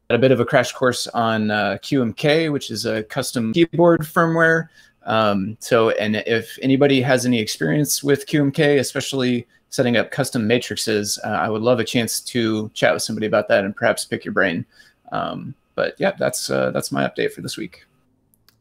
a 0.10 0.18
bit 0.18 0.32
of 0.32 0.40
a 0.40 0.46
crash 0.46 0.72
course 0.72 1.08
on 1.08 1.52
uh, 1.52 1.78
QMK, 1.82 2.52
which 2.52 2.72
is 2.72 2.86
a 2.86 3.04
custom 3.04 3.54
keyboard 3.54 4.02
firmware. 4.02 4.70
Um, 5.04 5.58
so, 5.60 5.92
and 5.92 6.18
if 6.18 6.58
anybody 6.62 7.02
has 7.02 7.26
any 7.26 7.40
experience 7.40 8.04
with 8.04 8.28
QMK, 8.28 8.80
especially 8.80 9.48
setting 9.70 9.98
up 9.98 10.12
custom 10.12 10.48
matrices, 10.48 11.20
uh, 11.24 11.28
I 11.28 11.50
would 11.50 11.62
love 11.62 11.80
a 11.80 11.84
chance 11.84 12.22
to 12.22 12.70
chat 12.74 12.94
with 12.94 13.04
somebody 13.04 13.28
about 13.28 13.48
that 13.50 13.64
and 13.64 13.76
perhaps 13.76 14.06
pick 14.06 14.24
your 14.26 14.34
brain. 14.34 14.66
Um, 15.12 15.56
but 15.76 15.96
yeah, 15.98 16.12
that's 16.18 16.50
uh, 16.50 16.72
that's 16.72 16.92
my 16.92 17.08
update 17.08 17.32
for 17.32 17.42
this 17.42 17.58
week. 17.58 17.86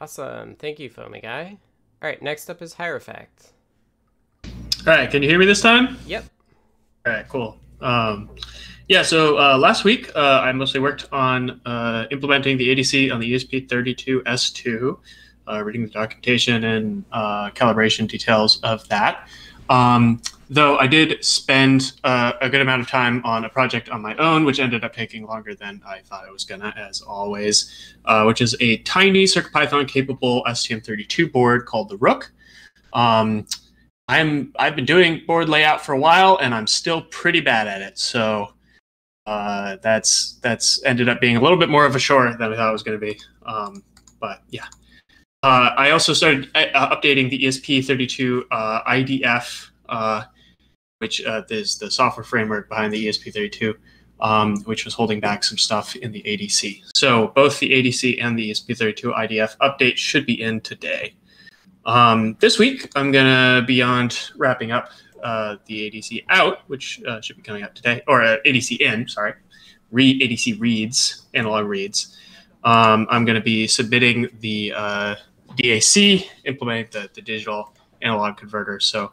Awesome. 0.00 0.54
Thank 0.56 0.78
you, 0.78 0.90
Foamy 0.90 1.20
Guy. 1.20 1.58
All 2.02 2.08
right, 2.08 2.20
next 2.20 2.50
up 2.50 2.60
is 2.60 2.74
Hierophect. 2.74 3.52
All 4.44 4.52
right, 4.86 5.10
can 5.10 5.22
you 5.22 5.28
hear 5.28 5.38
me 5.38 5.46
this 5.46 5.62
time? 5.62 5.96
Yep. 6.06 6.24
All 7.06 7.12
right, 7.12 7.28
cool. 7.28 7.58
Um, 7.80 8.30
yeah, 8.88 9.02
so 9.02 9.38
uh, 9.38 9.58
last 9.58 9.84
week 9.84 10.10
uh, 10.14 10.40
I 10.44 10.52
mostly 10.52 10.78
worked 10.78 11.08
on 11.10 11.60
uh, 11.66 12.06
implementing 12.12 12.56
the 12.56 12.68
ADC 12.68 13.12
on 13.12 13.18
the 13.18 13.32
ESP32S2, 13.34 14.98
uh, 15.48 15.62
reading 15.64 15.82
the 15.82 15.90
documentation 15.90 16.64
and 16.64 17.04
uh, 17.10 17.50
calibration 17.50 18.06
details 18.06 18.60
of 18.62 18.86
that. 18.88 19.28
Um, 19.68 20.22
though 20.48 20.78
I 20.78 20.86
did 20.86 21.24
spend 21.24 21.94
uh, 22.04 22.34
a 22.40 22.48
good 22.48 22.60
amount 22.60 22.80
of 22.80 22.88
time 22.88 23.20
on 23.24 23.44
a 23.44 23.48
project 23.48 23.88
on 23.88 24.00
my 24.00 24.14
own, 24.18 24.44
which 24.44 24.60
ended 24.60 24.84
up 24.84 24.94
taking 24.94 25.26
longer 25.26 25.56
than 25.56 25.82
I 25.84 25.98
thought 25.98 26.24
it 26.24 26.32
was 26.32 26.44
gonna, 26.44 26.72
as 26.76 27.00
always, 27.00 27.94
which 28.24 28.40
is 28.40 28.54
a 28.60 28.76
tiny 28.78 29.24
CircuitPython 29.24 29.88
capable 29.88 30.44
STM32 30.44 31.32
board 31.32 31.66
called 31.66 31.88
the 31.88 31.96
Rook. 31.96 32.30
Um, 32.92 33.46
I'm 34.08 34.52
I've 34.56 34.76
been 34.76 34.84
doing 34.84 35.22
board 35.26 35.48
layout 35.48 35.84
for 35.84 35.92
a 35.92 35.98
while, 35.98 36.38
and 36.40 36.54
I'm 36.54 36.68
still 36.68 37.02
pretty 37.02 37.40
bad 37.40 37.66
at 37.66 37.82
it. 37.82 37.98
So 37.98 38.52
uh, 39.26 39.76
that's 39.82 40.38
that's 40.42 40.82
ended 40.84 41.08
up 41.08 41.20
being 41.20 41.36
a 41.36 41.40
little 41.40 41.58
bit 41.58 41.68
more 41.68 41.84
of 41.84 41.96
a 41.96 41.98
chore 41.98 42.34
than 42.38 42.52
I 42.52 42.56
thought 42.56 42.68
it 42.68 42.72
was 42.72 42.82
going 42.82 43.00
to 43.00 43.06
be. 43.06 43.18
Um, 43.44 43.82
but 44.20 44.42
yeah. 44.50 44.66
Uh, 45.42 45.70
I 45.76 45.90
also 45.90 46.12
started 46.12 46.50
uh, 46.54 46.96
updating 46.96 47.30
the 47.30 47.38
ESP32 47.38 48.42
uh, 48.50 48.82
IDF 48.84 49.70
uh, 49.88 50.24
which 50.98 51.24
uh, 51.24 51.42
is 51.50 51.76
the 51.78 51.90
software 51.90 52.24
framework 52.24 52.68
behind 52.68 52.92
the 52.92 53.06
ESP32, 53.06 53.74
um, 54.20 54.62
which 54.64 54.84
was 54.84 54.94
holding 54.94 55.20
back 55.20 55.44
some 55.44 55.58
stuff 55.58 55.94
in 55.96 56.10
the 56.10 56.22
ADC. 56.22 56.82
So 56.94 57.28
both 57.28 57.58
the 57.58 57.70
ADC 57.70 58.22
and 58.22 58.38
the 58.38 58.50
ESP32 58.50 59.14
IDF 59.14 59.56
update 59.58 59.96
should 59.96 60.24
be 60.24 60.40
in 60.40 60.60
today. 60.60 61.14
Um, 61.84 62.36
this 62.40 62.58
week, 62.58 62.90
I'm 62.96 63.12
going 63.12 63.26
to, 63.26 63.64
beyond 63.66 64.30
wrapping 64.36 64.72
up 64.72 64.90
uh, 65.26 65.56
the 65.66 65.90
ADC 65.90 66.24
out, 66.28 66.60
which 66.68 67.02
uh, 67.02 67.20
should 67.20 67.34
be 67.34 67.42
coming 67.42 67.64
out 67.64 67.74
today, 67.74 68.00
or 68.06 68.22
uh, 68.22 68.36
ADC 68.46 68.80
in, 68.80 69.08
sorry, 69.08 69.34
read 69.90 70.22
ADC 70.22 70.60
reads, 70.60 71.26
analog 71.34 71.66
reads. 71.66 72.16
Um, 72.62 73.08
I'm 73.10 73.24
going 73.24 73.34
to 73.34 73.42
be 73.42 73.66
submitting 73.66 74.28
the 74.38 74.72
uh, 74.76 75.16
DAC, 75.56 76.28
implementing 76.44 76.86
the, 76.92 77.10
the 77.12 77.22
digital 77.22 77.74
analog 78.02 78.36
converter, 78.36 78.78
so 78.78 79.10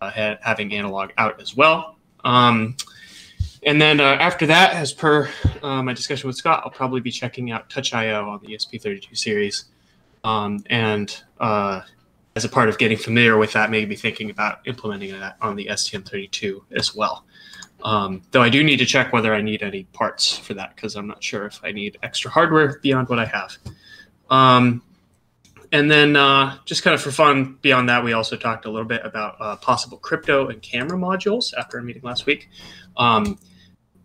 uh, 0.00 0.08
ha- 0.08 0.38
having 0.40 0.72
analog 0.72 1.10
out 1.18 1.40
as 1.40 1.56
well. 1.56 1.96
Um, 2.22 2.76
and 3.64 3.82
then 3.82 3.98
uh, 3.98 4.04
after 4.20 4.46
that, 4.46 4.74
as 4.74 4.92
per 4.92 5.28
my 5.62 5.92
discussion 5.94 6.28
with 6.28 6.36
Scott, 6.36 6.62
I'll 6.64 6.70
probably 6.70 7.00
be 7.00 7.10
checking 7.10 7.50
out 7.50 7.68
Touch.io 7.70 8.30
on 8.30 8.38
the 8.40 8.54
ESP32 8.54 9.18
series. 9.18 9.64
Um, 10.22 10.62
and 10.70 11.20
as 12.36 12.44
a 12.44 12.48
part 12.50 12.68
of 12.68 12.76
getting 12.76 12.98
familiar 12.98 13.38
with 13.38 13.54
that, 13.54 13.70
maybe 13.70 13.96
thinking 13.96 14.28
about 14.30 14.60
implementing 14.66 15.10
that 15.18 15.36
on 15.40 15.56
the 15.56 15.66
STM32 15.66 16.60
as 16.76 16.94
well. 16.94 17.24
Um, 17.82 18.22
though 18.30 18.42
I 18.42 18.50
do 18.50 18.62
need 18.62 18.76
to 18.76 18.84
check 18.84 19.12
whether 19.12 19.34
I 19.34 19.40
need 19.40 19.62
any 19.62 19.84
parts 19.84 20.36
for 20.36 20.52
that 20.54 20.76
because 20.76 20.96
I'm 20.96 21.06
not 21.06 21.24
sure 21.24 21.46
if 21.46 21.58
I 21.64 21.72
need 21.72 21.98
extra 22.02 22.30
hardware 22.30 22.78
beyond 22.82 23.08
what 23.08 23.18
I 23.18 23.24
have. 23.24 23.56
Um, 24.28 24.82
and 25.72 25.90
then 25.90 26.14
uh, 26.14 26.58
just 26.66 26.82
kind 26.82 26.94
of 26.94 27.00
for 27.00 27.10
fun, 27.10 27.58
beyond 27.62 27.88
that, 27.88 28.04
we 28.04 28.12
also 28.12 28.36
talked 28.36 28.66
a 28.66 28.70
little 28.70 28.86
bit 28.86 29.04
about 29.04 29.36
uh, 29.40 29.56
possible 29.56 29.96
crypto 29.96 30.48
and 30.48 30.60
camera 30.60 30.98
modules 30.98 31.54
after 31.56 31.78
a 31.78 31.82
meeting 31.82 32.02
last 32.02 32.26
week. 32.26 32.50
Um, 32.98 33.38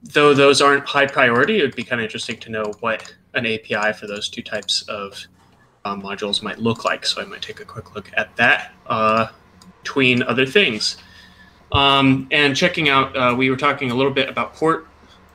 though 0.04 0.34
those 0.34 0.62
aren't 0.62 0.86
high 0.86 1.06
priority, 1.06 1.60
it 1.60 1.64
would 1.64 1.76
be 1.76 1.84
kind 1.84 2.00
of 2.00 2.06
interesting 2.06 2.38
to 2.38 2.50
know 2.50 2.72
what 2.80 3.14
an 3.34 3.46
API 3.46 3.94
for 3.94 4.08
those 4.08 4.30
two 4.30 4.42
types 4.42 4.84
of 4.84 5.28
uh, 5.86 5.96
modules 5.96 6.42
might 6.42 6.60
look 6.60 6.86
like. 6.86 7.06
So 7.06 7.22
I 7.22 7.26
might 7.26 7.42
take 7.42 7.60
a 7.60 7.66
quick 7.66 7.96
look 7.96 8.12
at 8.16 8.36
that 8.36 8.74
uh, 8.88 9.28
between 9.82 10.24
other 10.24 10.46
things. 10.46 10.98
Um, 11.72 12.28
and 12.32 12.56
checking 12.56 12.90
out, 12.90 13.16
uh, 13.16 13.34
we 13.38 13.50
were 13.50 13.58
talking 13.58 13.92
a 13.92 13.96
little 13.96 14.12
bit 14.12 14.30
about 14.30 14.54
port 14.54 14.88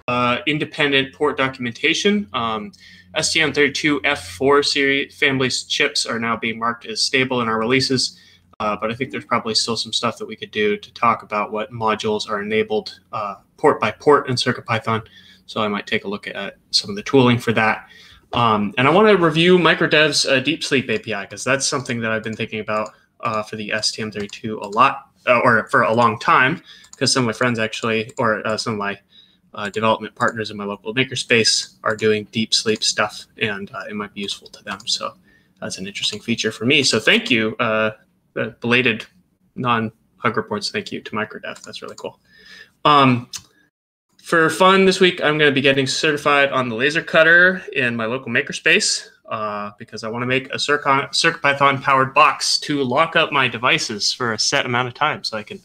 uh, 0.08 0.38
independent 0.46 1.12
port 1.14 1.36
documentation. 1.36 2.28
Um, 2.32 2.72
STM32F4 3.16 4.64
series 4.64 5.14
families 5.18 5.64
chips 5.64 6.06
are 6.06 6.18
now 6.18 6.36
being 6.36 6.58
marked 6.58 6.86
as 6.86 7.00
stable 7.00 7.40
in 7.40 7.48
our 7.48 7.58
releases. 7.58 8.18
Uh, 8.58 8.76
but 8.80 8.90
I 8.90 8.94
think 8.94 9.10
there's 9.10 9.24
probably 9.24 9.54
still 9.54 9.76
some 9.76 9.92
stuff 9.92 10.16
that 10.18 10.26
we 10.26 10.36
could 10.36 10.50
do 10.50 10.76
to 10.76 10.94
talk 10.94 11.22
about 11.22 11.52
what 11.52 11.72
modules 11.72 12.28
are 12.28 12.40
enabled 12.40 13.00
uh, 13.12 13.36
port 13.56 13.80
by 13.80 13.90
port 13.90 14.28
in 14.28 14.36
CircuitPython. 14.36 15.06
So 15.46 15.60
I 15.60 15.68
might 15.68 15.86
take 15.86 16.04
a 16.04 16.08
look 16.08 16.26
at 16.26 16.56
some 16.70 16.90
of 16.90 16.96
the 16.96 17.02
tooling 17.02 17.38
for 17.38 17.52
that. 17.52 17.88
Um, 18.32 18.74
and 18.76 18.86
I 18.86 18.90
want 18.90 19.08
to 19.08 19.16
review 19.16 19.58
Microdev's 19.58 20.26
uh, 20.26 20.40
Deep 20.40 20.62
Sleep 20.62 20.90
API 20.90 21.22
because 21.22 21.44
that's 21.44 21.66
something 21.66 22.00
that 22.00 22.10
I've 22.10 22.22
been 22.22 22.36
thinking 22.36 22.60
about 22.60 22.90
uh, 23.20 23.42
for 23.42 23.56
the 23.56 23.70
STM32 23.70 24.62
a 24.62 24.68
lot, 24.68 25.10
uh, 25.26 25.40
or 25.42 25.68
for 25.68 25.82
a 25.82 25.92
long 25.92 26.18
time, 26.18 26.62
because 26.90 27.12
some 27.12 27.24
of 27.24 27.26
my 27.26 27.32
friends 27.32 27.58
actually, 27.58 28.12
or 28.18 28.46
uh, 28.46 28.56
some 28.56 28.74
of 28.74 28.78
my 28.78 28.98
uh, 29.54 29.70
development 29.70 30.14
partners 30.14 30.50
in 30.50 30.56
my 30.56 30.64
local 30.64 30.94
makerspace 30.94 31.76
are 31.82 31.96
doing 31.96 32.24
deep 32.30 32.52
sleep 32.52 32.84
stuff, 32.84 33.26
and 33.40 33.70
uh, 33.72 33.84
it 33.88 33.94
might 33.94 34.12
be 34.12 34.20
useful 34.20 34.48
to 34.48 34.62
them. 34.64 34.78
So 34.86 35.14
that's 35.60 35.78
an 35.78 35.86
interesting 35.86 36.20
feature 36.20 36.52
for 36.52 36.66
me. 36.66 36.82
So 36.82 36.98
thank 36.98 37.30
you, 37.30 37.56
belated 38.60 39.06
non-hug 39.54 40.36
reports. 40.36 40.70
Thank 40.70 40.92
you 40.92 41.00
to 41.00 41.10
Microdev. 41.12 41.62
That's 41.62 41.80
really 41.80 41.96
cool. 41.96 42.20
Um, 42.84 43.30
for 44.26 44.50
fun 44.50 44.84
this 44.84 44.98
week, 44.98 45.22
I'm 45.22 45.38
going 45.38 45.48
to 45.48 45.54
be 45.54 45.60
getting 45.60 45.86
certified 45.86 46.50
on 46.50 46.68
the 46.68 46.74
laser 46.74 47.00
cutter 47.00 47.62
in 47.74 47.94
my 47.94 48.06
local 48.06 48.32
makerspace 48.32 49.06
uh, 49.26 49.70
because 49.78 50.02
I 50.02 50.08
want 50.08 50.22
to 50.22 50.26
make 50.26 50.52
a 50.52 50.58
Circuit 50.58 51.12
CircuitPython 51.12 51.80
powered 51.80 52.12
box 52.12 52.58
to 52.58 52.82
lock 52.82 53.14
up 53.14 53.30
my 53.30 53.46
devices 53.46 54.12
for 54.12 54.32
a 54.32 54.38
set 54.38 54.66
amount 54.66 54.88
of 54.88 54.94
time 54.94 55.22
so 55.22 55.38
I 55.38 55.44
can 55.44 55.60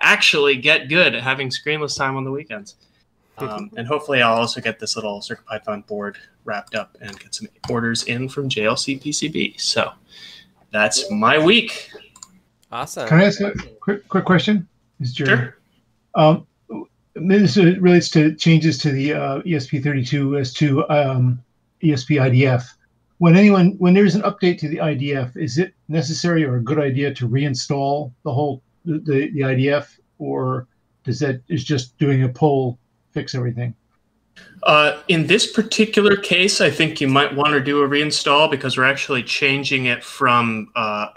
actually 0.00 0.54
get 0.54 0.88
good 0.88 1.16
at 1.16 1.24
having 1.24 1.48
screenless 1.48 1.98
time 1.98 2.16
on 2.16 2.22
the 2.22 2.30
weekends. 2.30 2.76
Um, 3.38 3.72
and 3.76 3.84
hopefully, 3.84 4.22
I'll 4.22 4.36
also 4.36 4.60
get 4.60 4.78
this 4.78 4.94
little 4.94 5.18
CircuitPython 5.18 5.84
board 5.88 6.16
wrapped 6.44 6.76
up 6.76 6.96
and 7.00 7.18
get 7.18 7.34
some 7.34 7.48
orders 7.68 8.04
in 8.04 8.28
from 8.28 8.48
JLC 8.48 9.02
PCB. 9.02 9.60
So 9.60 9.90
that's 10.70 11.10
my 11.10 11.44
week. 11.44 11.90
Awesome. 12.70 13.08
Can 13.08 13.18
I 13.18 13.24
ask 13.24 13.40
a 13.40 13.54
quick 13.80 14.06
quick 14.06 14.24
question? 14.24 14.68
Is 15.00 15.12
Jerry? 15.12 15.36
Sure. 15.36 15.56
Um, 16.14 16.46
this 17.14 17.56
relates 17.56 18.08
to 18.10 18.34
changes 18.34 18.78
to 18.78 18.90
the 18.90 19.14
uh, 19.14 19.42
ESP32 19.42 20.40
S2 20.40 20.90
um, 20.90 21.42
ESP 21.82 22.20
IDF. 22.20 22.64
When 23.18 23.36
anyone, 23.36 23.76
when 23.78 23.94
there's 23.94 24.16
an 24.16 24.22
update 24.22 24.58
to 24.58 24.68
the 24.68 24.78
IDF, 24.78 25.36
is 25.36 25.58
it 25.58 25.74
necessary 25.88 26.44
or 26.44 26.56
a 26.56 26.62
good 26.62 26.78
idea 26.78 27.14
to 27.14 27.28
reinstall 27.28 28.12
the 28.24 28.32
whole 28.32 28.62
the, 28.84 28.98
the, 28.98 29.30
the 29.30 29.40
IDF, 29.40 29.98
or 30.18 30.66
does 31.04 31.20
that 31.20 31.40
is 31.48 31.64
just 31.64 31.96
doing 31.98 32.24
a 32.24 32.28
pull 32.28 32.78
fix 33.12 33.34
everything? 33.34 33.74
Uh, 34.64 35.00
in 35.08 35.26
this 35.26 35.50
particular 35.50 36.16
case, 36.16 36.60
I 36.60 36.70
think 36.70 37.00
you 37.00 37.06
might 37.06 37.34
want 37.34 37.52
to 37.52 37.60
do 37.60 37.82
a 37.82 37.88
reinstall 37.88 38.50
because 38.50 38.76
we're 38.76 38.84
actually 38.84 39.22
changing 39.22 39.86
it 39.86 40.02
from. 40.02 40.70
Uh, 40.74 41.08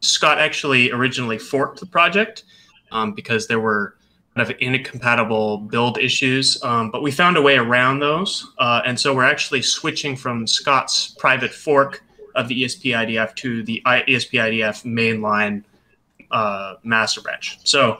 Scott 0.00 0.38
actually 0.38 0.92
originally 0.92 1.38
forked 1.38 1.80
the 1.80 1.86
project 1.86 2.44
um, 2.92 3.14
because 3.14 3.48
there 3.48 3.58
were 3.58 3.97
of 4.40 4.52
incompatible 4.60 5.58
build 5.58 5.98
issues, 5.98 6.62
um, 6.62 6.90
but 6.90 7.02
we 7.02 7.10
found 7.10 7.36
a 7.36 7.42
way 7.42 7.56
around 7.56 8.00
those. 8.00 8.52
Uh, 8.58 8.82
and 8.84 8.98
so 8.98 9.14
we're 9.14 9.24
actually 9.24 9.62
switching 9.62 10.16
from 10.16 10.46
Scott's 10.46 11.14
private 11.18 11.52
fork 11.52 12.02
of 12.34 12.48
the 12.48 12.62
ESP 12.62 12.94
IDF 12.94 13.34
to 13.36 13.62
the 13.64 13.82
ESP 13.84 14.32
IDF 14.32 14.84
mainline 14.84 15.64
uh, 16.30 16.74
master 16.82 17.20
branch. 17.20 17.58
So 17.64 17.98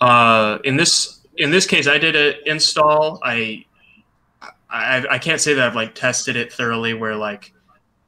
uh, 0.00 0.58
in 0.64 0.76
this 0.76 1.20
in 1.36 1.50
this 1.50 1.66
case, 1.66 1.86
I 1.86 1.98
did 1.98 2.16
an 2.16 2.34
install. 2.46 3.20
I, 3.22 3.64
I 4.68 5.06
I 5.10 5.18
can't 5.18 5.40
say 5.40 5.54
that 5.54 5.66
I've 5.66 5.76
like 5.76 5.94
tested 5.94 6.36
it 6.36 6.52
thoroughly. 6.52 6.94
Where 6.94 7.16
like 7.16 7.52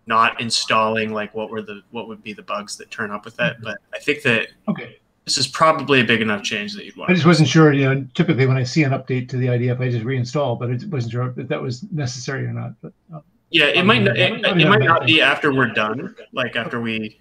not 0.07 0.41
installing 0.41 1.13
like 1.13 1.35
what 1.35 1.51
were 1.51 1.63
the 1.63 1.83
what 1.91 2.09
would 2.09 2.23
be 2.23 2.33
the 2.33 2.43
bugs 2.43 2.77
that 2.77 2.91
turn 2.91 3.11
up 3.11 3.25
with 3.25 3.37
that. 3.37 3.63
But 3.63 3.79
I 3.95 3.99
think 3.99 4.23
that 4.23 4.49
Okay. 4.69 4.99
This 5.25 5.39
is 5.39 5.47
probably 5.47 6.01
a 6.01 6.05
big 6.05 6.23
enough 6.23 6.43
change 6.43 6.75
that 6.75 6.85
you'd 6.85 6.97
want. 6.97 7.11
I 7.11 7.15
just 7.15 7.27
wasn't 7.27 7.49
sure. 7.49 7.73
You 7.73 7.95
know, 7.95 8.07
typically 8.15 8.47
when 8.47 8.57
I 8.57 8.65
see 8.65 8.83
an 8.83 8.93
update 8.93 9.29
to 9.31 9.37
the 9.37 9.47
IDF, 9.47 9.81
I 9.81 9.91
just 9.91 10.05
reinstall, 10.05 10.59
but 10.59 10.71
I 10.71 10.79
wasn't 10.89 11.13
sure 11.13 11.33
if 11.37 11.49
that 11.49 11.63
was 11.63 11.85
necessary 11.93 12.47
or 12.47 12.53
not. 12.53 12.73
But 12.81 12.93
uh, 13.15 13.21
Yeah, 13.51 13.67
it 13.67 13.85
might 13.85 14.03
not, 14.03 14.17
it, 14.17 14.45
it 14.45 14.69
might 14.69 14.81
not 14.81 15.07
be 15.07 15.21
after 15.21 15.53
we're 15.53 15.73
done. 15.73 16.15
Like 16.33 16.57
after 16.57 16.81
we, 16.81 17.21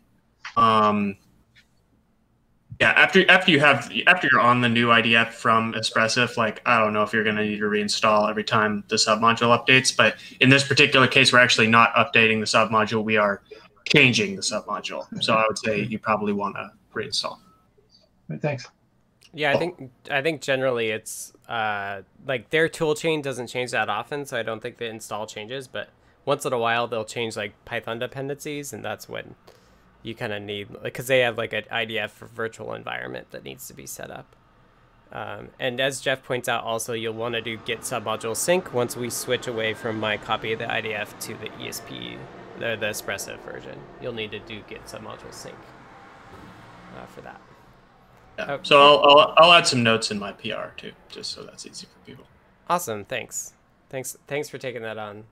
um, 0.56 1.18
yeah, 2.80 2.92
after 2.92 3.30
after 3.30 3.52
you 3.52 3.60
have 3.60 3.92
after 4.08 4.30
you're 4.32 4.42
on 4.42 4.62
the 4.62 4.70
new 4.70 4.88
IDF 4.88 5.34
from 5.34 5.74
Espressif, 5.74 6.38
like 6.38 6.62
I 6.66 6.80
don't 6.80 6.94
know 6.94 7.04
if 7.04 7.12
you're 7.12 7.26
going 7.26 7.36
to 7.36 7.44
need 7.44 7.60
to 7.60 7.66
reinstall 7.66 8.30
every 8.30 8.46
time 8.46 8.86
the 8.88 8.96
submodule 8.96 9.56
updates. 9.56 9.96
But 9.96 10.16
in 10.40 10.50
this 10.50 10.66
particular 10.66 11.06
case, 11.06 11.34
we're 11.34 11.40
actually 11.40 11.68
not 11.68 11.94
updating 11.96 12.40
the 12.40 12.46
submodule. 12.46 13.04
We 13.04 13.18
are 13.18 13.42
changing 13.90 14.38
the 14.38 14.42
submodule. 14.42 15.06
So 15.22 15.34
I 15.34 15.44
would 15.46 15.58
say 15.58 15.82
you 15.82 16.00
probably 16.00 16.32
want 16.32 16.56
to 16.56 16.72
reinstall. 16.96 17.40
But 18.30 18.42
thanks. 18.42 18.68
Yeah, 19.34 19.52
I 19.52 19.58
think 19.58 19.92
I 20.10 20.22
think 20.22 20.42
generally 20.42 20.90
it's 20.90 21.34
uh, 21.48 22.02
like 22.26 22.50
their 22.50 22.70
tool 22.70 22.96
chain 22.96 23.22
doesn't 23.22 23.48
change 23.48 23.72
that 23.72 23.90
often, 23.90 24.26
so 24.26 24.38
I 24.38 24.44
don't 24.44 24.62
think 24.62 24.78
the 24.78 24.88
install 24.88 25.28
changes. 25.28 25.68
But 25.68 25.90
once 26.26 26.46
in 26.46 26.54
a 26.54 26.58
while, 26.58 26.88
they'll 26.88 27.06
change 27.06 27.36
like 27.36 27.54
Python 27.66 28.00
dependencies, 28.00 28.74
and 28.74 28.84
that's 28.84 29.08
when 29.08 29.36
you 30.02 30.16
kind 30.16 30.34
of 30.34 30.42
need 30.42 30.70
because 30.82 31.08
they 31.08 31.20
have 31.20 31.38
like 31.38 31.54
an 31.54 31.64
IDF 31.72 32.12
virtual 32.30 32.74
environment 32.74 33.32
that 33.32 33.44
needs 33.44 33.68
to 33.68 33.74
be 33.74 33.86
set 33.86 34.10
up. 34.10 34.36
Um, 35.12 35.50
and 35.60 35.80
as 35.80 36.02
Jeff 36.02 36.24
points 36.24 36.48
out, 36.48 36.64
also 36.64 36.94
you'll 36.94 37.14
want 37.14 37.34
to 37.34 37.42
do 37.42 37.58
git 37.58 37.82
submodule 37.82 38.36
sync 38.36 38.74
once 38.74 38.96
we 38.96 39.10
switch 39.10 39.48
away 39.48 39.74
from 39.74 40.00
my 40.00 40.18
copy 40.18 40.54
of 40.54 40.60
the 40.60 40.66
IDF 40.66 41.20
to 41.22 41.34
the 41.34 41.50
ESP, 41.50 42.18
the, 42.60 42.78
the 42.80 42.88
Espressif 42.88 43.40
version. 43.40 43.80
You'll 44.02 44.14
need 44.14 44.32
to 44.32 44.40
do 44.40 44.62
git 44.68 44.86
submodule 44.86 45.34
sync 45.34 45.56
uh, 46.96 47.06
for 47.08 47.22
that. 47.22 47.42
Yeah. 48.40 48.54
Okay. 48.54 48.64
So 48.64 48.80
I'll, 48.80 49.04
I'll 49.04 49.34
I'll 49.38 49.54
add 49.54 49.68
some 49.68 49.84
notes 49.84 50.12
in 50.12 50.20
my 50.20 50.32
PR 50.32 50.70
too, 50.78 50.94
just 51.10 51.32
so 51.32 51.44
that's 51.44 51.66
easy 51.66 51.88
for 51.88 52.06
people. 52.06 52.26
Awesome, 52.70 53.04
thanks, 53.04 53.54
thanks, 53.90 54.16
thanks 54.28 54.48
for 54.48 54.58
taking 54.58 54.82
that 54.84 54.98
on. 54.98 55.26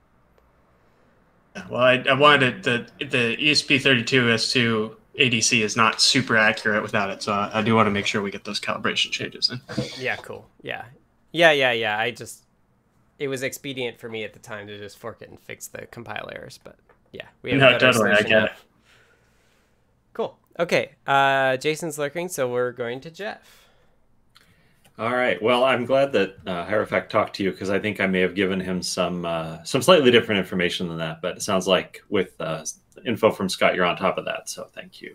Yeah, 1.56 1.64
well, 1.70 1.80
I, 1.80 2.04
I 2.08 2.12
wanted 2.14 2.64
the 2.64 2.86
the 2.98 3.40
E 3.42 3.52
ESP32 3.52 4.04
S2 4.04 4.94
ADC 5.18 5.62
is 5.62 5.76
not 5.76 6.00
super 6.00 6.36
accurate 6.36 6.82
without 6.82 7.10
it, 7.10 7.22
so 7.22 7.32
I, 7.32 7.60
I 7.60 7.62
do 7.62 7.74
want 7.74 7.86
to 7.86 7.90
make 7.90 8.06
sure 8.06 8.20
we 8.20 8.30
get 8.30 8.44
those 8.44 8.60
calibration 8.60 9.10
changes 9.10 9.50
in. 9.50 9.60
Yeah, 9.98 10.16
cool. 10.16 10.46
Yeah, 10.62 10.84
yeah, 11.32 11.52
yeah, 11.52 11.72
yeah. 11.72 11.98
I 11.98 12.10
just 12.10 12.44
it 13.18 13.28
was 13.28 13.42
expedient 13.42 13.98
for 13.98 14.08
me 14.08 14.24
at 14.24 14.32
the 14.32 14.38
time 14.38 14.66
to 14.66 14.78
just 14.78 14.98
fork 14.98 15.22
it 15.22 15.30
and 15.30 15.40
fix 15.40 15.66
the 15.66 15.86
compile 15.86 16.28
errors, 16.32 16.60
but 16.62 16.76
yeah, 17.12 17.26
we 17.42 17.52
have 17.52 17.60
No, 17.60 17.78
totally, 17.78 18.10
I 18.10 18.22
get 18.22 18.44
it. 18.44 18.52
Okay, 20.58 20.90
uh, 21.06 21.56
Jason's 21.56 21.98
lurking, 21.98 22.28
so 22.28 22.50
we're 22.50 22.72
going 22.72 23.00
to 23.02 23.10
Jeff. 23.10 23.68
All 24.98 25.14
right. 25.14 25.40
Well, 25.40 25.62
I'm 25.62 25.84
glad 25.84 26.10
that 26.12 26.38
uh, 26.44 26.66
Hierophect 26.66 27.08
talked 27.08 27.36
to 27.36 27.44
you 27.44 27.52
because 27.52 27.70
I 27.70 27.78
think 27.78 28.00
I 28.00 28.08
may 28.08 28.18
have 28.18 28.34
given 28.34 28.58
him 28.58 28.82
some 28.82 29.24
uh, 29.24 29.62
some 29.62 29.80
slightly 29.80 30.10
different 30.10 30.40
information 30.40 30.88
than 30.88 30.98
that. 30.98 31.22
But 31.22 31.36
it 31.36 31.42
sounds 31.42 31.68
like 31.68 32.02
with 32.08 32.32
uh, 32.40 32.64
info 33.06 33.30
from 33.30 33.48
Scott, 33.48 33.76
you're 33.76 33.84
on 33.84 33.96
top 33.96 34.18
of 34.18 34.24
that. 34.24 34.48
So 34.48 34.64
thank 34.74 35.00
you. 35.00 35.14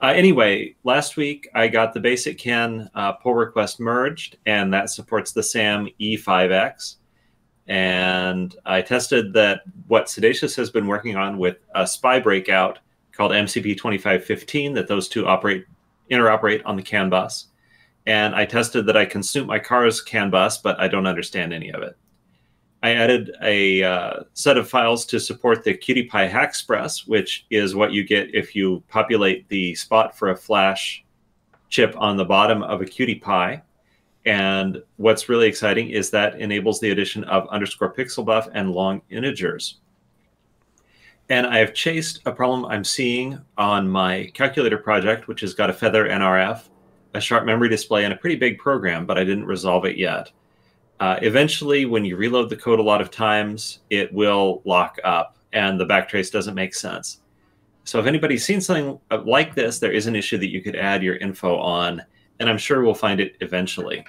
Uh, 0.00 0.12
anyway, 0.14 0.76
last 0.84 1.16
week 1.16 1.48
I 1.52 1.66
got 1.66 1.92
the 1.92 1.98
basic 1.98 2.38
CAN 2.38 2.88
uh, 2.94 3.14
pull 3.14 3.34
request 3.34 3.80
merged, 3.80 4.36
and 4.46 4.72
that 4.72 4.90
supports 4.90 5.32
the 5.32 5.42
SAM 5.42 5.88
E5X. 6.00 6.96
And 7.66 8.54
I 8.64 8.82
tested 8.82 9.32
that 9.32 9.62
what 9.88 10.06
Sedacious 10.06 10.54
has 10.54 10.70
been 10.70 10.86
working 10.86 11.16
on 11.16 11.38
with 11.38 11.56
a 11.74 11.84
SPI 11.88 12.20
breakout 12.20 12.78
called 13.18 13.32
MCP 13.32 13.76
2515 13.76 14.72
that 14.74 14.88
those 14.88 15.08
two 15.08 15.26
operate 15.26 15.66
interoperate 16.10 16.62
on 16.64 16.76
the 16.76 16.82
CAN 16.82 17.10
bus. 17.10 17.48
And 18.06 18.34
I 18.34 18.46
tested 18.46 18.86
that 18.86 18.96
I 18.96 19.06
snoop 19.06 19.46
my 19.46 19.58
car's 19.58 20.00
CAN 20.00 20.30
bus, 20.30 20.56
but 20.58 20.80
I 20.80 20.88
don't 20.88 21.06
understand 21.06 21.52
any 21.52 21.70
of 21.70 21.82
it. 21.82 21.98
I 22.82 22.94
added 22.94 23.32
a 23.42 23.82
uh, 23.82 24.20
set 24.34 24.56
of 24.56 24.70
files 24.70 25.04
to 25.06 25.18
support 25.18 25.64
the 25.64 25.74
QT 25.74 26.10
Py 26.10 26.28
Haxpress, 26.32 27.08
which 27.08 27.44
is 27.50 27.74
what 27.74 27.92
you 27.92 28.04
get 28.04 28.32
if 28.34 28.54
you 28.54 28.82
populate 28.88 29.48
the 29.48 29.74
spot 29.74 30.16
for 30.16 30.30
a 30.30 30.36
flash 30.36 31.04
chip 31.68 31.94
on 31.98 32.16
the 32.16 32.24
bottom 32.24 32.62
of 32.62 32.80
a 32.80 32.84
QT 32.84 33.20
Py. 33.20 33.62
And 34.24 34.80
what's 34.96 35.28
really 35.28 35.48
exciting 35.48 35.90
is 35.90 36.10
that 36.10 36.40
enables 36.40 36.78
the 36.78 36.90
addition 36.92 37.24
of 37.24 37.48
underscore 37.48 37.92
pixel 37.92 38.24
buff 38.24 38.48
and 38.54 38.70
long 38.70 39.02
integers. 39.10 39.80
And 41.30 41.46
I 41.46 41.58
have 41.58 41.74
chased 41.74 42.20
a 42.24 42.32
problem 42.32 42.64
I'm 42.64 42.84
seeing 42.84 43.38
on 43.58 43.88
my 43.88 44.30
calculator 44.34 44.78
project, 44.78 45.28
which 45.28 45.42
has 45.42 45.54
got 45.54 45.70
a 45.70 45.74
Feather 45.74 46.08
NRF 46.08 46.68
a 47.14 47.20
sharp 47.20 47.44
memory 47.44 47.68
display 47.68 48.04
and 48.04 48.12
a 48.12 48.16
pretty 48.16 48.36
big 48.36 48.58
program, 48.58 49.06
but 49.06 49.18
I 49.18 49.24
didn't 49.24 49.46
resolve 49.46 49.84
it 49.84 49.96
yet. 49.96 50.30
Uh, 51.00 51.16
eventually, 51.22 51.84
when 51.84 52.04
you 52.04 52.16
reload 52.16 52.50
the 52.50 52.56
code 52.56 52.78
a 52.78 52.82
lot 52.82 53.00
of 53.00 53.10
times, 53.10 53.80
it 53.90 54.12
will 54.12 54.62
lock 54.64 54.98
up 55.04 55.36
and 55.52 55.78
the 55.78 55.86
backtrace 55.86 56.30
doesn't 56.30 56.54
make 56.54 56.74
sense. 56.74 57.20
So 57.84 57.98
if 57.98 58.06
anybody's 58.06 58.44
seen 58.44 58.60
something 58.60 58.98
like 59.24 59.54
this, 59.54 59.78
there 59.78 59.92
is 59.92 60.06
an 60.06 60.16
issue 60.16 60.38
that 60.38 60.50
you 60.50 60.60
could 60.60 60.76
add 60.76 61.02
your 61.02 61.16
info 61.16 61.56
on, 61.56 62.02
and 62.38 62.50
I'm 62.50 62.58
sure 62.58 62.82
we'll 62.82 62.94
find 62.94 63.20
it 63.20 63.36
eventually. 63.40 64.04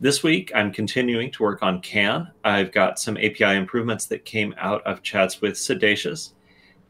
This 0.00 0.24
week, 0.24 0.50
I'm 0.54 0.72
continuing 0.72 1.30
to 1.32 1.42
work 1.44 1.62
on 1.62 1.80
CAN. 1.80 2.28
I've 2.42 2.72
got 2.72 2.98
some 2.98 3.16
API 3.16 3.54
improvements 3.56 4.06
that 4.06 4.24
came 4.24 4.52
out 4.58 4.82
of 4.84 5.02
chats 5.02 5.40
with 5.40 5.54
Sedacious, 5.54 6.32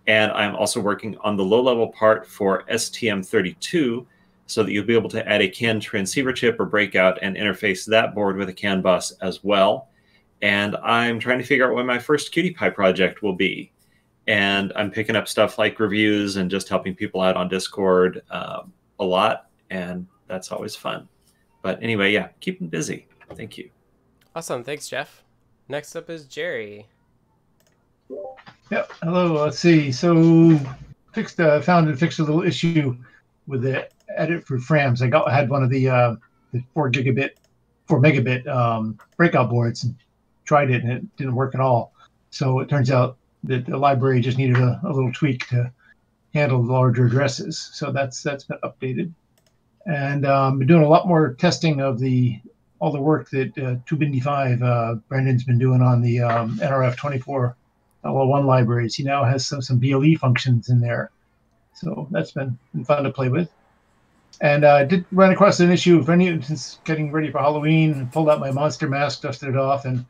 and 0.06 0.32
I'm 0.32 0.56
also 0.56 0.80
working 0.80 1.16
on 1.18 1.36
the 1.36 1.44
low-level 1.44 1.88
part 1.88 2.26
for 2.26 2.64
STM32, 2.64 4.06
so 4.46 4.62
that 4.62 4.72
you'll 4.72 4.84
be 4.84 4.94
able 4.94 5.08
to 5.10 5.26
add 5.28 5.40
a 5.40 5.48
CAN 5.48 5.80
transceiver 5.80 6.32
chip 6.32 6.58
or 6.60 6.66
breakout 6.66 7.18
and 7.22 7.36
interface 7.36 7.86
that 7.86 8.14
board 8.14 8.36
with 8.36 8.48
a 8.48 8.52
CAN 8.52 8.82
bus 8.82 9.12
as 9.22 9.42
well. 9.42 9.88
And 10.42 10.76
I'm 10.76 11.20
trying 11.20 11.38
to 11.38 11.44
figure 11.44 11.68
out 11.68 11.74
what 11.74 11.86
my 11.86 11.98
first 11.98 12.34
QT 12.34 12.56
Py 12.56 12.70
project 12.70 13.22
will 13.22 13.34
be. 13.34 13.72
And 14.26 14.72
I'm 14.76 14.90
picking 14.90 15.16
up 15.16 15.28
stuff 15.28 15.58
like 15.58 15.80
reviews 15.80 16.36
and 16.36 16.50
just 16.50 16.68
helping 16.68 16.94
people 16.94 17.20
out 17.20 17.36
on 17.36 17.48
Discord 17.48 18.22
um, 18.30 18.72
a 18.98 19.04
lot. 19.04 19.46
And 19.70 20.06
that's 20.26 20.52
always 20.52 20.76
fun. 20.76 21.08
But 21.62 21.82
anyway, 21.82 22.12
yeah, 22.12 22.28
keep 22.40 22.58
them 22.58 22.68
busy. 22.68 23.06
Thank 23.34 23.56
you. 23.56 23.70
Awesome. 24.34 24.64
Thanks, 24.64 24.88
Jeff. 24.88 25.22
Next 25.68 25.96
up 25.96 26.10
is 26.10 26.26
Jerry. 26.26 26.88
Yeah. 28.70 28.84
Hello. 29.02 29.44
Let's 29.44 29.58
see. 29.58 29.92
So, 29.92 30.58
fixed, 31.12 31.40
uh, 31.40 31.60
found 31.60 31.88
and 31.88 31.98
fixed 31.98 32.18
a 32.18 32.24
little 32.24 32.42
issue 32.42 32.96
with 33.46 33.62
the 33.62 33.88
Adafruit 34.18 34.64
Frams. 34.66 35.02
I 35.02 35.08
got 35.08 35.28
I 35.28 35.34
had 35.34 35.50
one 35.50 35.62
of 35.62 35.70
the 35.70 35.88
uh, 35.88 36.16
the 36.52 36.62
four 36.74 36.90
gigabit, 36.90 37.30
four 37.86 38.00
megabit 38.00 38.46
um, 38.46 38.98
breakout 39.16 39.50
boards 39.50 39.84
and 39.84 39.94
tried 40.44 40.70
it 40.70 40.82
and 40.82 40.92
it 40.92 41.16
didn't 41.16 41.34
work 41.34 41.54
at 41.54 41.60
all. 41.60 41.92
So 42.30 42.60
it 42.60 42.68
turns 42.68 42.90
out 42.90 43.16
that 43.44 43.66
the 43.66 43.76
library 43.76 44.20
just 44.20 44.38
needed 44.38 44.56
a, 44.56 44.80
a 44.84 44.92
little 44.92 45.12
tweak 45.12 45.48
to 45.48 45.72
handle 46.34 46.62
larger 46.64 47.06
addresses. 47.06 47.70
So 47.74 47.92
that's 47.92 48.22
that's 48.22 48.44
been 48.44 48.58
updated, 48.62 49.12
and 49.86 50.26
um, 50.26 50.58
been 50.58 50.68
doing 50.68 50.82
a 50.82 50.88
lot 50.88 51.06
more 51.06 51.34
testing 51.34 51.80
of 51.80 51.98
the 51.98 52.40
all 52.78 52.90
the 52.90 53.00
work 53.00 53.30
that 53.30 53.56
uh, 53.58 53.76
2bndy5 53.88 54.62
uh, 54.62 54.94
Brendan's 55.08 55.44
been 55.44 55.58
doing 55.58 55.82
on 55.82 56.02
the 56.02 56.20
um, 56.20 56.58
NRF 56.58 56.96
twenty 56.96 57.18
four 58.02 58.26
L1 58.26 58.44
libraries. 58.44 58.94
He 58.94 59.04
now 59.04 59.24
has 59.24 59.46
some 59.46 59.62
some 59.62 59.78
BLE 59.78 60.16
functions 60.20 60.68
in 60.68 60.80
there, 60.80 61.10
so 61.74 62.08
that's 62.10 62.32
been, 62.32 62.58
been 62.74 62.84
fun 62.84 63.04
to 63.04 63.10
play 63.10 63.28
with. 63.28 63.50
And 64.40 64.64
uh, 64.64 64.74
I 64.74 64.84
did 64.84 65.04
run 65.12 65.30
across 65.30 65.60
an 65.60 65.70
issue 65.70 65.98
of 65.98 66.10
any 66.10 66.40
since 66.42 66.80
getting 66.84 67.12
ready 67.12 67.30
for 67.30 67.38
Halloween 67.38 67.92
and 67.92 68.12
pulled 68.12 68.28
out 68.28 68.40
my 68.40 68.50
monster 68.50 68.88
mask, 68.88 69.22
dusted 69.22 69.50
it 69.50 69.56
off, 69.56 69.84
and 69.84 70.04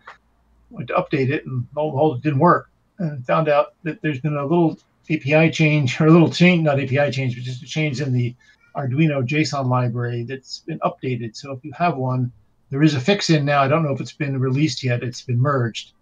went 0.71 0.89
to 0.89 0.95
update 0.95 1.31
it, 1.31 1.45
and 1.45 1.67
lo 1.77 1.85
and 1.85 1.93
behold, 1.93 2.19
it 2.19 2.23
didn't 2.23 2.39
work. 2.39 2.71
And 2.99 3.25
found 3.27 3.49
out 3.49 3.75
that 3.83 4.01
there's 4.01 4.21
been 4.21 4.37
a 4.37 4.47
little 4.47 4.79
API 5.11 5.51
change, 5.51 6.01
or 6.01 6.07
a 6.07 6.11
little 6.11 6.31
change, 6.31 6.63
not 6.63 6.81
API 6.81 7.11
change, 7.11 7.35
but 7.35 7.45
just 7.45 7.63
a 7.63 7.67
change 7.67 8.01
in 8.01 8.13
the 8.13 8.35
Arduino 8.77 9.27
JSON 9.27 9.69
library 9.69 10.25
that's 10.25 10.61
been 10.61 10.79
updated. 10.81 11.37
So 11.37 11.53
if 11.53 11.65
you 11.65 11.73
have 11.73 11.97
one, 11.97 12.33
there 12.71 12.83
is 12.83 12.95
a 12.95 13.01
fix 13.01 13.29
in 13.29 13.45
now. 13.45 13.63
I 13.63 13.69
don't 13.69 13.83
know 13.83 13.93
if 13.93 14.01
it's 14.01 14.15
been 14.15 14.41
released 14.41 14.83
yet. 14.83 15.03
It's 15.03 15.21
been 15.21 15.39
merged. 15.39 15.93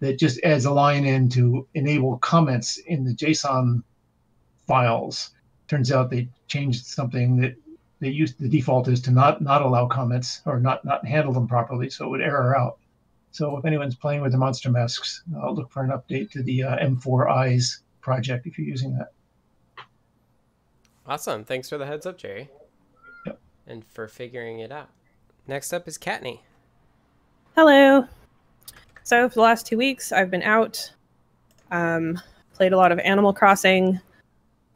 That 0.00 0.18
just 0.18 0.40
adds 0.42 0.64
a 0.64 0.70
line 0.70 1.04
in 1.04 1.28
to 1.30 1.68
enable 1.74 2.18
comments 2.18 2.78
in 2.78 3.04
the 3.04 3.14
JSON 3.14 3.82
files. 4.66 5.30
Turns 5.68 5.92
out 5.92 6.10
they 6.10 6.28
changed 6.48 6.86
something 6.86 7.36
that 7.40 7.54
they 8.00 8.08
used 8.08 8.38
the 8.40 8.48
default 8.48 8.88
is 8.88 9.00
to 9.02 9.10
not 9.10 9.42
not 9.42 9.62
allow 9.62 9.86
comments 9.86 10.40
or 10.46 10.58
not 10.58 10.84
not 10.84 11.06
handle 11.06 11.32
them 11.32 11.46
properly, 11.46 11.90
so 11.90 12.06
it 12.06 12.08
would 12.08 12.22
error 12.22 12.56
out. 12.56 12.78
So 13.30 13.56
if 13.56 13.64
anyone's 13.64 13.94
playing 13.94 14.22
with 14.22 14.32
the 14.32 14.38
monster 14.38 14.70
masks, 14.70 15.22
I'll 15.40 15.54
look 15.54 15.70
for 15.70 15.84
an 15.84 15.90
update 15.90 16.30
to 16.32 16.42
the 16.42 16.64
uh, 16.64 16.76
M4 16.78 17.30
Eyes 17.30 17.82
project 18.00 18.46
if 18.46 18.58
you're 18.58 18.66
using 18.66 18.96
that. 18.98 19.12
Awesome. 21.06 21.44
Thanks 21.44 21.68
for 21.68 21.78
the 21.78 21.86
heads 21.86 22.06
up, 22.06 22.18
Jerry. 22.18 22.50
Yep. 23.26 23.38
And 23.66 23.84
for 23.84 24.08
figuring 24.08 24.60
it 24.60 24.72
out. 24.72 24.88
Next 25.46 25.72
up 25.72 25.86
is 25.86 25.98
Kattni. 25.98 26.40
Hello. 27.54 28.06
So 29.10 29.28
for 29.28 29.34
the 29.34 29.40
last 29.40 29.66
two 29.66 29.76
weeks, 29.76 30.12
I've 30.12 30.30
been 30.30 30.44
out, 30.44 30.88
um, 31.72 32.16
played 32.54 32.72
a 32.72 32.76
lot 32.76 32.92
of 32.92 33.00
Animal 33.00 33.32
Crossing, 33.32 33.98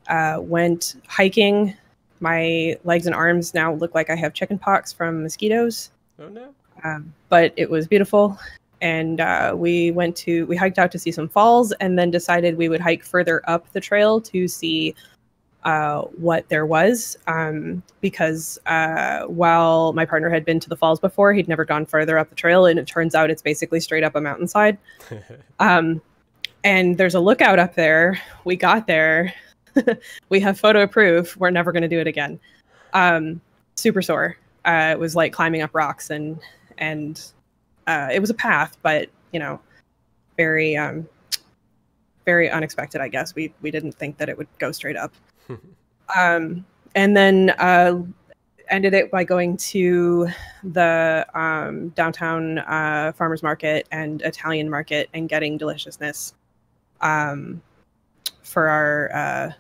uh, 0.09 0.39
went 0.41 0.97
hiking 1.07 1.73
my 2.19 2.77
legs 2.83 3.07
and 3.07 3.15
arms 3.15 3.55
now 3.55 3.73
look 3.75 3.95
like 3.95 4.11
I 4.11 4.17
have 4.17 4.35
chickenpox 4.35 4.93
from 4.93 5.23
mosquitoes. 5.23 5.93
Oh 6.19 6.27
no! 6.27 6.53
Um, 6.83 7.15
but 7.29 7.53
it 7.55 7.71
was 7.71 7.87
beautiful, 7.87 8.37
and 8.81 9.21
uh, 9.21 9.55
we 9.57 9.93
went 9.93 10.17
to 10.17 10.47
we 10.47 10.57
hiked 10.57 10.81
out 10.81 10.91
to 10.91 10.99
see 10.99 11.13
some 11.13 11.29
falls, 11.29 11.71
and 11.75 11.97
then 11.97 12.11
decided 12.11 12.57
we 12.57 12.69
would 12.69 12.81
hike 12.81 13.05
further 13.05 13.41
up 13.49 13.71
the 13.73 13.81
trail 13.81 14.21
to 14.23 14.49
see 14.49 14.97
uh, 15.65 16.03
what 16.03 16.49
there 16.49 16.67
was. 16.67 17.17
Um, 17.27 17.83
because 18.01 18.59
uh, 18.67 19.23
while 19.23 19.93
my 19.93 20.05
partner 20.05 20.31
had 20.31 20.45
been 20.45 20.61
to 20.61 20.69
the 20.69 20.77
falls 20.77 21.01
before, 21.01 21.33
he'd 21.33 21.49
never 21.49 21.65
gone 21.65 21.87
further 21.87 22.19
up 22.19 22.29
the 22.31 22.37
trail, 22.37 22.67
and 22.67 22.79
it 22.79 22.87
turns 22.87 23.15
out 23.15 23.31
it's 23.31 23.43
basically 23.43 23.81
straight 23.81 24.05
up 24.05 24.15
a 24.15 24.21
mountainside. 24.21 24.79
um, 25.61 26.01
and 26.63 26.97
there's 26.97 27.15
a 27.15 27.21
lookout 27.21 27.59
up 27.59 27.75
there. 27.75 28.21
We 28.45 28.57
got 28.57 28.87
there 28.87 29.35
we 30.29 30.41
have 30.41 30.59
photo 30.59 30.87
proof. 30.87 31.37
We're 31.37 31.51
never 31.51 31.73
going 31.73 31.83
to 31.83 31.89
do 31.89 32.01
it 32.01 32.07
again. 32.07 32.39
Um, 32.93 33.41
super 33.77 34.03
sore. 34.03 34.37
Uh, 34.65 34.91
it 34.93 34.99
was 34.99 35.15
like 35.15 35.33
climbing 35.33 35.63
up 35.63 35.75
rocks 35.75 36.11
and 36.11 36.39
and 36.79 37.21
uh, 37.87 38.09
it 38.13 38.21
was 38.21 38.31
a 38.31 38.35
path, 38.35 38.77
but 38.83 39.09
you 39.33 39.39
know, 39.39 39.61
very 40.37 40.77
um, 40.77 41.07
very 42.25 42.51
unexpected. 42.51 43.01
I 43.01 43.09
guess 43.09 43.35
we 43.35 43.53
we 43.61 43.71
didn't 43.71 43.93
think 43.93 44.17
that 44.19 44.29
it 44.29 44.39
would 44.39 44.49
go 44.59 44.73
straight 44.73 44.97
up. 44.97 45.13
Um, 46.17 46.65
and 46.95 47.17
then 47.17 47.51
uh, 47.59 48.01
ended 48.69 48.95
it 48.95 49.11
by 49.11 49.25
going 49.25 49.57
to 49.57 50.29
the 50.63 51.27
um, 51.35 51.91
downtown 51.91 52.59
uh, 52.59 53.13
farmers 53.17 53.43
market 53.43 53.87
and 53.93 54.23
Italian 54.23 54.71
market 54.71 55.09
and 55.15 55.29
getting 55.29 55.57
deliciousness 55.57 56.35
um, 57.01 57.63
for 58.43 58.69
our 58.69 59.11
uh, 59.15 59.53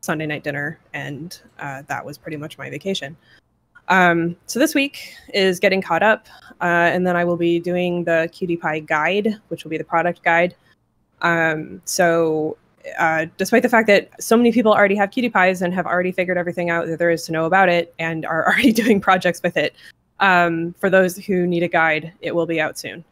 Sunday 0.00 0.26
night 0.26 0.44
dinner, 0.44 0.78
and 0.94 1.40
uh, 1.58 1.82
that 1.88 2.04
was 2.04 2.18
pretty 2.18 2.36
much 2.36 2.58
my 2.58 2.70
vacation. 2.70 3.16
Um, 3.88 4.36
so 4.46 4.58
this 4.58 4.74
week 4.74 5.14
is 5.34 5.58
getting 5.58 5.82
caught 5.82 6.02
up, 6.02 6.28
uh, 6.60 6.64
and 6.64 7.06
then 7.06 7.16
I 7.16 7.24
will 7.24 7.36
be 7.36 7.58
doing 7.58 8.04
the 8.04 8.30
QT 8.32 8.60
Py 8.60 8.80
guide, 8.80 9.36
which 9.48 9.64
will 9.64 9.70
be 9.70 9.78
the 9.78 9.84
product 9.84 10.22
guide. 10.22 10.54
Um, 11.22 11.82
so, 11.84 12.56
uh, 12.98 13.26
despite 13.36 13.62
the 13.62 13.68
fact 13.68 13.86
that 13.86 14.10
so 14.22 14.36
many 14.36 14.52
people 14.52 14.72
already 14.72 14.96
have 14.96 15.10
QT 15.10 15.32
pies 15.32 15.62
and 15.62 15.72
have 15.74 15.86
already 15.86 16.12
figured 16.12 16.38
everything 16.38 16.70
out 16.70 16.86
that 16.86 16.98
there 16.98 17.10
is 17.10 17.24
to 17.26 17.32
know 17.32 17.44
about 17.46 17.68
it 17.68 17.94
and 17.98 18.24
are 18.26 18.46
already 18.48 18.72
doing 18.72 19.00
projects 19.00 19.42
with 19.42 19.56
it, 19.56 19.74
um, 20.20 20.74
for 20.78 20.90
those 20.90 21.16
who 21.16 21.46
need 21.46 21.62
a 21.62 21.68
guide, 21.68 22.12
it 22.20 22.34
will 22.34 22.46
be 22.46 22.60
out 22.60 22.78
soon. 22.78 23.04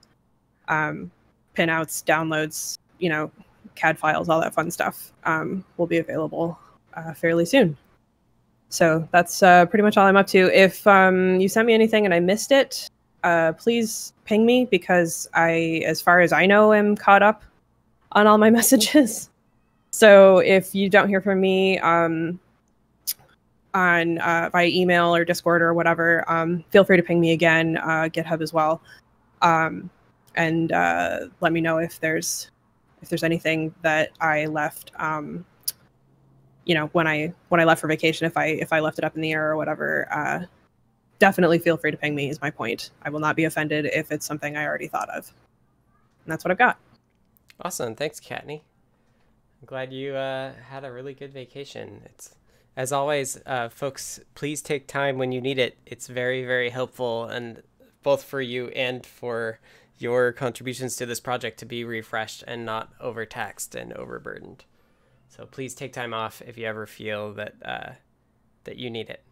Um, 0.69 1.11
pinouts, 1.57 2.05
downloads, 2.05 2.79
you 2.99 3.09
know, 3.09 3.31
CAD 3.75 3.99
files, 3.99 4.29
all 4.29 4.41
that 4.41 4.55
fun 4.55 4.71
stuff 4.71 5.13
um, 5.25 5.65
will 5.77 5.87
be 5.87 5.99
available 5.99 6.59
uh, 6.95 7.15
fairly 7.15 7.45
soon. 7.45 7.77
So 8.69 9.09
that's 9.13 9.43
uh, 9.43 9.67
pretty 9.67 9.83
much 9.83 9.97
all 9.97 10.07
I'm 10.07 10.17
up 10.17 10.27
to. 10.29 10.51
If 10.57 10.87
um, 10.87 11.41
you 11.41 11.49
sent 11.49 11.67
me 11.67 11.75
anything 11.75 12.05
and 12.05 12.13
I 12.13 12.21
missed 12.21 12.53
it, 12.53 12.89
uh, 13.25 13.53
please 13.53 14.13
ping 14.25 14.45
me 14.45 14.67
because 14.67 15.29
I, 15.35 15.83
as 15.87 16.01
far 16.01 16.21
as 16.21 16.33
I 16.33 16.47
know, 16.47 16.73
am 16.73 16.97
caught 16.97 17.23
up 17.23 17.43
on 18.13 18.27
all 18.27 18.39
my 18.39 18.51
messages. 18.59 19.31
So 19.99 20.39
if 20.39 20.77
you 20.77 20.89
don't 20.89 21.09
hear 21.09 21.21
from 21.21 21.41
me 21.41 21.77
um, 21.81 22.39
on 23.75 24.19
uh, 24.19 24.49
via 24.53 24.69
email 24.69 25.13
or 25.13 25.25
Discord 25.25 25.61
or 25.61 25.75
whatever, 25.75 26.25
um, 26.31 26.63
feel 26.71 26.85
free 26.85 26.97
to 26.97 27.03
ping 27.03 27.19
me 27.19 27.33
again, 27.33 27.79
uh, 27.79 28.09
GitHub 28.09 28.41
as 28.41 28.53
well, 28.53 28.81
um, 29.43 29.91
and 30.37 30.71
uh, 30.71 31.27
let 31.41 31.53
me 31.53 31.61
know 31.61 31.79
if 31.79 31.99
there's 31.99 32.53
if 33.03 33.09
there's 33.09 33.25
anything 33.25 33.75
that 33.83 34.11
I 34.21 34.47
left 34.47 34.93
um, 35.01 35.45
you 36.65 36.77
know, 36.77 36.87
when 36.93 37.09
I 37.09 37.33
when 37.49 37.61
I 37.61 37.65
left 37.65 37.81
for 37.81 37.89
vacation, 37.89 38.25
if 38.25 38.37
I 38.37 38.45
if 38.45 38.73
I 38.73 38.79
left 38.79 38.99
it 38.99 39.05
up 39.05 39.17
in 39.17 39.21
the 39.21 39.33
air 39.33 39.51
or 39.51 39.57
whatever, 39.57 40.07
uh, 40.13 40.45
definitely 41.19 41.59
feel 41.59 41.77
free 41.77 41.91
to 41.91 41.97
ping 41.97 42.15
me. 42.15 42.29
Is 42.31 42.41
my 42.41 42.53
point. 42.53 42.93
I 43.03 43.11
will 43.11 43.19
not 43.19 43.35
be 43.35 43.47
offended 43.47 43.87
if 43.87 44.13
it's 44.13 44.27
something 44.27 44.57
I 44.57 44.65
already 44.65 44.87
thought 44.87 45.09
of. 45.09 45.33
And 46.25 46.33
that's 46.33 46.45
what 46.45 46.53
I've 46.53 46.59
got. 46.59 46.79
Awesome. 47.63 47.97
Thanks, 47.97 48.21
Kattni. 48.21 48.61
Glad 49.67 49.93
you 49.93 50.15
uh, 50.15 50.53
had 50.69 50.85
a 50.85 50.93
really 50.93 51.15
good 51.15 51.33
vacation. 51.33 52.03
It's 52.05 52.35
as 52.77 52.93
always, 52.93 53.41
uh, 53.45 53.69
folks. 53.69 54.21
Please 54.35 54.63
take 54.63 54.87
time 54.87 55.19
when 55.19 55.33
you 55.33 55.41
need 55.41 55.59
it. 55.59 55.79
It's 55.85 56.07
very, 56.07 56.45
very 56.45 56.71
helpful, 56.71 57.25
and 57.25 57.63
both 58.03 58.23
for 58.23 58.41
you 58.41 58.69
and 58.69 59.05
for 59.05 59.59
your 59.99 60.33
contributions 60.33 60.95
to 60.97 61.07
this 61.07 61.19
project 61.19 61.59
to 61.59 61.67
be 61.67 61.83
refreshed 61.83 62.45
and 62.47 62.65
not 62.65 62.93
overtaxed 63.01 63.75
and 63.75 63.93
overburdened. 63.93 64.65
So 65.29 65.45
please 65.45 65.75
take 65.75 65.93
time 65.93 66.15
off 66.15 66.41
if 66.47 66.57
you 66.57 66.67
ever 66.67 66.87
feel 66.87 67.33
that 67.35 67.55
uh, 67.65 67.91
that 68.65 68.77
you 68.77 68.91
need 68.91 69.11
it. 69.11 69.25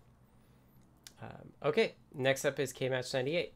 Um, 1.23 1.53
okay, 1.65 1.95
next 2.15 2.45
up 2.45 2.59
is 2.59 2.73
KMatch 2.73 3.15
98. 3.15 3.55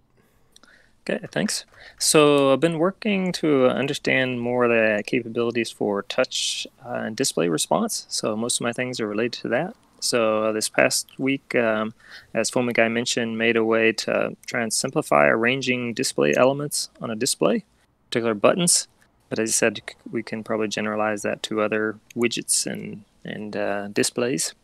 Okay, 1.08 1.26
thanks. 1.30 1.64
So 1.98 2.52
I've 2.52 2.60
been 2.60 2.78
working 2.78 3.32
to 3.32 3.66
understand 3.68 4.40
more 4.40 4.68
the 4.68 5.02
capabilities 5.06 5.70
for 5.70 6.02
touch 6.02 6.66
uh, 6.84 7.04
and 7.06 7.16
display 7.16 7.48
response. 7.48 8.06
So 8.08 8.36
most 8.36 8.60
of 8.60 8.64
my 8.64 8.72
things 8.72 9.00
are 9.00 9.06
related 9.06 9.40
to 9.42 9.48
that. 9.48 9.74
So 10.00 10.52
this 10.52 10.68
past 10.68 11.18
week, 11.18 11.54
um, 11.54 11.94
as 12.34 12.50
Guy 12.50 12.88
mentioned, 12.88 13.38
made 13.38 13.56
a 13.56 13.64
way 13.64 13.92
to 13.92 14.36
try 14.46 14.62
and 14.62 14.72
simplify 14.72 15.26
arranging 15.26 15.94
display 15.94 16.34
elements 16.34 16.90
on 17.00 17.10
a 17.10 17.16
display, 17.16 17.64
particular 18.08 18.34
buttons. 18.34 18.88
But 19.28 19.38
as 19.38 19.50
I 19.50 19.52
said, 19.52 19.80
we 20.10 20.22
can 20.22 20.42
probably 20.42 20.68
generalize 20.68 21.22
that 21.22 21.42
to 21.44 21.60
other 21.60 21.98
widgets 22.16 22.66
and 22.66 23.04
and 23.24 23.54
uh, 23.54 23.88
displays. 23.88 24.54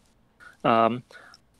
Um, 0.64 1.03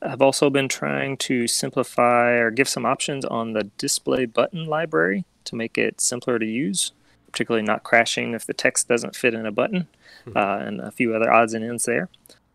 I've 0.01 0.21
also 0.21 0.49
been 0.49 0.67
trying 0.67 1.17
to 1.17 1.47
simplify 1.47 2.31
or 2.31 2.51
give 2.51 2.69
some 2.69 2.85
options 2.85 3.25
on 3.25 3.53
the 3.53 3.65
display 3.77 4.25
button 4.25 4.65
library 4.65 5.25
to 5.45 5.55
make 5.55 5.77
it 5.77 5.99
simpler 5.99 6.37
to 6.37 6.45
use, 6.45 6.91
particularly 7.31 7.65
not 7.65 7.83
crashing 7.83 8.33
if 8.33 8.45
the 8.45 8.53
text 8.53 8.87
doesn't 8.87 9.15
fit 9.15 9.33
in 9.33 9.45
a 9.45 9.51
button, 9.51 9.87
mm-hmm. 10.25 10.37
uh, 10.37 10.65
and 10.65 10.81
a 10.81 10.91
few 10.91 11.15
other 11.15 11.31
odds 11.31 11.53
and 11.53 11.65
ends 11.65 11.85
there. 11.85 12.09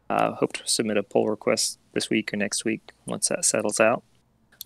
Uh, 0.09 0.33
hope 0.33 0.53
to 0.53 0.63
submit 0.67 0.97
a 0.97 1.03
pull 1.03 1.29
request 1.29 1.79
this 1.95 2.11
week 2.11 2.33
or 2.33 2.37
next 2.37 2.65
week 2.65 2.93
once 3.07 3.29
that 3.29 3.45
settles 3.45 3.81
out. 3.81 4.03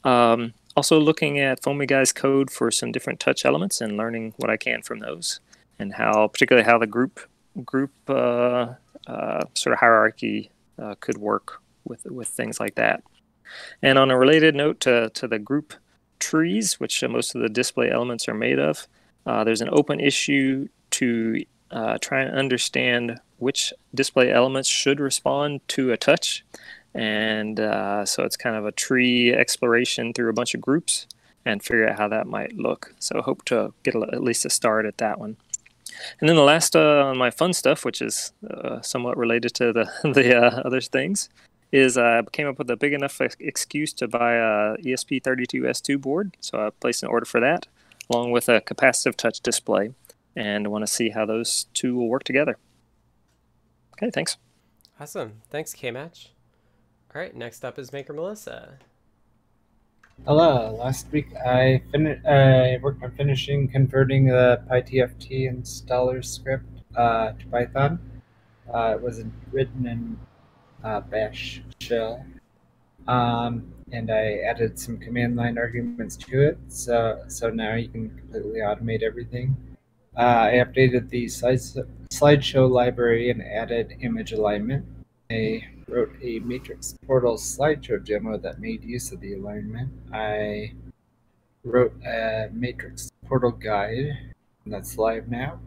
Um, 0.05 0.55
also 0.77 0.99
looking 1.01 1.39
at 1.39 1.63
Foamy-Guy's 1.63 2.13
code 2.13 2.51
for 2.51 2.71
some 2.71 2.93
different 2.93 3.21
touch 3.21 3.45
elements 3.45 3.81
and 3.81 3.97
learning 3.97 4.35
what 4.37 4.51
I 4.51 4.57
can 4.57 4.83
from 4.83 4.99
those, 4.99 5.41
and 5.79 5.95
how 5.95 6.29
particularly 6.29 6.67
how 6.67 6.79
the 6.79 6.87
group 6.87 7.21
group 7.65 7.93
uh, 8.09 8.75
uh, 9.07 9.45
sort 9.55 9.73
of 9.73 9.79
hierarchy 9.79 10.51
uh, 10.79 10.95
could 11.01 11.17
work 11.17 11.63
with 11.87 12.05
with 12.07 12.29
things 12.29 12.61
like 12.61 12.75
that. 12.75 13.03
And 13.83 13.99
on 13.99 14.11
a 14.11 14.19
related 14.19 14.55
note 14.55 14.81
to, 14.81 15.11
to 15.11 15.29
the 15.29 15.39
group 15.39 15.75
trees, 16.19 16.81
which 16.81 17.03
uh, 17.03 17.09
most 17.09 17.35
of 17.35 17.43
the 17.43 17.49
display 17.49 17.91
elements 17.91 18.29
are 18.29 18.35
made 18.35 18.59
of, 18.59 18.89
uh, 19.27 19.45
there's 19.45 19.61
an 19.61 19.69
open 19.73 20.01
issue 20.01 20.69
to 20.91 21.45
uh, 21.71 21.99
try 22.01 22.23
and 22.23 22.37
understand 22.37 23.21
which 23.39 23.73
display 23.95 24.31
elements 24.33 24.69
should 24.69 25.01
respond 25.01 25.61
to 25.69 25.93
a 25.93 25.97
touch. 25.97 26.45
And 26.95 27.61
uh, 27.61 28.07
so 28.07 28.23
it's 28.23 28.37
kind 28.37 28.57
of 28.57 28.65
a 28.65 28.73
tree 28.73 29.33
exploration 29.33 30.13
through 30.13 30.31
a 30.31 30.33
bunch 30.33 30.55
of 30.55 30.61
groups 30.61 31.07
and 31.45 31.63
figure 31.63 31.89
out 31.89 31.99
how 31.99 32.09
that 32.09 32.27
might 32.27 32.57
look. 32.57 32.95
So 32.99 33.21
hope 33.21 33.45
to 33.47 33.75
get 33.83 33.95
a, 33.95 34.01
at 34.13 34.23
least 34.23 34.47
a 34.47 34.51
start 34.51 34.87
at 34.87 34.99
that 34.99 35.19
one. 35.19 35.37
And 36.21 36.29
then 36.29 36.37
the 36.37 36.43
last 36.43 36.75
uh, 36.75 37.05
on 37.05 37.19
my 37.19 37.31
fun 37.31 37.53
stuff, 37.53 37.85
which 37.85 38.01
is 38.03 38.33
uh, 38.51 38.81
somewhat 38.81 39.17
related 39.17 39.55
to 39.55 39.73
the 39.73 39.91
the 40.03 40.37
other 40.37 40.81
things, 40.81 41.29
is 41.73 41.99
I 41.99 42.23
came 42.33 42.47
up 42.47 42.59
with 42.59 42.71
a 42.71 42.77
big 42.77 42.93
enough 42.93 43.21
excuse 43.21 43.93
to 43.95 44.09
buy 44.09 44.35
a 44.35 44.77
ESP32S2 44.79 46.01
board. 46.01 46.37
So 46.41 46.67
I 46.67 46.71
placed 46.71 47.03
an 47.03 47.09
order 47.09 47.27
for 47.27 47.41
that, 47.41 47.67
along 48.11 48.31
with 48.31 48.49
a 48.49 48.61
capacitive 48.61 49.17
touch 49.17 49.41
display, 49.41 49.93
and 50.35 50.69
want 50.69 50.87
to 50.87 50.93
see 50.93 51.11
how 51.11 51.27
those 51.27 51.67
two 51.75 51.97
will 51.97 52.09
work 52.09 52.25
together. 52.25 52.57
Okay, 53.95 54.11
thanks. 54.11 54.37
Awesome. 55.01 55.43
Thanks, 55.51 55.75
KMatch. 55.75 56.29
All 57.15 57.21
right, 57.21 57.35
next 57.35 57.65
up 57.65 57.79
is 57.79 57.93
Maker 57.93 58.13
Melissa. 58.13 58.79
Hello. 60.25 60.75
Last 60.75 61.07
week 61.13 61.35
I 61.37 61.83
fin- 61.93 62.23
I 62.27 62.79
worked 62.83 63.03
on 63.03 63.11
finishing 63.13 63.69
converting 63.69 64.27
the 64.27 64.63
PiTFT 64.69 65.47
installer 65.49 66.25
script 66.25 66.67
uh, 66.97 67.33
to 67.33 67.47
Python. 67.51 68.01
Uh, 68.73 68.95
it 68.97 69.03
was 69.03 69.23
written 69.53 69.87
in 69.87 70.19
uh, 70.87 71.01
Bash 71.01 71.63
shell, 71.81 72.25
um, 73.09 73.67
and 73.91 74.11
I 74.11 74.39
added 74.51 74.79
some 74.79 74.99
command 74.99 75.35
line 75.37 75.59
arguments 75.59 76.17
to 76.17 76.43
it. 76.49 76.59
So 76.69 77.25
so 77.27 77.51
now 77.51 77.75
you 77.75 77.89
can 77.89 78.11
completely 78.11 78.61
automate 78.61 79.03
everything. 79.03 79.57
Uh, 80.17 80.49
I 80.49 80.53
updated 80.65 81.11
the 81.11 81.29
slides, 81.29 81.77
slideshow 82.11 82.71
library 82.71 83.31
and 83.31 83.43
added 83.43 83.97
image 84.01 84.33
alignment. 84.33 84.87
I 85.31 85.67
wrote 85.89 86.13
a 86.23 86.39
matrix 86.41 86.97
portal 87.07 87.37
slideshow 87.37 88.05
demo 88.05 88.39
that 88.39 88.61
made 88.61 88.85
use 88.85 89.13
of 89.13 89.21
the 89.21 89.35
alignment. 89.35 89.91
I 90.13 90.73
wrote 91.65 91.95
a 92.07 92.49
matrix 92.53 93.11
portal 93.27 93.51
guide 93.51 94.17
that's 94.67 94.97
live 94.97 95.29
now. 95.29 95.59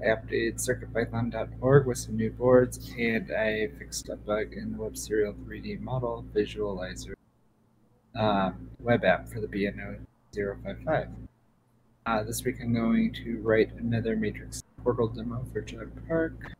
I 0.00 0.06
updated 0.06 0.56
circuitpython.org 0.56 1.86
with 1.86 1.98
some 1.98 2.16
new 2.16 2.30
boards, 2.30 2.92
and 2.98 3.30
I 3.30 3.68
fixed 3.78 4.08
a 4.08 4.16
bug 4.16 4.54
in 4.54 4.72
the 4.72 4.78
Web 4.78 4.96
Serial 4.96 5.34
3D 5.34 5.80
model 5.80 6.24
visualizer 6.34 7.14
um, 8.18 8.70
web 8.78 9.04
app 9.04 9.28
for 9.28 9.40
the 9.40 9.46
BNO 9.46 9.98
055. 10.34 11.08
Uh, 12.04 12.22
this 12.24 12.42
week 12.44 12.56
I'm 12.60 12.74
going 12.74 13.12
to 13.24 13.38
write 13.42 13.72
another 13.74 14.16
Matrix 14.16 14.62
portal 14.82 15.08
demo 15.08 15.44
for 15.52 15.60
Jug 15.60 15.90
Park, 16.08 16.52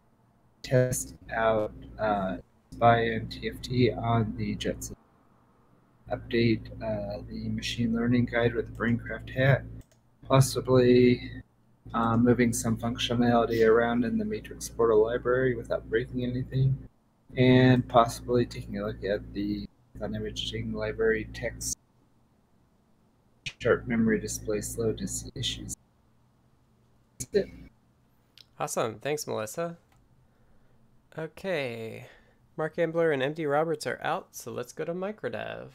test 0.63 1.15
out 1.35 1.73
uh, 1.99 2.37
SPI 2.73 3.15
and 3.15 3.31
TFT 3.31 3.97
on 3.97 4.35
the 4.37 4.55
Jetson, 4.55 4.97
update 6.11 6.67
uh, 6.83 7.23
the 7.29 7.49
machine 7.49 7.95
learning 7.95 8.27
guide 8.27 8.55
with 8.55 8.67
the 8.67 8.73
Braincraft 8.73 9.31
hat, 9.35 9.65
possibly 10.29 11.43
uh, 11.95 12.17
moving 12.17 12.53
some 12.53 12.77
functionality 12.77 13.67
around 13.67 14.05
in 14.05 14.19
the 14.19 14.25
Matrix 14.25 14.69
portal 14.69 15.05
library 15.05 15.55
without 15.55 15.89
breaking 15.89 16.25
anything, 16.25 16.77
and 17.37 17.87
possibly 17.89 18.47
taking 18.47 18.79
a 18.79 18.87
look 18.87 19.05
at 19.05 19.33
the 19.35 19.67
imaging 20.03 20.73
library 20.73 21.29
text 21.33 21.79
sharp 23.59 23.87
memory 23.87 24.19
display 24.19 24.61
slowness 24.61 25.31
issues. 25.35 25.77
Awesome. 28.59 28.99
Thanks, 28.99 29.27
Melissa. 29.27 29.77
Okay. 31.17 32.07
Mark 32.57 32.79
Ambler 32.79 33.13
and 33.13 33.23
MD 33.23 33.51
Roberts 33.51 33.87
are 33.87 34.01
out, 34.03 34.29
so 34.33 34.51
let's 34.51 34.73
go 34.73 34.85
to 34.85 34.93
Microdev. 34.93 35.69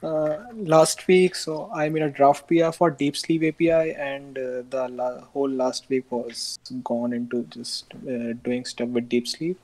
Uh, 0.00 0.44
last 0.54 1.08
week, 1.08 1.34
so 1.34 1.68
I 1.74 1.88
made 1.88 2.04
a 2.04 2.10
draft 2.10 2.46
PR 2.46 2.70
for 2.70 2.88
Deep 2.88 3.16
Sleep 3.16 3.42
API, 3.42 3.94
and 3.94 4.38
uh, 4.38 4.62
the 4.70 4.88
la- 4.90 5.20
whole 5.20 5.50
last 5.50 5.88
week 5.88 6.04
was 6.10 6.58
gone 6.84 7.12
into 7.12 7.42
just 7.44 7.92
uh, 7.94 8.34
doing 8.44 8.64
stuff 8.64 8.88
with 8.90 9.08
Deep 9.08 9.26
Sleep. 9.26 9.58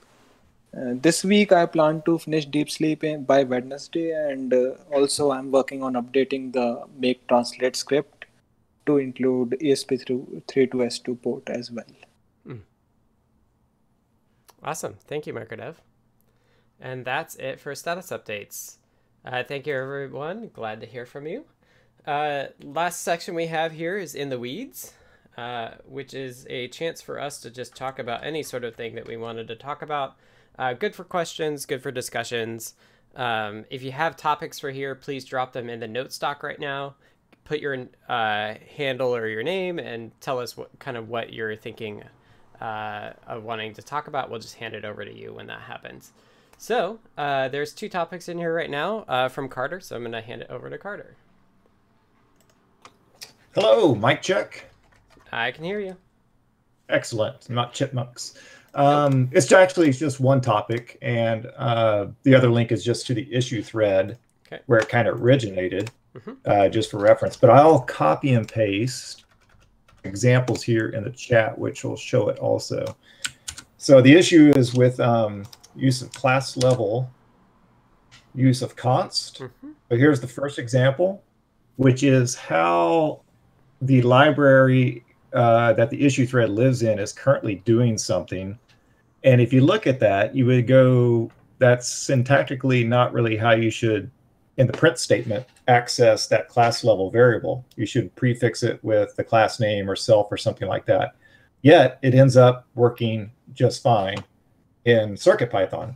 Uh, 0.77 0.95
this 0.95 1.23
week 1.23 1.53
I 1.53 1.67
plan 1.67 2.03
to 2.05 2.19
finish 2.19 2.47
Deep 2.47 2.69
Sleep 2.69 3.05
by 3.27 3.45
Wednesday, 3.45 4.11
and 4.11 4.53
uh, 4.53 4.73
also 4.93 5.31
I'm 5.31 5.53
working 5.53 5.85
on 5.85 5.93
updating 5.93 6.53
the 6.53 6.83
make 6.99 7.25
translate 7.29 7.77
script 7.77 8.25
to 8.87 8.99
include 8.99 9.51
ESP32S2 9.51 11.23
port 11.23 11.49
as 11.49 11.71
well. 11.71 11.85
Mm. 12.47 12.61
Awesome. 14.65 14.97
Thank 15.07 15.29
you, 15.29 15.33
Microdev. 15.33 15.77
And 16.81 17.05
that's 17.05 17.37
it 17.37 17.61
for 17.61 17.75
status 17.77 18.11
updates. 18.11 18.79
Uh, 19.25 19.43
thank 19.43 19.67
you, 19.67 19.75
everyone. 19.75 20.51
Glad 20.53 20.81
to 20.83 20.87
hear 20.87 21.07
from 21.07 21.27
you. 21.27 21.47
Uh, 22.07 22.45
last 22.63 23.01
section 23.01 23.35
we 23.35 23.47
have 23.47 23.73
here 23.73 23.97
is 23.97 24.15
In 24.15 24.29
the 24.29 24.39
Weeds, 24.39 24.93
uh, 25.39 25.71
which 25.87 26.13
is 26.13 26.47
a 26.51 26.69
chance 26.69 27.01
for 27.01 27.19
us 27.19 27.41
to 27.41 27.51
just 27.51 27.75
talk 27.75 27.99
about 27.99 28.23
any 28.23 28.43
sort 28.43 28.65
of 28.65 28.75
thing 28.75 28.95
that 28.97 29.07
we 29.07 29.17
wanted 29.17 29.49
to 29.49 29.57
talk 29.57 29.81
about. 29.81 30.17
Uh, 30.59 30.75
good 30.75 30.95
for 30.95 31.05
questions, 31.05 31.65
good 31.65 31.83
for 31.83 31.91
discussions. 31.91 32.75
Um, 33.17 33.65
if 33.71 33.83
you 33.83 33.93
have 33.93 34.15
topics 34.15 34.59
for 34.59 34.71
here, 34.71 34.95
please 34.95 35.25
drop 35.25 35.55
them 35.55 35.71
in 35.71 35.81
the 35.81 35.89
note 35.89 36.13
stock 36.13 36.43
right 36.43 36.61
now. 36.61 36.97
Put 37.47 37.61
your 37.61 37.87
uh, 38.07 38.55
handle 38.77 39.17
or 39.17 39.27
your 39.27 39.43
name 39.43 39.79
and 39.79 40.13
tell 40.21 40.39
us 40.39 40.55
what 40.55 40.79
kind 40.79 40.99
of 40.99 41.09
what 41.09 41.33
you're 41.33 41.57
thinking 41.57 42.03
uh, 42.61 43.13
of 43.27 43.43
wanting 43.43 43.73
to 43.75 43.83
talk 43.83 44.07
about. 44.07 44.29
We'll 44.29 44.41
just 44.41 44.57
hand 44.57 44.75
it 44.75 44.85
over 44.85 45.03
to 45.03 45.13
you 45.13 45.33
when 45.33 45.47
that 45.47 45.63
happens. 45.63 46.13
So 46.57 46.99
uh, 47.19 47.49
there's 47.49 47.73
two 47.73 47.89
topics 47.89 48.29
in 48.29 48.39
here 48.39 48.55
right 48.55 48.71
now 48.71 49.01
uh, 49.09 49.29
from 49.29 49.49
Carter, 49.49 49.81
so 49.81 49.97
I'm 49.97 50.03
going 50.03 50.13
to 50.13 50.21
hand 50.21 50.43
it 50.43 50.51
over 50.51 50.71
to 50.71 50.79
Carter. 50.79 51.17
Hello, 53.55 53.95
mic 53.95 54.23
check. 54.23 54.65
I 55.31 55.51
can 55.51 55.65
hear 55.65 55.81
you. 55.81 55.97
Excellent. 56.89 57.49
Not 57.51 57.73
chipmunks. 57.73 58.35
Um, 58.75 59.29
it's 59.33 59.51
actually 59.53 59.93
just 59.93 60.19
one 60.21 60.41
topic, 60.41 60.99
and 61.03 61.47
uh, 61.57 62.07
the 62.25 62.35
other 62.35 62.51
link 62.51 62.73
is 62.73 62.85
just 62.85 63.07
to 63.07 63.15
the 63.15 63.33
issue 63.33 63.63
thread 63.63 64.19
Okay. 64.47 64.61
where 64.67 64.79
it 64.79 64.89
kind 64.91 65.09
of 65.09 65.23
originated, 65.23 65.91
Mhm. 66.17 66.37
uh, 66.45 66.69
just 66.69 66.91
for 66.91 66.99
reference. 66.99 67.37
But 67.37 67.51
I'll 67.51 67.81
copy 67.81 68.35
and 68.35 68.47
paste 68.47 69.25
examples 70.05 70.63
here 70.63 70.89
in 70.91 71.03
the 71.05 71.11
chat, 71.11 71.57
which 71.59 71.83
will 71.85 71.97
show 71.97 72.29
it 72.29 72.39
also. 72.39 72.95
So 73.79 74.01
the 74.03 74.13
issue 74.15 74.53
is 74.57 74.75
with 74.75 75.01
um, 75.01 75.47
use 75.77 76.03
of 76.03 76.13
class 76.13 76.57
level, 76.57 77.11
use 78.35 78.63
of 78.63 78.77
const. 78.77 79.41
Mhm. 79.41 79.75
But 79.89 79.99
here's 79.99 80.21
the 80.21 80.29
first 80.29 80.59
example, 80.59 81.23
which 81.77 82.03
is 82.03 82.35
how 82.35 83.21
the 83.81 84.03
library 84.03 85.05
uh, 85.33 85.73
that 85.73 85.91
the 85.91 86.07
issue 86.07 86.25
thread 86.25 86.49
lives 86.49 86.83
in 86.83 86.99
is 87.01 87.13
currently 87.13 87.57
doing 87.65 87.99
something. 87.99 88.57
And 89.25 89.41
if 89.41 89.53
you 89.53 89.63
look 89.63 89.87
at 89.89 89.99
that, 89.99 90.35
you 90.35 90.47
would 90.47 90.69
go, 90.69 91.29
that's 91.59 91.93
syntactically 91.93 92.87
not 92.87 93.13
really 93.13 93.37
how 93.37 93.51
you 93.51 93.69
should, 93.69 94.11
in 94.59 94.69
the 94.69 94.73
print 94.73 94.97
statement, 94.97 95.45
access 95.67 96.29
that 96.29 96.49
class 96.49 96.85
level 96.85 97.11
variable. 97.11 97.65
You 97.75 97.85
should 97.85 98.15
prefix 98.15 98.63
it 98.63 98.79
with 98.85 99.17
the 99.17 99.25
class 99.25 99.59
name 99.59 99.91
or 99.91 99.97
self 99.97 100.31
or 100.31 100.37
something 100.37 100.69
like 100.69 100.87
that. 100.87 101.17
Yet 101.63 101.99
it 102.03 102.15
ends 102.15 102.37
up 102.37 102.69
working 102.77 103.33
just 103.55 103.83
fine 103.83 104.23
in 104.85 105.15
CircuitPython, 105.15 105.95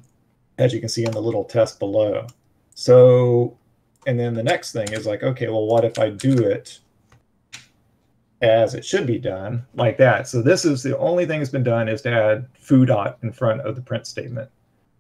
as 0.59 0.73
you 0.73 0.81
can 0.81 0.89
see 0.89 1.05
in 1.05 1.13
the 1.13 1.23
little 1.23 1.45
test 1.45 1.79
below. 1.79 2.27
So, 2.75 3.57
and 4.07 4.19
then 4.19 4.35
the 4.35 4.43
next 4.43 4.73
thing 4.73 4.93
is 4.93 5.07
like, 5.07 5.23
okay, 5.23 5.49
well, 5.49 5.67
what 5.67 5.85
if 5.85 5.99
I 5.99 6.11
do 6.11 6.39
it 6.39 6.81
as 8.41 8.75
it 8.75 8.85
should 8.85 9.07
be 9.07 9.19
done, 9.19 9.67
like 9.75 9.97
that. 9.99 10.29
So 10.29 10.43
this 10.43 10.65
is 10.65 10.83
the 10.83 10.97
only 10.99 11.27
thing 11.27 11.41
that's 11.41 11.51
been 11.51 11.65
done 11.65 11.89
is 11.89 12.03
to 12.03 12.11
add 12.11 12.49
foo 12.55 12.87
dot 12.87 13.19
in 13.23 13.33
front 13.33 13.63
of 13.63 13.75
the 13.75 13.83
print 13.83 14.07
statement. 14.07 14.49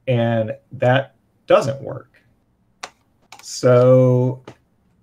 And 0.06 0.56
that 0.72 1.14
doesn't 1.46 1.80
work. 1.80 2.20
So 3.42 4.42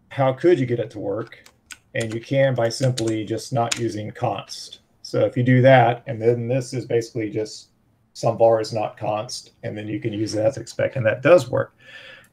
how 0.10 0.34
could 0.34 0.60
you 0.60 0.66
get 0.66 0.80
it 0.80 0.92
to 0.92 1.00
work? 1.00 1.48
And 1.94 2.14
you 2.14 2.20
can 2.20 2.56
by 2.56 2.70
simply 2.70 3.24
just 3.24 3.54
not 3.54 3.80
using 3.80 4.12
const. 4.12 4.80
So 5.02 5.22
if 5.22 5.38
you 5.38 5.44
do 5.44 5.62
that, 5.62 6.04
and 6.08 6.22
then 6.22 6.48
this 6.48 6.74
is 6.74 6.86
basically 6.86 7.30
just 7.30 7.70
some 8.16 8.40
var 8.40 8.60
is 8.60 8.74
not 8.74 8.98
const, 8.98 9.52
and 9.62 9.78
then 9.78 9.88
you 9.88 10.00
can 10.00 10.12
use 10.12 10.34
it 10.34 10.44
as 10.44 10.58
expect, 10.58 10.96
and 10.96 11.06
that 11.06 11.22
does 11.22 11.52
work. 11.52 11.76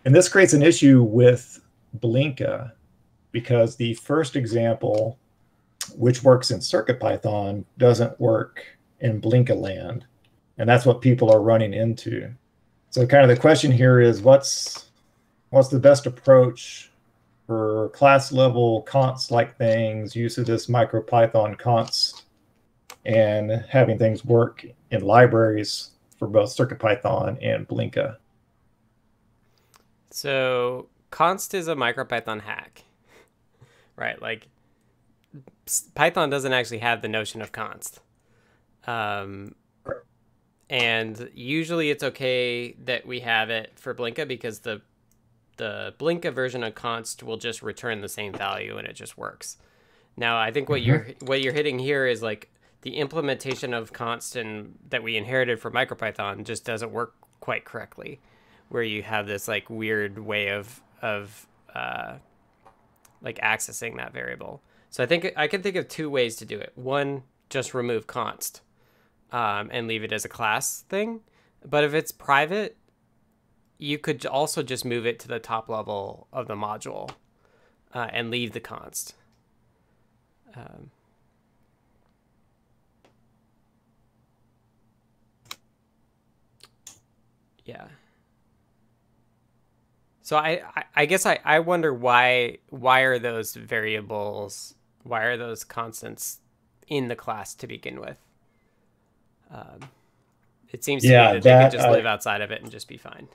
And 0.07 0.15
this 0.15 0.31
creates 0.31 0.55
an 0.55 0.63
issue 0.63 1.03
with 1.03 1.61
Blinka 2.01 2.73
because 3.33 3.77
the 3.77 3.93
first 3.95 4.35
example 4.35 5.19
which 5.97 6.23
works 6.23 6.51
in 6.51 6.59
CircuitPython, 6.59 7.65
doesn't 7.79 8.21
work 8.21 8.65
in 9.01 9.21
Blinka 9.21 9.59
land. 9.59 10.07
And 10.59 10.69
that's 10.69 10.87
what 10.87 11.01
people 11.01 11.31
are 11.31 11.41
running 11.41 11.75
into. 11.75 12.33
So 12.91 13.07
kind 13.07 13.23
of 13.23 13.29
the 13.35 13.41
question 13.41 13.73
here 13.73 14.01
is 14.01 14.21
what's 14.21 14.91
what's 15.51 15.69
the 15.69 15.81
best 15.81 16.07
approach 16.07 16.91
for 17.47 17.91
class 17.91 18.33
level 18.33 18.83
const 18.83 19.31
like 19.31 19.57
things, 19.57 20.15
use 20.15 20.39
of 20.39 20.47
this 20.47 20.67
MicroPython 20.67 21.59
const, 21.59 22.25
and 23.05 23.65
having 23.69 23.99
things 23.99 24.25
work 24.25 24.65
in 24.93 25.03
libraries 25.03 25.91
for 26.19 26.29
both 26.29 26.57
CircuitPython 26.57 27.39
and 27.43 27.69
Blinka. 27.69 28.19
So 30.11 30.89
const 31.11 31.55
is 31.55 31.69
a 31.69 31.75
MicroPython 31.75 32.43
hack, 32.43 32.85
right? 33.97 34.21
Like 34.21 34.49
Python 35.95 36.31
doesn't 36.31 36.53
actually 36.53 36.79
have 36.79 37.03
the 37.03 37.09
notion 37.09 37.41
of 37.43 37.53
const. 37.53 38.01
Um, 38.87 39.55
and 40.71 41.31
usually 41.35 41.91
it's 41.91 42.03
okay 42.03 42.73
that 42.85 43.07
we 43.07 43.21
have 43.21 43.51
it 43.51 43.73
for 43.77 43.95
Blinka 43.95 44.27
because 44.27 44.61
the 44.61 44.81
the 45.59 45.95
Blinka 46.01 46.33
version 46.35 46.65
of 46.65 46.75
const 46.77 47.23
will 47.23 47.39
just 47.39 47.63
return 47.63 48.03
the 48.03 48.09
same 48.11 48.35
value 48.35 48.79
and 48.79 48.89
it 48.89 48.95
just 48.95 49.19
works. 49.19 49.59
Now 50.17 50.39
I 50.39 50.53
think 50.53 50.71
what 50.71 50.83
Mm-hmm. 50.83 50.83
you're 50.83 51.09
what 51.23 51.43
you're 51.43 51.55
hitting 51.55 51.81
here 51.81 52.07
is 52.07 52.23
like 52.23 52.52
the 52.83 52.97
implementation 52.97 53.73
of 53.73 53.93
const 53.93 54.37
and 54.37 54.79
that 54.91 55.03
we 55.03 55.17
inherited 55.17 55.61
from 55.61 55.73
MicroPython 55.73 56.45
just 56.45 56.65
doesn't 56.65 56.93
work 56.93 57.15
quite 57.41 57.65
correctly, 57.65 58.21
where 58.69 58.83
you 58.83 59.03
have 59.03 59.27
this 59.27 59.49
like 59.49 59.71
weird 59.71 60.19
way 60.19 60.49
of 60.49 60.83
of 61.01 61.47
uh, 61.75 62.15
like 63.23 63.39
accessing 63.39 63.97
that 63.97 64.13
variable. 64.13 64.63
So 64.91 65.03
I 65.03 65.07
think 65.07 65.33
I 65.37 65.47
can 65.47 65.63
think 65.63 65.77
of 65.77 65.89
two 65.89 66.11
ways 66.11 66.37
to 66.37 66.45
do 66.45 66.59
it. 66.59 66.73
One, 66.75 67.23
just 67.49 67.73
remove 67.75 68.07
const 68.07 68.61
um, 69.31 69.71
and 69.73 69.89
leave 69.89 70.05
it 70.05 70.13
as 70.13 70.25
a 70.25 70.29
class 70.29 70.83
thing. 70.83 71.21
But 71.65 71.85
if 71.85 71.95
it's 71.95 72.13
private, 72.13 72.77
you 73.79 73.99
could 73.99 74.27
also 74.27 74.63
just 74.63 74.85
move 74.85 75.07
it 75.07 75.19
to 75.21 75.29
the 75.29 75.39
top 75.39 75.69
level 75.69 76.27
of 76.33 76.47
the 76.47 76.55
module 76.55 77.11
uh, 77.95 78.09
and 78.13 78.31
leave 78.31 78.53
the 78.53 78.61
const. 78.61 79.15
Um, 80.55 80.91
yeah. 87.65 87.87
So 90.23 90.37
I, 90.37 90.63
I, 90.75 90.85
I 90.95 91.07
guess 91.07 91.27
I, 91.27 91.39
I 91.45 91.59
wonder 91.61 91.93
why 91.93 92.59
why 92.71 93.01
are 93.01 93.19
those 93.19 93.55
variables 93.55 94.75
why 95.03 95.23
are 95.25 95.37
those 95.37 95.65
constants 95.65 96.39
in 96.87 97.09
the 97.09 97.17
class 97.17 97.55
to 97.57 97.67
begin 97.67 98.01
with? 98.01 98.19
Um, 99.51 99.81
it 100.71 100.85
seems 100.85 101.03
to 101.03 101.09
me 101.09 101.15
that, 101.15 101.33
they 101.43 101.51
that, 101.51 101.71
could 101.71 101.77
just 101.77 101.89
uh, 101.89 101.91
live 101.91 102.07
outside 102.07 102.41
of 102.41 102.51
it 102.51 102.63
and 102.63 102.71
just 102.71 102.89
be 102.89 102.97
fine. 102.97 103.29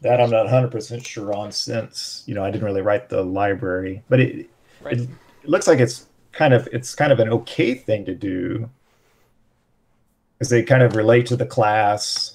That 0.00 0.20
I'm 0.20 0.30
not 0.30 0.46
100% 0.46 1.06
sure 1.06 1.34
on 1.34 1.52
since, 1.52 2.22
you 2.26 2.34
know, 2.34 2.44
I 2.44 2.50
didn't 2.50 2.64
really 2.64 2.82
write 2.82 3.08
the 3.08 3.22
library, 3.22 4.02
but 4.08 4.20
it, 4.20 4.50
Right. 4.80 4.98
it, 4.98 5.08
it 5.42 5.48
looks 5.48 5.66
like 5.66 5.78
it's 5.78 6.06
kind 6.32 6.52
of 6.52 6.68
it's 6.70 6.94
kind 6.94 7.12
of 7.12 7.18
an 7.18 7.30
okay 7.30 7.74
thing 7.74 8.04
to 8.04 8.14
do 8.14 8.68
because 10.38 10.50
they 10.50 10.62
kind 10.62 10.82
of 10.82 10.96
relate 10.96 11.26
to 11.26 11.36
the 11.36 11.46
class. 11.46 12.32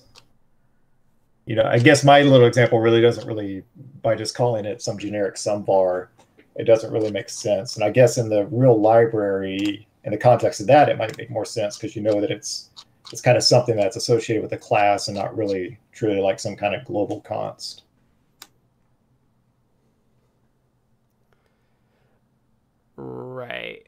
You 1.46 1.56
know 1.56 1.64
i 1.64 1.80
guess 1.80 2.04
my 2.04 2.22
little 2.22 2.46
example 2.46 2.80
really 2.80 3.02
doesn't 3.02 3.28
really 3.28 3.64
by 4.04 4.16
just 4.16 4.36
calling 4.36 4.64
it 4.64 4.82
some 4.82 4.98
generic 4.98 5.36
sum 5.38 5.66
var 5.66 6.12
it 6.56 6.66
doesn't 6.66 6.94
really 6.94 7.12
make 7.12 7.30
sense. 7.30 7.76
And 7.76 7.84
i 7.84 7.90
guess 7.90 8.18
in 8.18 8.30
the 8.30 8.46
real 8.46 8.80
library 8.80 9.88
in 10.04 10.12
the 10.12 10.18
context 10.18 10.62
of 10.62 10.68
that 10.68 10.88
it 10.88 10.98
might 10.98 11.18
make 11.18 11.32
more 11.32 11.44
sense 11.44 11.78
because 11.78 11.96
you 11.96 12.04
know 12.04 12.22
that 12.22 12.32
it's 12.32 12.70
it's 13.12 13.22
kind 13.22 13.38
of 13.38 13.44
something 13.44 13.76
that's 13.76 13.96
associated 13.98 14.42
with 14.42 14.54
a 14.54 14.58
class 14.58 15.08
and 15.08 15.18
not 15.18 15.36
really 15.36 15.78
truly 15.92 16.22
like 16.22 16.40
some 16.40 16.56
kind 16.56 16.74
of 16.74 16.86
global 16.86 17.22
const. 17.22 17.84
Right. 22.96 23.88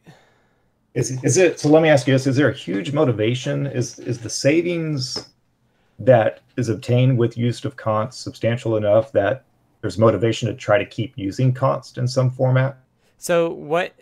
Is 0.93 1.23
is 1.23 1.37
it 1.37 1.59
so? 1.59 1.69
Let 1.69 1.81
me 1.81 1.89
ask 1.89 2.05
you 2.07 2.13
this: 2.13 2.27
Is 2.27 2.35
there 2.35 2.49
a 2.49 2.53
huge 2.53 2.93
motivation? 2.93 3.65
Is 3.65 3.97
is 3.99 4.19
the 4.19 4.29
savings 4.29 5.29
that 5.99 6.41
is 6.57 6.69
obtained 6.69 7.17
with 7.17 7.37
use 7.37 7.65
of 7.65 7.75
const 7.75 8.21
substantial 8.21 8.77
enough 8.77 9.11
that 9.13 9.45
there's 9.81 9.97
motivation 9.97 10.47
to 10.47 10.53
try 10.53 10.77
to 10.77 10.85
keep 10.85 11.13
using 11.17 11.53
const 11.53 11.97
in 11.97 12.07
some 12.07 12.29
format? 12.29 12.77
So 13.17 13.49
what 13.49 13.93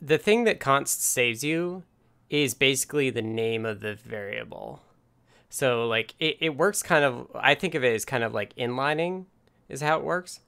the 0.00 0.18
thing 0.18 0.44
that 0.44 0.60
const 0.60 1.02
saves 1.02 1.42
you 1.42 1.84
is 2.28 2.54
basically 2.54 3.10
the 3.10 3.22
name 3.22 3.64
of 3.64 3.80
the 3.80 3.94
variable. 3.94 4.82
So 5.48 5.86
like 5.86 6.14
it, 6.18 6.36
it 6.40 6.56
works 6.56 6.82
kind 6.82 7.04
of 7.04 7.28
I 7.34 7.54
think 7.54 7.74
of 7.74 7.84
it 7.84 7.94
as 7.94 8.04
kind 8.04 8.24
of 8.24 8.34
like 8.34 8.54
inlining 8.56 9.26
is 9.68 9.80
how 9.80 9.98
it 9.98 10.04
works. 10.04 10.40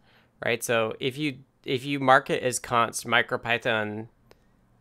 Right? 0.45 0.63
So 0.63 0.95
if 1.01 1.17
you 1.17 1.39
if 1.65 1.85
you 1.85 1.99
mark 1.99 2.29
it 2.29 2.43
as 2.43 2.59
const 2.59 3.07
MicroPython 3.07 4.09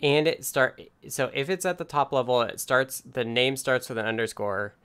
and 0.02 0.28
it 0.28 0.46
start 0.46 0.82
so 1.08 1.32
if 1.34 1.50
it's 1.50 1.66
at 1.66 1.78
the 1.78 1.84
top 1.84 2.12
level 2.12 2.42
it 2.42 2.60
starts 2.60 3.02
the 3.02 3.26
name 3.26 3.56
starts 3.56 3.90
with 3.90 3.98
an 3.98 4.06
underscore 4.06 4.76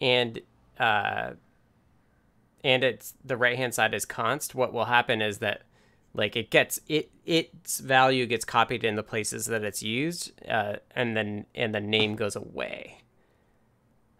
and 0.00 0.40
uh 0.78 1.30
and 2.64 2.82
it's 2.84 3.14
the 3.24 3.36
right 3.36 3.56
hand 3.56 3.74
side 3.74 3.94
is 3.94 4.04
const 4.04 4.54
what 4.54 4.72
will 4.72 4.86
happen 4.86 5.22
is 5.22 5.38
that 5.38 5.62
like 6.14 6.34
it 6.36 6.50
gets 6.50 6.80
it 6.88 7.10
its 7.24 7.78
value 7.80 8.26
gets 8.26 8.44
copied 8.44 8.82
in 8.84 8.96
the 8.96 9.02
places 9.02 9.46
that 9.46 9.62
it's 9.62 9.82
used 9.82 10.32
uh, 10.48 10.76
and 10.94 11.16
then 11.16 11.46
and 11.54 11.74
the 11.74 11.80
name 11.80 12.16
goes 12.16 12.34
away 12.34 12.98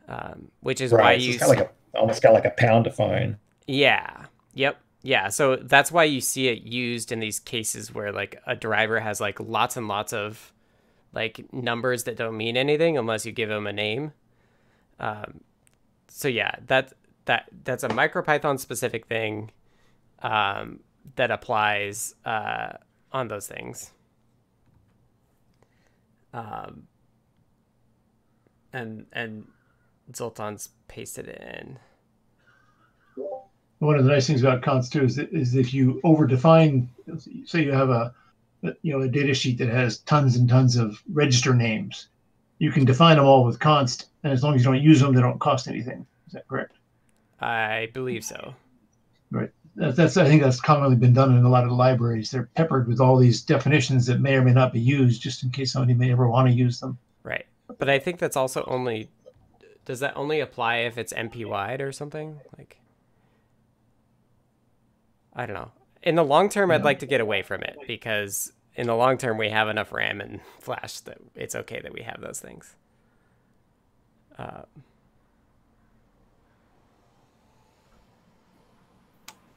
um, 0.09 0.51
which 0.61 0.80
is 0.80 0.92
why 0.92 1.16
So 1.16 1.24
you 1.24 1.30
it's 1.30 1.38
kind 1.38 1.53
of 1.53 1.59
like 1.59 1.68
a 1.94 1.99
almost 1.99 2.24
of 2.24 2.32
like 2.34 2.44
a 2.44 2.51
pound 2.51 2.84
define. 2.84 3.38
yeah. 3.66 4.26
Yep. 4.55 4.78
Yeah. 5.07 5.28
So 5.28 5.54
that's 5.54 5.92
why 5.92 6.02
you 6.02 6.20
see 6.20 6.48
it 6.48 6.62
used 6.62 7.12
in 7.12 7.20
these 7.20 7.38
cases 7.38 7.94
where 7.94 8.11
like 8.11 8.42
a 8.44 8.57
driver 8.57 8.98
has 8.98 9.20
like 9.20 9.38
lots 9.38 9.76
and 9.76 9.86
lots 9.86 10.12
of 10.12 10.52
like 11.12 11.46
numbers 11.52 12.04
that 12.04 12.16
don't 12.16 12.36
mean 12.36 12.57
anything 12.57 12.98
unless 12.98 13.24
you 13.24 13.30
give 13.30 13.48
them 13.48 13.68
a 13.68 13.72
name. 13.72 14.12
Um, 14.98 15.42
so 16.09 16.26
yeah, 16.26 16.57
that 16.66 16.92
that 17.26 17.48
that's 17.62 17.84
a 17.84 17.88
MicroPython 17.88 18.59
specific 18.59 19.07
thing 19.07 19.52
um, 20.24 20.80
that 21.14 21.30
applies 21.30 22.16
uh, 22.24 22.72
on 23.12 23.28
those 23.28 23.46
things. 23.46 23.92
Um, 26.34 26.88
and 28.72 29.07
and 29.12 29.46
Zoltan's 30.11 30.70
pasted 30.88 31.28
it 31.28 31.40
in. 31.40 31.78
One 33.79 33.97
of 33.97 34.05
the 34.05 34.11
nice 34.11 34.27
things 34.27 34.43
about 34.43 34.62
const 34.62 34.93
too 34.93 35.05
is, 35.05 35.16
that, 35.16 35.33
is 35.33 35.55
if 35.55 35.74
you 35.74 36.01
overdefine, 36.03 36.89
say 37.45 37.62
you 37.62 37.72
have 37.72 37.91
a 37.91 38.14
you 38.83 38.93
know 38.93 39.03
a 39.03 39.09
data 39.09 39.35
sheet 39.35 39.59
that 39.59 39.68
has 39.68 39.99
tons 39.99 40.37
and 40.37 40.49
tons 40.49 40.77
of 40.77 41.03
register 41.12 41.55
names, 41.55 42.09
you 42.59 42.72
can 42.72 42.85
define 42.85 43.16
them 43.16 43.27
all 43.27 43.45
with 43.45 43.61
const, 43.61 44.07
and 44.24 44.33
as 44.33 44.43
long 44.43 44.55
as 44.55 44.62
you 44.62 44.72
don't 44.72 44.83
use 44.83 45.01
them, 45.01 45.14
they 45.14 45.20
don't 45.20 45.39
cost 45.39 45.68
anything. 45.68 46.07
Is 46.27 46.33
that 46.33 46.49
correct? 46.49 46.72
I 47.41 47.91
believe 47.93 48.24
so. 48.24 48.55
Right. 49.31 49.51
That's, 49.74 49.97
that's 49.97 50.16
I 50.16 50.24
think 50.24 50.43
that's 50.43 50.61
commonly 50.61 50.97
been 50.97 51.12
done 51.12 51.37
in 51.37 51.45
a 51.45 51.49
lot 51.51 51.64
of 51.64 51.70
the 51.70 51.77
libraries. 51.77 52.31
They're 52.31 52.49
peppered 52.55 52.89
with 52.89 53.01
all 53.01 53.18
these 53.18 53.43
definitions 53.43 54.07
that 54.07 54.20
may 54.20 54.37
or 54.37 54.43
may 54.43 54.55
not 54.55 54.72
be 54.72 54.81
used, 54.81 55.20
just 55.20 55.43
in 55.43 55.51
case 55.51 55.72
somebody 55.72 55.93
may 55.93 56.11
ever 56.11 56.29
want 56.29 56.49
to 56.49 56.55
use 56.55 56.81
them. 56.81 56.99
Right. 57.22 57.45
But 57.79 57.91
I 57.91 57.99
think 57.99 58.18
that's 58.18 58.37
also 58.37 58.64
only. 58.66 59.11
Does 59.85 60.01
that 60.01 60.16
only 60.16 60.41
apply 60.41 60.79
if 60.79 60.99
it's 60.99 61.12
MP 61.12 61.45
wide 61.45 61.81
or 61.81 61.93
something 61.93 62.41
like? 62.59 62.81
I 65.37 65.47
don't 65.47 65.55
know. 65.55 65.70
In 66.03 66.16
the 66.16 66.24
long 66.24 66.49
term, 66.49 66.70
I'd 66.72 66.82
like 66.84 66.99
to 67.01 67.07
get 67.07 67.20
away 67.20 67.43
from 67.43 67.62
it 67.62 67.76
because 67.87 68.53
in 68.74 68.89
the 68.89 68.97
long 68.97 69.18
term, 69.18 69.39
we 69.39 69.51
have 69.51 69.68
enough 69.68 69.93
RAM 69.93 70.20
and 70.20 70.41
flash 70.61 71.01
that 71.01 71.18
it's 71.37 71.55
okay 71.55 71.80
that 71.80 71.93
we 71.93 72.03
have 72.03 72.20
those 72.20 72.41
things. 72.41 72.74
Uh, 74.39 74.62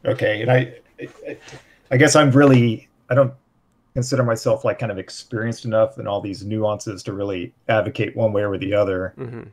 Okay, 0.06 0.42
and 0.42 0.52
I, 0.52 0.76
I, 1.28 1.38
I 1.92 1.98
guess 1.98 2.16
I'm 2.16 2.32
really 2.32 2.88
I 3.10 3.16
don't 3.16 3.34
consider 3.94 4.24
myself 4.24 4.64
like 4.64 4.80
kind 4.80 4.92
of 4.92 4.98
experienced 4.98 5.66
enough 5.66 5.98
in 5.98 6.08
all 6.08 6.22
these 6.22 6.44
nuances 6.44 7.04
to 7.04 7.14
really 7.14 7.54
advocate 7.68 8.16
one 8.16 8.32
way 8.32 8.44
or 8.44 8.58
the 8.58 8.74
other. 8.74 9.14
mm-hmm. 9.18 9.44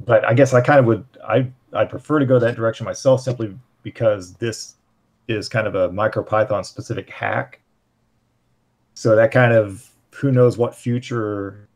But 0.00 0.24
I 0.24 0.32
guess 0.32 0.54
I 0.54 0.60
kind 0.60 0.78
of 0.78 0.86
would 0.86 1.04
I 1.26 1.50
I 1.72 1.84
prefer 1.84 2.18
to 2.18 2.26
go 2.26 2.38
that 2.38 2.56
direction 2.56 2.84
myself 2.84 3.20
simply 3.20 3.56
because 3.82 4.34
this 4.34 4.74
is 5.28 5.48
kind 5.48 5.66
of 5.66 5.74
a 5.74 5.88
MicroPython 5.90 6.64
specific 6.64 7.10
hack. 7.10 7.60
So 8.94 9.14
that 9.14 9.30
kind 9.30 9.52
of 9.52 9.88
who 10.10 10.32
knows 10.32 10.58
what 10.58 10.74
future 10.74 11.68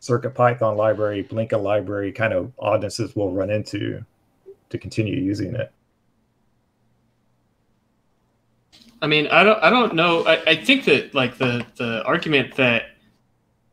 CircuitPython 0.00 0.76
library, 0.76 1.24
Blinka 1.24 1.62
library 1.62 2.12
kind 2.12 2.32
of 2.32 2.52
oddnesses 2.58 3.14
we'll 3.14 3.30
run 3.30 3.50
into 3.50 4.04
to 4.68 4.78
continue 4.78 5.16
using 5.16 5.54
it. 5.54 5.72
I 9.00 9.06
mean, 9.06 9.26
I 9.28 9.42
don't, 9.42 9.62
I 9.62 9.70
don't 9.70 9.94
know. 9.94 10.24
I, 10.26 10.42
I 10.46 10.56
think 10.56 10.84
that 10.84 11.14
like 11.14 11.38
the 11.38 11.66
the 11.76 12.04
argument 12.04 12.54
that 12.56 12.84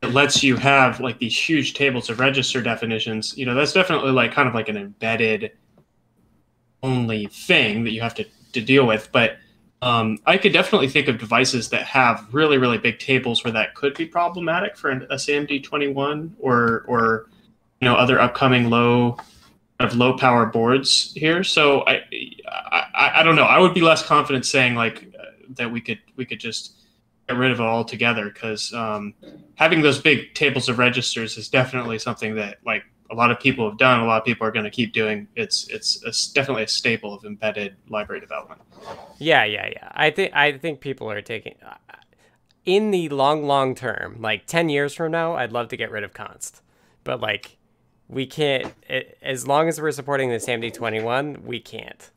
it 0.01 0.13
lets 0.13 0.43
you 0.43 0.55
have 0.55 0.99
like 0.99 1.19
these 1.19 1.37
huge 1.37 1.73
tables 1.73 2.09
of 2.09 2.19
register 2.19 2.61
definitions, 2.61 3.37
you 3.37 3.45
know, 3.45 3.53
that's 3.53 3.73
definitely 3.73 4.11
like 4.11 4.31
kind 4.31 4.47
of 4.47 4.55
like 4.55 4.69
an 4.69 4.77
embedded 4.77 5.51
only 6.81 7.27
thing 7.27 7.83
that 7.83 7.91
you 7.91 8.01
have 8.01 8.15
to, 8.15 8.25
to 8.53 8.61
deal 8.61 8.85
with. 8.85 9.09
But 9.11 9.37
um, 9.81 10.19
I 10.25 10.37
could 10.37 10.51
definitely 10.53 10.89
think 10.89 11.07
of 11.07 11.17
devices 11.17 11.69
that 11.69 11.83
have 11.83 12.27
really, 12.31 12.57
really 12.57 12.77
big 12.77 12.99
tables 12.99 13.43
where 13.43 13.53
that 13.53 13.75
could 13.75 13.95
be 13.95 14.05
problematic 14.05 14.75
for 14.75 14.89
an 14.89 15.07
SAMD 15.09 15.63
21 15.63 16.35
or 16.39 16.83
or 16.87 17.29
you 17.79 17.85
know 17.85 17.95
other 17.95 18.19
upcoming 18.19 18.69
low 18.69 19.17
of 19.79 19.95
low 19.95 20.17
power 20.17 20.45
boards 20.45 21.13
here. 21.15 21.43
So 21.43 21.85
I, 21.87 22.03
I 22.47 23.11
I 23.15 23.23
don't 23.23 23.35
know. 23.35 23.43
I 23.43 23.59
would 23.59 23.73
be 23.73 23.81
less 23.81 24.05
confident 24.05 24.45
saying 24.45 24.75
like 24.75 25.13
uh, 25.17 25.25
that 25.51 25.71
we 25.71 25.79
could 25.79 25.99
we 26.17 26.25
could 26.25 26.39
just 26.39 26.73
get 27.29 27.37
rid 27.37 27.51
of 27.51 27.59
it 27.59 27.63
altogether 27.63 28.29
because 28.29 28.73
um, 28.73 29.13
having 29.55 29.81
those 29.81 30.01
big 30.01 30.33
tables 30.33 30.67
of 30.67 30.77
registers 30.77 31.37
is 31.37 31.47
definitely 31.47 31.99
something 31.99 32.35
that 32.35 32.57
like 32.65 32.83
a 33.11 33.15
lot 33.15 33.31
of 33.31 33.39
people 33.39 33.67
have 33.67 33.77
done. 33.77 33.99
A 34.01 34.05
lot 34.05 34.17
of 34.17 34.25
people 34.25 34.45
are 34.45 34.51
going 34.51 34.65
to 34.65 34.71
keep 34.71 34.93
doing. 34.93 35.27
It's 35.35 35.67
it's 35.67 36.03
it's 36.05 36.27
definitely 36.31 36.63
a 36.63 36.67
staple 36.67 37.13
of 37.13 37.25
embedded 37.25 37.75
library 37.89 38.21
development. 38.21 38.61
Yeah, 39.17 39.43
yeah, 39.45 39.67
yeah. 39.67 39.91
I 39.93 40.11
think 40.11 40.33
I 40.33 40.57
think 40.57 40.79
people 40.79 41.09
are 41.09 41.21
taking 41.21 41.55
uh, 41.65 41.75
in 42.65 42.91
the 42.91 43.09
long, 43.09 43.45
long 43.45 43.75
term, 43.75 44.21
like 44.21 44.45
ten 44.45 44.69
years 44.69 44.93
from 44.93 45.11
now. 45.11 45.35
I'd 45.35 45.51
love 45.51 45.69
to 45.69 45.77
get 45.77 45.91
rid 45.91 46.03
of 46.03 46.13
const, 46.13 46.61
but 47.03 47.19
like 47.19 47.57
we 48.07 48.25
can't. 48.25 48.73
It, 48.87 49.17
as 49.21 49.47
long 49.47 49.67
as 49.67 49.81
we're 49.81 49.91
supporting 49.91 50.29
the 50.29 50.37
SAMD 50.37 50.73
twenty 50.73 51.01
one, 51.01 51.43
we 51.43 51.59
can't. 51.59 52.11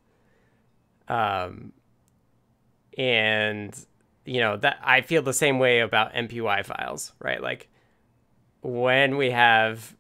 Um, 1.09 1.73
and 2.99 3.75
you 4.25 4.41
know 4.41 4.57
that 4.59 4.79
I 4.83 5.01
feel 5.01 5.23
the 5.23 5.33
same 5.33 5.59
way 5.59 5.81
about 5.81 6.13
MPY 6.13 6.67
files, 6.67 7.13
right? 7.19 7.43
Like 7.43 7.69
when 8.61 9.17
we 9.17 9.31
have 9.31 9.97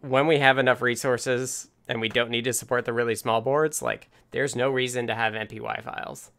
when 0.00 0.26
we 0.26 0.38
have 0.38 0.58
enough 0.58 0.82
resources 0.82 1.68
and 1.88 2.00
we 2.00 2.08
don't 2.08 2.30
need 2.30 2.44
to 2.44 2.52
support 2.52 2.84
the 2.84 2.92
really 2.92 3.14
small 3.14 3.40
boards, 3.40 3.82
like 3.82 4.10
there's 4.30 4.56
no 4.56 4.70
reason 4.70 5.06
to 5.06 5.14
have 5.14 5.34
MPY 5.34 5.82
files. 5.82 6.30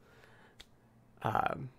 Um, 1.23 1.69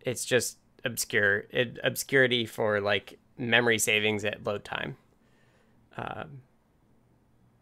it's 0.00 0.24
just 0.24 0.58
obscure 0.84 1.44
it, 1.50 1.78
obscurity 1.84 2.46
for 2.46 2.80
like 2.80 3.18
memory 3.36 3.78
savings 3.78 4.24
at 4.24 4.44
load 4.44 4.64
time. 4.64 4.96
Um, 5.96 6.42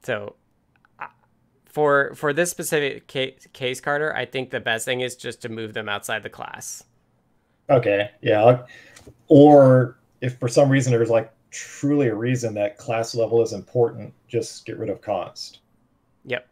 so 0.02 0.36
for 1.64 2.14
for 2.14 2.32
this 2.32 2.50
specific 2.50 3.06
case, 3.06 3.46
case, 3.52 3.80
Carter, 3.80 4.14
I 4.14 4.24
think 4.24 4.50
the 4.50 4.60
best 4.60 4.84
thing 4.84 5.00
is 5.00 5.16
just 5.16 5.42
to 5.42 5.48
move 5.48 5.74
them 5.74 5.88
outside 5.88 6.22
the 6.22 6.30
class. 6.30 6.84
Okay, 7.68 8.10
yeah. 8.22 8.62
Or 9.28 9.98
if 10.20 10.38
for 10.38 10.48
some 10.48 10.70
reason 10.70 10.92
there's 10.92 11.10
like 11.10 11.32
truly 11.56 12.08
a 12.08 12.14
reason 12.14 12.52
that 12.54 12.76
class 12.76 13.14
level 13.14 13.42
is 13.42 13.54
important, 13.54 14.12
just 14.28 14.66
get 14.66 14.78
rid 14.78 14.90
of 14.90 15.00
const. 15.00 15.60
Yep. 16.26 16.46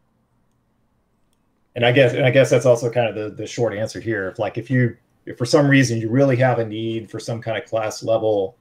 And 1.76 1.84
I 1.84 1.92
guess 1.92 2.14
and 2.14 2.24
I 2.24 2.30
guess 2.30 2.48
that's 2.48 2.64
also 2.64 2.90
kind 2.90 3.08
of 3.08 3.14
the, 3.14 3.30
the 3.36 3.46
short 3.46 3.74
answer 3.74 4.00
here. 4.00 4.28
If 4.28 4.38
like 4.38 4.56
if 4.56 4.70
you 4.70 4.96
if 5.26 5.36
for 5.36 5.44
some 5.44 5.68
reason 5.68 6.00
you 6.00 6.08
really 6.08 6.36
have 6.36 6.58
a 6.58 6.64
need 6.64 7.10
for 7.10 7.20
some 7.20 7.42
kind 7.42 7.58
of 7.58 7.68
class 7.68 8.02
level 8.02 8.56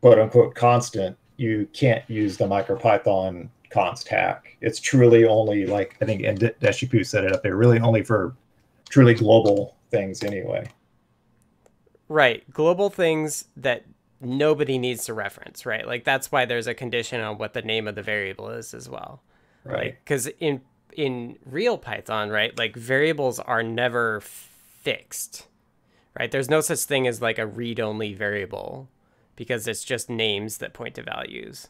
quote 0.00 0.18
unquote 0.18 0.54
constant, 0.54 1.16
you 1.36 1.68
can't 1.72 2.08
use 2.08 2.36
the 2.36 2.46
MicroPython 2.46 3.48
const 3.70 4.06
hack. 4.06 4.56
It's 4.60 4.78
truly 4.78 5.24
only 5.24 5.66
like 5.66 5.96
I 6.00 6.04
think 6.04 6.22
and 6.22 6.38
Deshipu 6.38 7.04
said 7.04 7.24
it 7.24 7.32
up 7.32 7.42
there, 7.42 7.56
really 7.56 7.80
only 7.80 8.02
for 8.04 8.36
truly 8.88 9.14
global 9.14 9.76
things 9.90 10.22
anyway. 10.22 10.68
Right. 12.08 12.48
Global 12.52 12.90
things 12.90 13.46
that 13.56 13.84
nobody 14.20 14.78
needs 14.78 15.04
to 15.06 15.14
reference, 15.14 15.64
right? 15.64 15.86
Like 15.86 16.04
that's 16.04 16.30
why 16.30 16.44
there's 16.44 16.66
a 16.66 16.74
condition 16.74 17.20
on 17.20 17.38
what 17.38 17.54
the 17.54 17.62
name 17.62 17.88
of 17.88 17.94
the 17.94 18.02
variable 18.02 18.50
is 18.50 18.74
as 18.74 18.88
well. 18.88 19.22
Right. 19.64 19.96
Because 20.04 20.26
like, 20.26 20.36
in 20.40 20.60
in 20.92 21.38
real 21.44 21.78
Python, 21.78 22.30
right, 22.30 22.56
like 22.58 22.76
variables 22.76 23.38
are 23.38 23.62
never 23.62 24.20
fixed. 24.20 25.46
Right? 26.18 26.30
There's 26.30 26.50
no 26.50 26.60
such 26.60 26.80
thing 26.80 27.06
as 27.06 27.22
like 27.22 27.38
a 27.38 27.46
read-only 27.46 28.14
variable 28.14 28.88
because 29.36 29.68
it's 29.68 29.84
just 29.84 30.10
names 30.10 30.58
that 30.58 30.72
point 30.72 30.96
to 30.96 31.02
values. 31.02 31.68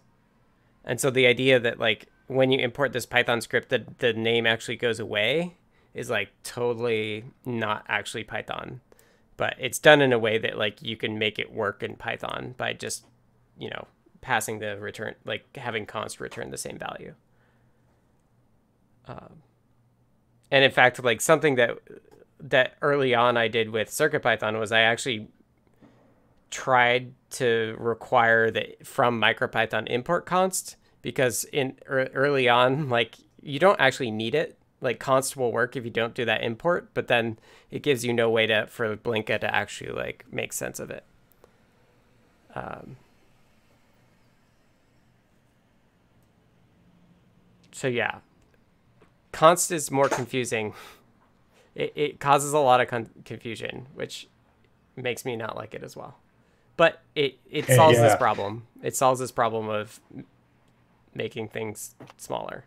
And 0.85 0.99
so 0.99 1.11
the 1.11 1.27
idea 1.27 1.61
that 1.61 1.79
like 1.79 2.07
when 2.27 2.51
you 2.51 2.59
import 2.59 2.93
this 2.93 3.07
Python 3.07 3.41
script 3.41 3.69
that 3.69 3.99
the 3.99 4.13
name 4.13 4.47
actually 4.47 4.77
goes 4.77 4.99
away 4.99 5.57
is 5.93 6.09
like 6.09 6.31
totally 6.43 7.25
not 7.45 7.85
actually 7.89 8.25
Python 8.25 8.81
but 9.41 9.55
it's 9.59 9.79
done 9.79 10.03
in 10.03 10.13
a 10.13 10.19
way 10.19 10.37
that 10.37 10.59
like 10.59 10.83
you 10.83 10.99
can 10.99 11.19
make 11.19 11.39
it 11.39 11.51
work 11.51 11.83
in 11.83 11.97
Python 11.97 12.55
by 12.59 12.75
just, 12.75 13.07
you 13.59 13.71
know, 13.71 13.87
passing 14.21 14.59
the 14.59 14.79
return, 14.79 15.15
like 15.25 15.57
having 15.57 15.87
const 15.87 16.21
return 16.21 16.51
the 16.51 16.59
same 16.59 16.77
value. 16.77 17.15
Um, 19.09 19.41
and 20.51 20.63
in 20.63 20.71
fact, 20.71 21.03
like 21.03 21.23
something 21.23 21.55
that 21.55 21.71
that 22.39 22.75
early 22.83 23.15
on 23.15 23.39
I 23.39 23.49
did 23.49 23.71
with 23.71 23.89
CircuitPython 23.89 24.61
was 24.61 24.73
I 24.73 24.81
actually 24.81 25.29
tried 26.51 27.15
to 27.31 27.77
require 27.79 28.51
that 28.51 28.87
from 28.87 29.19
MicroPython 29.19 29.89
import 29.89 30.27
const 30.27 30.77
because 31.01 31.45
in 31.45 31.79
early 31.87 32.47
on, 32.47 32.91
like 32.91 33.15
you 33.41 33.59
don't 33.59 33.81
actually 33.81 34.11
need 34.11 34.35
it 34.35 34.59
like 34.81 34.99
const 34.99 35.37
will 35.37 35.53
work 35.53 35.77
if 35.77 35.85
you 35.85 35.91
don't 35.91 36.15
do 36.15 36.25
that 36.25 36.43
import, 36.43 36.91
but 36.95 37.09
then 37.09 37.39
it 37.71 37.83
gives 37.83 38.05
you 38.05 38.13
no 38.13 38.31
way 38.31 38.47
to 38.47 38.67
for 38.67 38.97
Blinka 38.97 39.41
to 39.41 39.55
actually 39.55 39.93
like 39.93 40.25
make 40.31 40.53
sense 40.53 40.81
of 40.81 40.91
it. 40.91 41.05
Um, 42.55 42.97
so 47.73 47.89
yeah, 47.89 48.19
const 49.33 49.71
is 49.71 49.91
more 49.91 50.09
confusing. 50.09 50.75
It, 51.75 51.93
it 51.95 52.21
causes 52.21 52.53
a 52.53 52.59
lot 52.59 52.81
of 52.81 52.89
con- 52.89 53.11
confusion, 53.25 53.87
which 53.95 54.29
makes 54.97 55.25
me 55.25 55.37
not 55.37 55.57
like 55.57 55.75
it 55.75 55.83
as 55.83 55.97
well. 55.97 56.17
But 56.77 57.03
it, 57.15 57.39
it 57.51 57.67
solves 57.67 57.99
yeah. 57.99 58.09
this 58.09 58.17
problem. 58.17 58.67
It 58.83 58.97
solves 58.97 59.21
this 59.21 59.31
problem 59.31 59.69
of 59.69 60.01
making 61.15 61.49
things 61.49 61.95
smaller. 62.17 62.65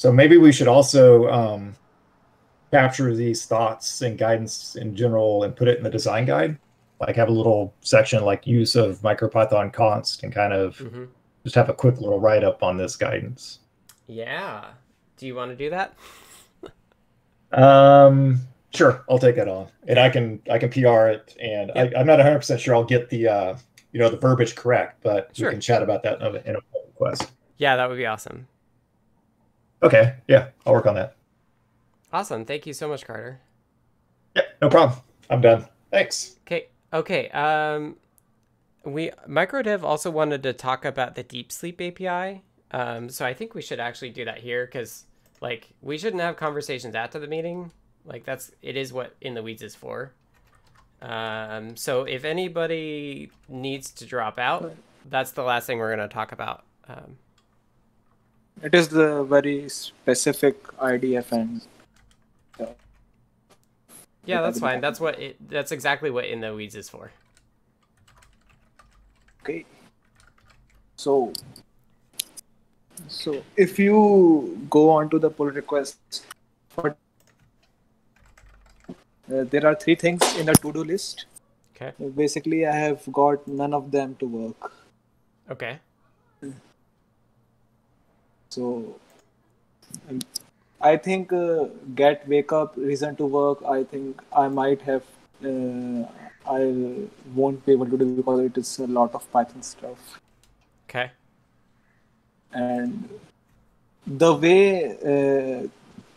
So 0.00 0.10
maybe 0.10 0.38
we 0.38 0.50
should 0.50 0.66
also 0.66 1.28
um, 1.28 1.74
capture 2.70 3.14
these 3.14 3.44
thoughts 3.44 4.00
and 4.00 4.16
guidance 4.16 4.74
in 4.74 4.96
general 4.96 5.42
and 5.42 5.54
put 5.54 5.68
it 5.68 5.76
in 5.76 5.84
the 5.84 5.90
design 5.90 6.24
guide. 6.24 6.58
Like 7.00 7.16
have 7.16 7.28
a 7.28 7.32
little 7.32 7.74
section 7.82 8.24
like 8.24 8.46
use 8.46 8.76
of 8.76 9.00
MicroPython 9.00 9.74
const 9.74 10.22
and 10.22 10.32
kind 10.32 10.54
of 10.54 10.78
mm-hmm. 10.78 11.04
just 11.44 11.54
have 11.54 11.68
a 11.68 11.74
quick 11.74 12.00
little 12.00 12.18
write 12.18 12.42
up 12.44 12.62
on 12.62 12.78
this 12.78 12.96
guidance. 12.96 13.58
Yeah. 14.06 14.68
Do 15.18 15.26
you 15.26 15.34
want 15.34 15.50
to 15.50 15.56
do 15.56 15.68
that? 15.68 15.92
Um, 17.52 18.40
sure, 18.72 19.04
I'll 19.10 19.18
take 19.18 19.36
that 19.36 19.48
on, 19.48 19.68
and 19.86 19.98
I 19.98 20.08
can 20.08 20.40
I 20.50 20.56
can 20.56 20.70
PR 20.70 21.08
it, 21.08 21.36
and 21.38 21.72
Yep. 21.74 21.92
I, 21.94 22.00
I'm 22.00 22.06
not 22.06 22.16
100 22.16 22.38
percent 22.38 22.58
sure 22.58 22.74
I'll 22.74 22.84
get 22.84 23.10
the 23.10 23.28
uh, 23.28 23.56
you 23.92 24.00
know 24.00 24.08
the 24.08 24.16
verbiage 24.16 24.54
correct, 24.54 25.02
but 25.02 25.36
Sure. 25.36 25.50
we 25.50 25.52
can 25.52 25.60
chat 25.60 25.82
about 25.82 26.02
that 26.04 26.22
in 26.22 26.26
a, 26.26 26.30
in 26.48 26.56
a 26.56 26.60
pull 26.72 26.86
request. 26.86 27.32
Yeah, 27.58 27.76
that 27.76 27.86
would 27.86 27.98
be 27.98 28.06
awesome. 28.06 28.46
Okay, 29.82 30.16
yeah, 30.28 30.48
I'll 30.66 30.72
work 30.72 30.86
on 30.86 30.94
that. 30.94 31.16
Awesome. 32.12 32.44
Thank 32.44 32.66
you 32.66 32.72
so 32.72 32.88
much, 32.88 33.06
Carter. 33.06 33.40
Yeah, 34.34 34.42
no 34.60 34.68
problem. 34.68 34.98
I'm 35.28 35.40
done. 35.40 35.66
Thanks. 35.90 36.36
Okay. 36.46 36.68
Okay. 36.92 37.28
Um, 37.30 37.96
we 38.84 39.10
microdev 39.28 39.82
also 39.82 40.10
wanted 40.10 40.42
to 40.42 40.52
talk 40.52 40.84
about 40.84 41.14
the 41.14 41.22
deep 41.22 41.52
sleep 41.52 41.80
API. 41.80 42.42
Um, 42.72 43.08
so 43.08 43.24
I 43.24 43.34
think 43.34 43.54
we 43.54 43.62
should 43.62 43.80
actually 43.80 44.10
do 44.10 44.24
that 44.24 44.38
here 44.38 44.66
because 44.66 45.04
like 45.40 45.70
we 45.80 45.98
shouldn't 45.98 46.22
have 46.22 46.36
conversations 46.36 46.94
after 46.94 47.18
the 47.18 47.26
meeting. 47.26 47.72
Like 48.04 48.24
that's 48.24 48.50
it 48.62 48.76
is 48.76 48.92
what 48.92 49.14
in 49.20 49.34
the 49.34 49.42
weeds 49.42 49.62
is 49.62 49.74
for. 49.74 50.12
Um, 51.02 51.76
so 51.76 52.04
if 52.04 52.24
anybody 52.24 53.30
needs 53.48 53.90
to 53.92 54.06
drop 54.06 54.38
out, 54.38 54.74
that's 55.08 55.32
the 55.32 55.42
last 55.42 55.66
thing 55.66 55.78
we're 55.78 55.90
gonna 55.90 56.08
talk 56.08 56.32
about. 56.32 56.64
Um, 56.88 57.16
It 58.62 58.74
is 58.74 58.88
the 58.88 59.24
very 59.24 59.68
specific 59.68 60.62
IDF 60.78 61.32
and 61.32 61.62
yeah, 64.24 64.42
that's 64.42 64.60
fine. 64.60 64.80
That's 64.80 65.00
what 65.00 65.18
it. 65.18 65.36
That's 65.48 65.72
exactly 65.72 66.10
what 66.10 66.26
in 66.26 66.40
the 66.40 66.54
weeds 66.54 66.74
is 66.74 66.88
for. 66.88 67.10
okay. 69.42 69.64
So, 70.96 71.32
so 73.08 73.42
if 73.56 73.78
you 73.78 74.66
go 74.68 74.90
on 74.90 75.08
to 75.10 75.18
the 75.18 75.30
pull 75.30 75.46
request 75.46 76.26
for 76.68 76.96
uh, 79.32 79.44
there 79.54 79.66
are 79.66 79.74
three 79.74 79.94
things 79.94 80.22
in 80.36 80.46
the 80.46 80.52
to-do 80.54 80.84
list. 80.84 81.26
Okay. 81.74 81.92
Basically, 82.14 82.66
I 82.66 82.76
have 82.76 83.10
got 83.10 83.46
none 83.48 83.72
of 83.72 83.90
them 83.90 84.16
to 84.16 84.26
work. 84.26 84.72
Okay. 85.50 85.78
So, 88.50 88.96
um, 90.08 90.20
I 90.80 90.96
think 90.96 91.32
uh, 91.32 91.66
get 91.94 92.26
wake 92.28 92.52
up 92.52 92.74
reason 92.76 93.16
to 93.16 93.26
work. 93.26 93.58
I 93.68 93.84
think 93.84 94.20
I 94.32 94.48
might 94.48 94.82
have. 94.82 95.04
Uh, 95.44 96.04
I 96.50 97.06
won't 97.34 97.64
be 97.66 97.72
able 97.72 97.86
to 97.86 97.98
do 97.98 98.16
because 98.16 98.40
it 98.40 98.56
is 98.58 98.78
a 98.78 98.86
lot 98.86 99.14
of 99.14 99.30
Python 99.32 99.62
stuff. 99.62 100.20
Okay. 100.88 101.10
and 102.52 103.08
the 104.06 104.34
way 104.34 104.96
uh, 105.12 105.68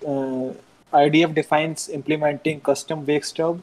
uh, 0.09 0.53
IDF 0.93 1.33
defines 1.33 1.89
implementing 1.89 2.61
custom 2.61 3.05
wake 3.05 3.25
stub, 3.25 3.61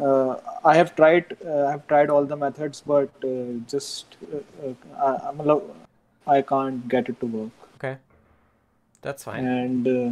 uh, 0.00 0.36
I 0.64 0.76
have 0.76 0.94
tried. 0.96 1.36
Uh, 1.44 1.66
I 1.66 1.70
have 1.72 1.86
tried 1.88 2.10
all 2.10 2.24
the 2.24 2.36
methods, 2.36 2.82
but 2.86 3.10
uh, 3.24 3.52
just 3.68 4.16
uh, 4.32 4.72
I, 4.98 5.28
I'm 5.28 5.40
allo- 5.40 5.74
I 6.26 6.42
can't 6.42 6.88
get 6.88 7.08
it 7.08 7.20
to 7.20 7.26
work. 7.26 7.67
Okay. 7.78 7.98
That's 9.02 9.24
fine. 9.24 9.46
And 9.46 9.86
uh, 9.88 10.10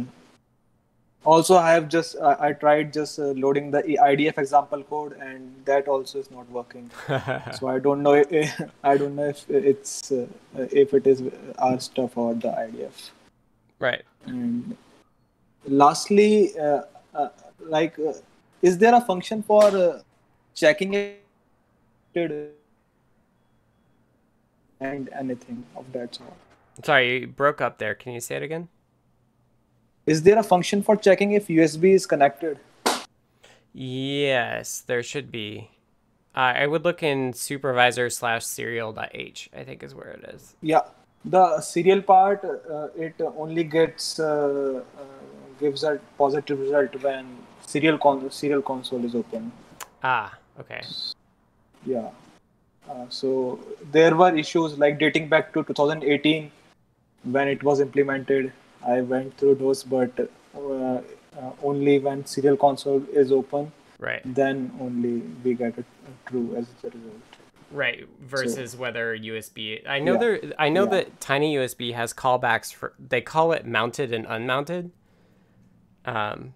also, 1.25 1.57
I 1.57 1.71
have 1.71 1.89
just 1.89 2.15
I, 2.21 2.35
I 2.39 2.53
tried 2.53 2.93
just 2.93 3.19
uh, 3.19 3.33
loading 3.43 3.69
the 3.71 3.81
IDF 3.83 4.37
example 4.37 4.83
code, 4.83 5.17
and 5.19 5.53
that 5.65 5.89
also 5.89 6.19
is 6.19 6.31
not 6.31 6.49
working. 6.49 6.89
so 7.59 7.67
I 7.67 7.79
don't 7.79 8.01
know. 8.01 8.13
If, 8.13 8.61
I 8.83 8.95
don't 8.95 9.15
know 9.15 9.27
if 9.27 9.49
it's 9.49 10.11
uh, 10.11 10.27
if 10.55 10.93
it 10.93 11.05
is 11.05 11.23
our 11.57 11.79
stuff 11.81 12.17
or 12.17 12.33
the 12.33 12.47
IDF. 12.47 13.09
right. 13.79 14.03
And 14.25 14.77
lastly, 15.65 16.57
uh, 16.57 16.83
uh, 17.13 17.29
like, 17.59 17.99
uh, 17.99 18.13
is 18.61 18.77
there 18.77 18.95
a 18.95 19.01
function 19.01 19.43
for 19.43 19.63
uh, 19.63 20.01
checking 20.55 20.93
it 20.93 21.21
and 24.79 25.09
anything 25.09 25.65
of 25.75 25.91
that 25.91 26.15
sort? 26.15 26.46
Sorry, 26.83 27.21
you 27.21 27.27
broke 27.27 27.61
up 27.61 27.77
there. 27.77 27.95
Can 27.95 28.13
you 28.13 28.19
say 28.19 28.35
it 28.35 28.43
again? 28.43 28.69
Is 30.05 30.23
there 30.23 30.37
a 30.37 30.43
function 30.43 30.83
for 30.83 30.95
checking 30.95 31.31
if 31.33 31.47
USB 31.47 31.93
is 31.93 32.05
connected? 32.05 32.59
Yes, 33.73 34.81
there 34.81 35.03
should 35.03 35.31
be. 35.31 35.69
Uh, 36.35 36.53
I 36.55 36.67
would 36.67 36.83
look 36.83 37.01
in 37.01 37.33
supervisor 37.33 38.09
slash 38.09 38.45
serial.h, 38.45 39.49
I 39.55 39.63
think 39.63 39.83
is 39.83 39.95
where 39.95 40.09
it 40.09 40.29
is. 40.33 40.55
Yeah, 40.61 40.81
the 41.25 41.59
serial 41.61 42.01
part 42.01 42.45
uh, 42.45 42.87
it 42.95 43.15
only 43.37 43.63
gets 43.63 44.19
uh, 44.19 44.83
uh, 44.97 45.03
gives 45.59 45.83
a 45.83 45.99
positive 46.17 46.59
result 46.59 46.95
when 47.03 47.37
serial 47.65 47.97
con- 47.97 48.29
serial 48.31 48.61
console 48.61 49.03
is 49.03 49.15
open. 49.15 49.51
Ah, 50.03 50.37
okay. 50.59 50.81
Yeah. 51.85 52.09
Uh, 52.89 53.05
so 53.09 53.59
there 53.91 54.15
were 54.15 54.35
issues 54.35 54.77
like 54.77 54.99
dating 54.99 55.27
back 55.27 55.53
to 55.53 55.63
2018 55.63 56.51
when 57.31 57.47
it 57.47 57.63
was 57.63 57.79
implemented. 57.79 58.51
I 58.85 59.01
went 59.01 59.37
through 59.37 59.55
those, 59.55 59.83
but 59.83 60.11
uh, 60.55 60.59
uh, 60.59 61.01
only 61.63 61.99
when 61.99 62.25
serial 62.25 62.57
console 62.57 63.03
is 63.11 63.31
open, 63.31 63.71
Right. 63.99 64.21
then 64.23 64.71
only 64.79 65.21
we 65.43 65.55
get 65.55 65.77
it 65.77 65.85
true 66.25 66.55
as 66.55 66.67
a 66.83 66.87
result. 66.87 67.21
Right. 67.71 68.07
Versus 68.21 68.77
whether 68.77 69.15
USB. 69.17 69.81
I 69.85 69.99
know 69.99 70.13
Yeah. 70.13 70.19
there. 70.19 70.39
I 70.57 70.69
know 70.69 70.83
Yeah. 70.85 70.89
that 70.91 71.19
TinyUSB 71.19 71.93
has 71.93 72.13
callbacks 72.13 72.73
for. 72.73 72.93
They 72.97 73.19
call 73.21 73.51
it 73.51 73.65
mounted 73.65 74.13
and 74.13 74.25
unmounted. 74.27 74.91
Um. 76.05 76.53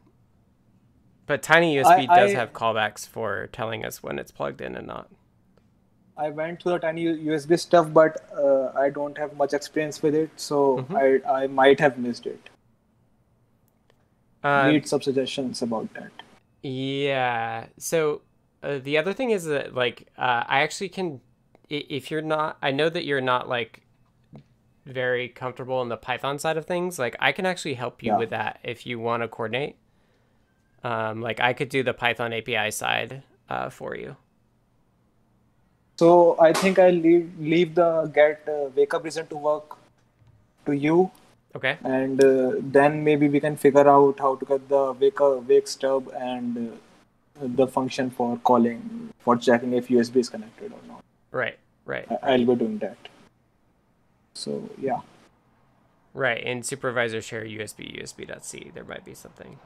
But 1.26 1.42
TinyUSB 1.42 2.08
I- 2.10 2.16
does 2.16 2.32
I- 2.34 2.38
have 2.38 2.54
callbacks 2.54 3.08
for 3.08 3.48
telling 3.52 3.84
us 3.86 4.02
when 4.02 4.20
it's 4.20 4.32
plugged 4.32 4.62
in 4.62 4.76
and 4.76 4.88
not. 4.88 5.10
I 6.26 6.30
went 6.40 6.62
through 6.62 6.74
the 6.74 6.80
TinyUSB 6.86 7.60
stuff, 7.60 7.92
but 7.98 8.18
uh, 8.46 8.72
I 8.86 8.90
don't 8.98 9.18
have 9.18 9.36
much 9.42 9.54
experience 9.60 10.02
with 10.06 10.16
it, 10.24 10.30
so 10.48 10.58
Mhm. 10.80 10.98
I 11.04 11.42
I 11.44 11.48
might 11.62 11.80
have 11.86 11.98
missed 12.08 12.28
it. 12.34 12.50
Uh, 14.44 14.72
Need 14.72 14.88
some 14.88 15.02
suggestions 15.02 15.62
about 15.62 15.94
that. 15.94 16.12
Yeah. 16.64 17.68
So 17.78 18.22
uh, 18.64 18.80
the 18.80 18.98
other 18.98 19.14
thing 19.14 19.32
is 19.32 19.46
that 19.46 19.74
like 19.76 20.08
uh, 20.18 20.44
I 20.48 20.62
actually 20.62 20.90
can 20.90 21.22
if 21.70 22.12
you're 22.12 22.22
not 22.22 22.58
I 22.62 22.72
know 22.72 22.90
that 22.90 23.06
you're 23.06 23.22
not 23.22 23.48
like 23.50 23.82
very 24.86 25.30
comfortable 25.30 25.82
in 25.84 25.90
the 25.90 25.98
Python 25.98 26.40
side 26.40 26.58
of 26.58 26.66
things, 26.66 26.98
like 26.98 27.16
I 27.20 27.32
can 27.32 27.46
actually 27.46 27.76
help 27.76 28.02
you 28.04 28.12
Yeah. 28.14 28.18
with 28.18 28.30
that 28.32 28.60
if 28.64 28.86
you 28.86 29.00
want 29.00 29.22
to 29.24 29.28
coordinate. 29.28 29.76
Um, 30.84 31.22
like 31.22 31.40
I 31.40 31.54
could 31.54 31.70
do 31.70 31.84
the 31.84 31.94
Python 31.94 32.34
API 32.34 32.72
side 32.72 33.22
uh, 33.48 33.70
for 33.70 33.96
you. 33.96 34.16
So 35.98 36.36
I 36.40 36.54
think 36.54 36.80
I'll 36.80 36.92
leave 37.08 37.32
leave 37.40 37.76
the 37.76 38.12
get 38.14 38.48
uh, 38.48 38.70
wake 38.76 38.94
up 38.94 39.04
reason 39.04 39.28
to 39.28 39.36
work 39.38 39.78
to 40.66 40.72
you, 40.74 41.12
Okay. 41.56 41.78
and 41.84 42.24
uh, 42.24 42.54
then 42.60 43.04
maybe 43.04 43.28
we 43.30 43.40
can 43.40 43.56
figure 43.58 43.88
out 43.88 44.20
how 44.20 44.36
to 44.36 44.46
get 44.46 44.68
the 44.70 44.94
wake 44.94 45.22
up 45.22 45.48
wake 45.48 45.68
stub 45.68 46.10
and 46.20 46.58
uh, 46.58 47.48
the 47.62 47.68
function 47.68 48.10
for 48.10 48.38
calling 48.38 49.10
for 49.20 49.38
checking 49.38 49.74
if 49.74 49.88
USB 49.90 50.18
is 50.18 50.30
connected 50.30 50.72
or 50.72 50.80
not. 50.88 51.04
Right. 51.32 51.58
Right. 51.86 52.08
I- 52.12 52.34
I'll 52.34 52.46
be 52.46 52.56
doing 52.56 52.78
that. 52.80 52.98
So 54.34 54.70
yeah. 54.80 55.02
Right. 56.14 56.44
In 56.44 56.64
supervisor 56.64 57.22
share 57.22 57.44
USB 57.46 58.00
USB.c, 58.02 58.72
there 58.74 58.84
might 58.84 59.06
be 59.06 59.14
something. 59.14 59.60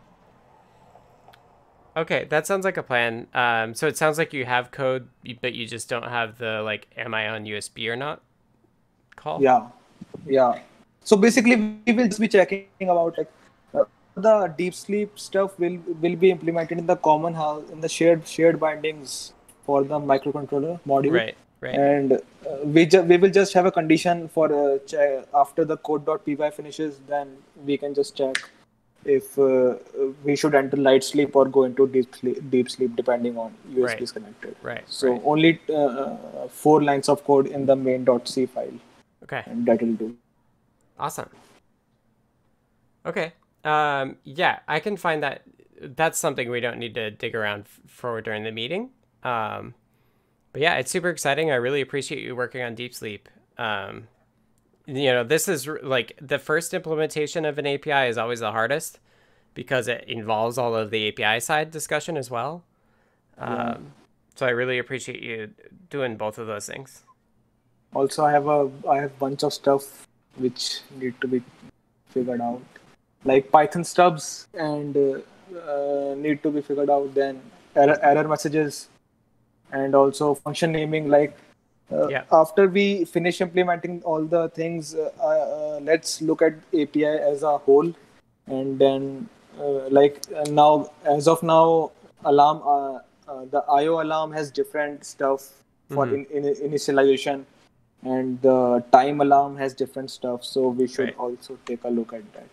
Okay, 1.98 2.26
that 2.26 2.46
sounds 2.46 2.66
like 2.66 2.78
a 2.78 2.84
plan. 2.84 3.28
Um, 3.34 3.74
so 3.74 3.88
it 3.88 3.98
sounds 3.98 4.18
like 4.18 4.34
you 4.34 4.46
have 4.46 4.72
code, 4.72 5.08
but 5.42 5.54
you 5.54 5.66
just 5.66 5.88
don't 5.88 6.04
have 6.04 6.38
the 6.38 6.62
like, 6.62 6.88
am 6.98 7.14
I 7.14 7.30
on 7.30 7.46
USB 7.46 7.88
or 7.88 7.96
not? 7.96 8.22
Call. 9.16 9.42
Yeah, 9.42 9.68
yeah. 10.26 10.60
So 11.04 11.16
basically, 11.16 11.56
we 11.56 11.94
will 11.94 12.08
just 12.08 12.20
be 12.20 12.28
checking 12.28 12.66
about 12.82 13.18
like 13.18 13.32
uh, 13.74 13.86
the 14.16 14.54
deep 14.58 14.74
sleep 14.74 15.18
stuff 15.18 15.58
will 15.58 15.78
will 16.02 16.18
be 16.18 16.32
implemented 16.32 16.80
in 16.80 16.86
the 16.86 16.98
common-hal 16.98 17.64
in 17.72 17.80
the 17.80 17.88
shared 17.88 18.28
shared 18.28 18.60
bindings 18.60 19.34
for 19.64 19.84
the 19.84 19.98
microcontroller 20.00 20.80
module. 20.86 21.14
Right. 21.14 21.38
Right. 21.62 21.76
And 21.76 22.12
uh, 22.14 22.20
we 22.66 22.86
ju- 22.86 23.02
we 23.04 23.16
will 23.18 23.30
just 23.30 23.54
have 23.54 23.66
a 23.66 23.72
condition 23.72 24.28
for 24.28 24.52
uh, 24.54 24.80
che- 24.80 25.24
after 25.34 25.64
the 25.64 25.78
code.py 25.78 26.52
finishes, 26.52 27.00
then 27.08 27.38
we 27.66 27.78
can 27.78 27.94
just 27.94 28.18
check 28.18 28.36
if 29.06 29.38
uh, 29.38 29.76
we 30.24 30.36
should 30.36 30.56
enter 30.56 30.78
light 30.78 31.04
sleep 31.04 31.36
or 31.36 31.46
go 31.46 31.64
into 31.64 31.88
deep 31.88 32.14
sleep, 32.16 32.50
deep 32.50 32.70
sleep 32.70 32.96
depending 32.96 33.38
on 33.38 33.54
USB 33.72 33.84
Right. 33.86 34.02
is 34.02 34.12
connected. 34.12 34.56
Right. 34.62 34.84
So 34.88 35.12
right. 35.12 35.22
only 35.24 35.60
uh, 35.70 35.74
uh, 35.74 36.48
four 36.48 36.82
lines 36.84 37.08
of 37.10 37.24
code 37.24 37.48
in 37.48 37.66
the 37.66 37.76
main.c 37.76 38.46
file, 38.48 38.74
Okay. 39.24 39.44
and 39.46 39.66
that 39.68 39.82
will 39.82 39.94
do. 39.94 40.16
Awesome. 41.00 41.30
Okay. 43.06 43.34
Um, 43.64 44.18
yeah, 44.24 44.60
I 44.68 44.80
can 44.80 44.98
find 44.98 45.24
that. 45.24 45.44
That's 45.82 46.18
something 46.18 46.50
we 46.50 46.62
don't 46.62 46.78
need 46.80 46.94
to 46.96 47.12
dig 47.12 47.36
around 47.36 47.66
f- 47.66 47.80
for 47.88 48.22
during 48.22 48.44
the 48.44 48.52
meeting. 48.52 48.92
Um, 49.24 49.74
but 50.54 50.62
yeah, 50.62 50.76
it's 50.76 50.90
super 50.90 51.10
exciting. 51.10 51.52
I 51.52 51.56
really 51.56 51.82
appreciate 51.82 52.24
you 52.24 52.36
working 52.36 52.62
on 52.62 52.76
Deep 52.76 52.94
Sleep. 52.94 53.28
Um, 53.58 54.08
you 54.88 55.12
know, 55.12 55.24
this 55.24 55.48
is 55.48 55.68
like 55.68 56.18
the 56.22 56.40
first 56.40 56.74
implementation 56.74 57.46
of 57.46 57.58
an 57.58 57.66
API 57.66 58.08
is 58.10 58.18
always 58.18 58.40
the 58.40 58.52
hardest 58.52 59.00
because 59.54 59.88
it 59.88 60.04
involves 60.08 60.58
all 60.58 60.76
of 60.76 60.92
the 60.92 61.08
API 61.08 61.40
side 61.40 61.72
discussion 61.72 62.18
as 62.18 62.30
well. 62.30 62.64
Yeah. 63.38 63.72
Um, 63.72 63.94
so 64.36 64.46
I 64.46 64.50
really 64.50 64.78
appreciate 64.78 65.22
you 65.22 65.52
doing 65.90 66.18
both 66.18 66.38
of 66.38 66.48
those 66.48 66.68
things. 66.68 67.04
Also, 67.94 68.26
I 68.26 68.32
have 68.32 68.48
a 68.48 68.70
I 68.90 68.98
have 68.98 69.18
bunch 69.18 69.44
of 69.44 69.54
stuff 69.54 70.08
which 70.36 70.82
need 71.00 71.20
to 71.22 71.28
be 71.28 71.42
figured 72.10 72.42
out, 72.42 72.62
like 73.24 73.50
Python 73.52 73.86
stubs 73.86 74.48
and 74.54 74.96
uh, 74.98 75.20
uh, 75.58 76.16
need 76.16 76.44
to 76.44 76.52
be 76.52 76.62
figured 76.62 76.90
out. 76.90 77.16
Then 77.16 77.42
error, 77.76 77.98
error 78.04 78.28
messages, 78.28 78.90
and 79.72 79.96
also 79.96 80.36
function 80.36 80.74
naming. 80.74 81.08
Like 81.08 81.38
uh, 81.92 82.08
yeah. 82.08 82.24
after 82.32 82.68
we 82.68 83.06
finish 83.06 83.42
implementing 83.42 84.02
all 84.04 84.24
the 84.24 84.50
things, 84.50 84.96
uh, 84.96 85.12
uh, 85.22 85.80
let's 85.84 86.22
look 86.22 86.42
at 86.42 86.54
API 86.74 87.06
as 87.06 87.44
a 87.44 87.58
whole, 87.58 87.94
and 88.48 88.80
then 88.80 89.30
uh, 89.60 89.90
like 89.90 90.24
now 90.50 90.90
as 91.06 91.28
of 91.28 91.44
now, 91.44 91.92
alarm 92.24 93.02
the 93.52 93.64
IO 93.70 94.02
alarm 94.02 94.32
has 94.32 94.52
different 94.52 95.04
stuff 95.04 95.50
for 95.90 96.06
mm-hmm. 96.06 96.36
in, 96.36 96.46
in, 96.46 96.72
initialization 96.72 97.46
and 98.04 98.42
the 98.42 98.84
time 98.92 99.22
alarm 99.22 99.58
has 99.58 99.74
different 99.74 100.12
stuff 100.12 100.44
so 100.44 100.70
we 100.70 100.88
should 100.88 101.06
right. 101.06 101.18
also 101.18 101.58
take 101.66 101.84
a 101.84 101.90
look 101.90 102.14
at 102.14 102.34
that 102.34 102.48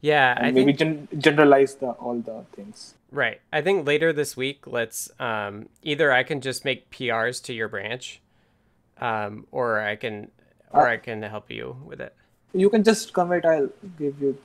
yeah 0.00 0.34
and 0.36 0.46
I 0.46 0.50
maybe 0.50 0.72
think... 0.72 1.10
gen- 1.10 1.20
generalize 1.20 1.76
the 1.76 1.90
all 1.90 2.18
the 2.18 2.44
things 2.52 2.94
right 3.10 3.40
i 3.52 3.60
think 3.60 3.86
later 3.86 4.12
this 4.12 4.36
week 4.36 4.66
let's 4.66 5.10
um, 5.18 5.68
either 5.82 6.12
i 6.12 6.22
can 6.22 6.40
just 6.40 6.64
make 6.64 6.90
prs 6.90 7.42
to 7.44 7.52
your 7.52 7.68
branch 7.68 8.20
um, 9.00 9.46
or 9.50 9.80
i 9.80 9.96
can 9.96 10.30
or 10.72 10.88
uh, 10.88 10.92
i 10.92 10.96
can 10.96 11.22
help 11.22 11.50
you 11.50 11.76
with 11.84 12.00
it 12.00 12.14
you 12.52 12.70
can 12.70 12.82
just 12.82 13.12
commit 13.12 13.44
i'll 13.44 13.70
give 13.98 14.20
you 14.20 14.36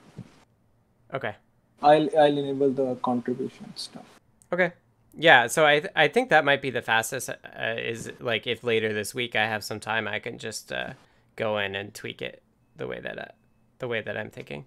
okay 1.13 1.35
i'll 1.81 2.09
i'll 2.17 2.37
enable 2.37 2.71
the 2.71 2.95
contribution 2.95 3.71
stuff 3.75 4.05
okay 4.51 4.73
yeah, 5.15 5.47
so 5.47 5.65
I 5.65 5.79
th- 5.79 5.93
I 5.95 6.07
think 6.07 6.29
that 6.29 6.43
might 6.43 6.61
be 6.61 6.71
the 6.71 6.81
fastest. 6.81 7.29
Uh, 7.29 7.35
is 7.77 8.11
like 8.19 8.47
if 8.47 8.63
later 8.63 8.93
this 8.93 9.13
week 9.13 9.35
I 9.35 9.45
have 9.45 9.63
some 9.63 9.79
time, 9.79 10.07
I 10.07 10.19
can 10.19 10.39
just 10.39 10.71
uh, 10.73 10.93
go 11.35 11.59
in 11.59 11.75
and 11.75 11.93
tweak 11.93 12.21
it 12.21 12.41
the 12.77 12.87
way 12.87 12.99
that 12.99 13.19
I, 13.19 13.21
uh, 13.21 13.31
the 13.77 13.87
way 13.87 14.01
that 14.01 14.17
I'm 14.17 14.31
thinking, 14.31 14.65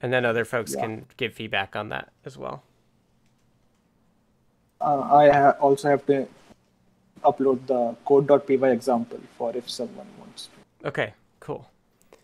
and 0.00 0.12
then 0.12 0.24
other 0.24 0.44
folks 0.44 0.74
yeah. 0.74 0.80
can 0.80 1.06
give 1.16 1.32
feedback 1.32 1.76
on 1.76 1.90
that 1.90 2.10
as 2.24 2.36
well. 2.36 2.64
Uh, 4.80 5.00
I 5.00 5.30
ha- 5.30 5.56
also 5.60 5.88
have 5.88 6.04
to 6.06 6.26
upload 7.22 7.66
the 7.66 7.96
code.py 8.04 8.64
example 8.64 9.20
for 9.38 9.56
if 9.56 9.70
someone 9.70 10.06
wants 10.18 10.48
to. 10.48 10.88
Okay, 10.88 11.14
cool. 11.40 11.68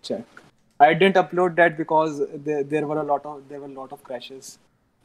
Check. 0.03 0.24
I 0.80 0.94
didn't 0.94 1.16
upload 1.16 1.57
that 1.57 1.76
because 1.76 2.22
there, 2.34 2.62
there 2.62 2.86
were 2.86 3.01
a 3.01 3.05
lot 3.05 3.26
of 3.26 3.49
there 3.49 3.61
were 3.61 3.66
a 3.66 3.80
lot 3.80 3.92
of 3.92 4.03
crashes 4.05 4.59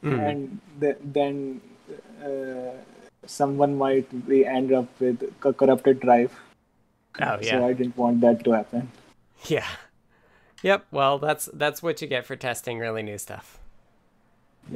mm. 0.04 0.28
and 0.28 0.60
th- 0.80 0.98
then 1.02 1.60
uh, 2.24 2.76
someone 3.26 3.76
might 3.76 4.06
end 4.30 4.72
up 4.72 4.88
with 5.00 5.22
a 5.44 5.52
corrupted 5.52 6.00
drive. 6.00 6.32
Oh 7.20 7.38
yeah. 7.40 7.58
So 7.58 7.66
I 7.66 7.72
didn't 7.72 7.96
want 7.96 8.20
that 8.20 8.44
to 8.44 8.52
happen. 8.52 8.90
Yeah. 9.46 9.66
Yep. 10.62 10.86
Well, 10.90 11.18
that's 11.18 11.48
that's 11.52 11.82
what 11.82 12.00
you 12.00 12.08
get 12.08 12.24
for 12.24 12.36
testing 12.36 12.78
really 12.78 13.02
new 13.02 13.18
stuff. 13.18 13.58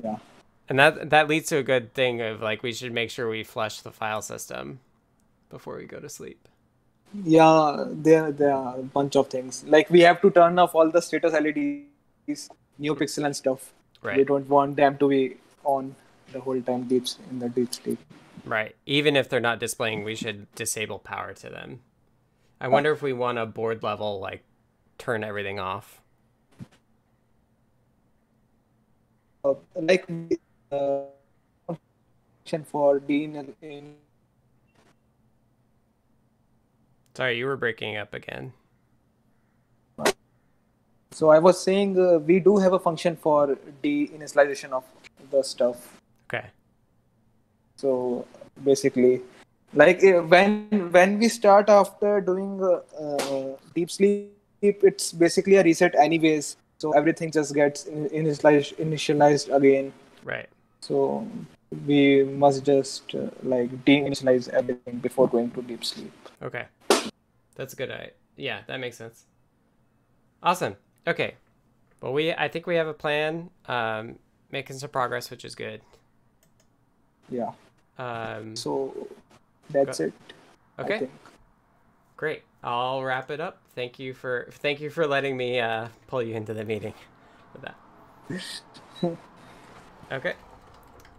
Yeah. 0.03 0.17
And 0.69 0.79
that 0.79 1.11
that 1.11 1.29
leads 1.29 1.49
to 1.49 1.59
a 1.59 1.63
good 1.63 1.95
thing 1.95 2.21
of 2.21 2.41
like 2.41 2.63
we 2.63 2.73
should 2.73 2.93
make 2.93 3.11
sure 3.11 3.29
we 3.29 3.45
flush 3.45 3.81
the 3.81 3.93
file 3.93 4.23
system 4.23 4.81
before 5.49 5.77
we 5.77 5.85
go 5.85 6.01
to 6.01 6.09
sleep. 6.09 6.49
Yeah, 7.25 7.85
there 7.89 8.33
there 8.33 8.53
are 8.53 8.79
a 8.79 8.83
bunch 8.83 9.17
of 9.17 9.29
things. 9.29 9.65
Like 9.67 9.89
we 9.91 10.01
have 10.01 10.21
to 10.23 10.31
turn 10.31 10.59
off 10.59 10.75
all 10.75 10.91
the 10.91 11.01
status 11.01 11.33
LEDs, 11.33 12.51
NeoPixel 12.81 13.25
and 13.25 13.35
stuff. 13.35 13.73
Right. 14.03 14.19
We 14.19 14.25
don't 14.25 14.49
want 14.49 14.77
them 14.77 14.99
to 14.99 15.09
be 15.09 15.37
on 15.65 15.95
the 16.33 16.41
whole 16.41 16.61
time 16.61 16.85
deep 16.85 17.07
in 17.31 17.39
the 17.39 17.49
deep 17.49 17.73
sleep. 17.73 17.99
Right. 18.45 18.77
Even 18.87 19.17
if 19.17 19.29
they're 19.29 19.41
not 19.41 19.59
displaying, 19.59 20.05
we 20.05 20.15
should 20.15 20.53
disable 20.55 20.99
power 20.99 21.33
to 21.35 21.49
them. 21.49 21.81
I 22.61 22.69
wonder 22.69 22.93
if 22.93 23.03
we 23.03 23.13
want 23.13 23.39
a 23.39 23.47
board 23.47 23.83
level 23.83 24.21
like 24.21 24.45
turn 24.99 25.25
everything 25.25 25.59
off. 25.59 26.01
Uh, 29.45 29.55
like 29.77 30.07
uh, 30.73 31.03
for 32.65 33.01
being 33.01 33.55
in. 33.63 33.95
Sorry, 37.19 37.37
you 37.37 37.47
were 37.47 37.57
breaking 37.57 37.97
up 37.97 38.15
again. 38.15 38.53
So 41.11 41.31
I 41.31 41.41
was 41.41 41.61
saying 41.61 41.99
uh, 41.99 42.21
we 42.21 42.39
do 42.39 42.59
have 42.59 42.75
a 42.75 42.79
function 42.79 43.17
for 43.17 43.59
deinitialization 43.83 44.71
of 44.71 44.85
the 45.33 45.43
stuff. 45.43 45.99
Okay. 46.29 46.47
So 47.75 48.25
basically, 48.63 49.23
like 49.75 50.05
uh, 50.05 50.23
when 50.35 50.93
when 50.93 51.19
we 51.19 51.29
start 51.29 51.69
after 51.69 52.21
doing 52.21 52.63
uh, 52.63 52.87
uh, 53.03 53.57
deep 53.75 53.91
sleep, 53.91 54.31
it's 54.63 55.11
basically 55.11 55.57
a 55.57 55.65
reset 55.65 55.97
anyways. 55.97 56.57
So 56.79 56.93
everything 56.93 57.33
just 57.33 57.53
gets 57.53 57.87
initialized, 57.87 58.77
initialized 58.77 59.53
again. 59.53 59.93
Right. 60.23 60.49
So 60.79 61.27
we 61.85 62.23
must 62.23 62.65
just 62.65 63.13
uh, 63.17 63.31
like 63.43 63.85
deinitialize 63.85 64.49
everything 64.51 64.99
before 64.99 65.27
going 65.27 65.51
to 65.51 65.63
deep 65.63 65.85
sleep. 65.85 66.13
Okay, 66.41 66.67
that's 67.59 67.75
a 67.75 67.77
good. 67.77 67.91
idea. 67.91 68.13
Yeah, 68.37 68.61
that 68.69 68.79
makes 68.79 68.97
sense. 68.97 69.27
Awesome. 70.43 70.77
Okay. 71.07 71.35
Well, 72.01 72.15
we 72.15 72.33
I 72.33 72.49
think 72.49 72.67
we 72.67 72.77
have 72.77 72.87
a 72.87 72.95
plan. 72.95 73.51
Um, 73.67 74.19
making 74.51 74.79
some 74.79 74.89
progress, 74.89 75.31
which 75.31 75.45
is 75.45 75.55
good. 75.55 75.83
Yeah. 77.29 77.53
Um, 77.99 78.57
so 78.57 79.09
that's 79.71 79.99
go. 79.99 80.05
it. 80.05 80.13
Okay. 80.79 81.09
Great. 82.17 82.43
I'll 82.63 83.03
wrap 83.03 83.31
it 83.31 83.41
up. 83.41 83.61
Thank 83.75 83.99
you 83.99 84.15
for 84.15 84.49
thank 84.53 84.81
you 84.81 84.89
for 84.89 85.07
letting 85.07 85.37
me 85.37 85.61
uh, 85.61 85.89
pull 86.07 86.23
you 86.23 86.35
into 86.35 86.55
the 86.55 86.65
meeting 86.65 86.95
with 87.53 87.63
that. 87.63 89.17
okay. 90.13 90.35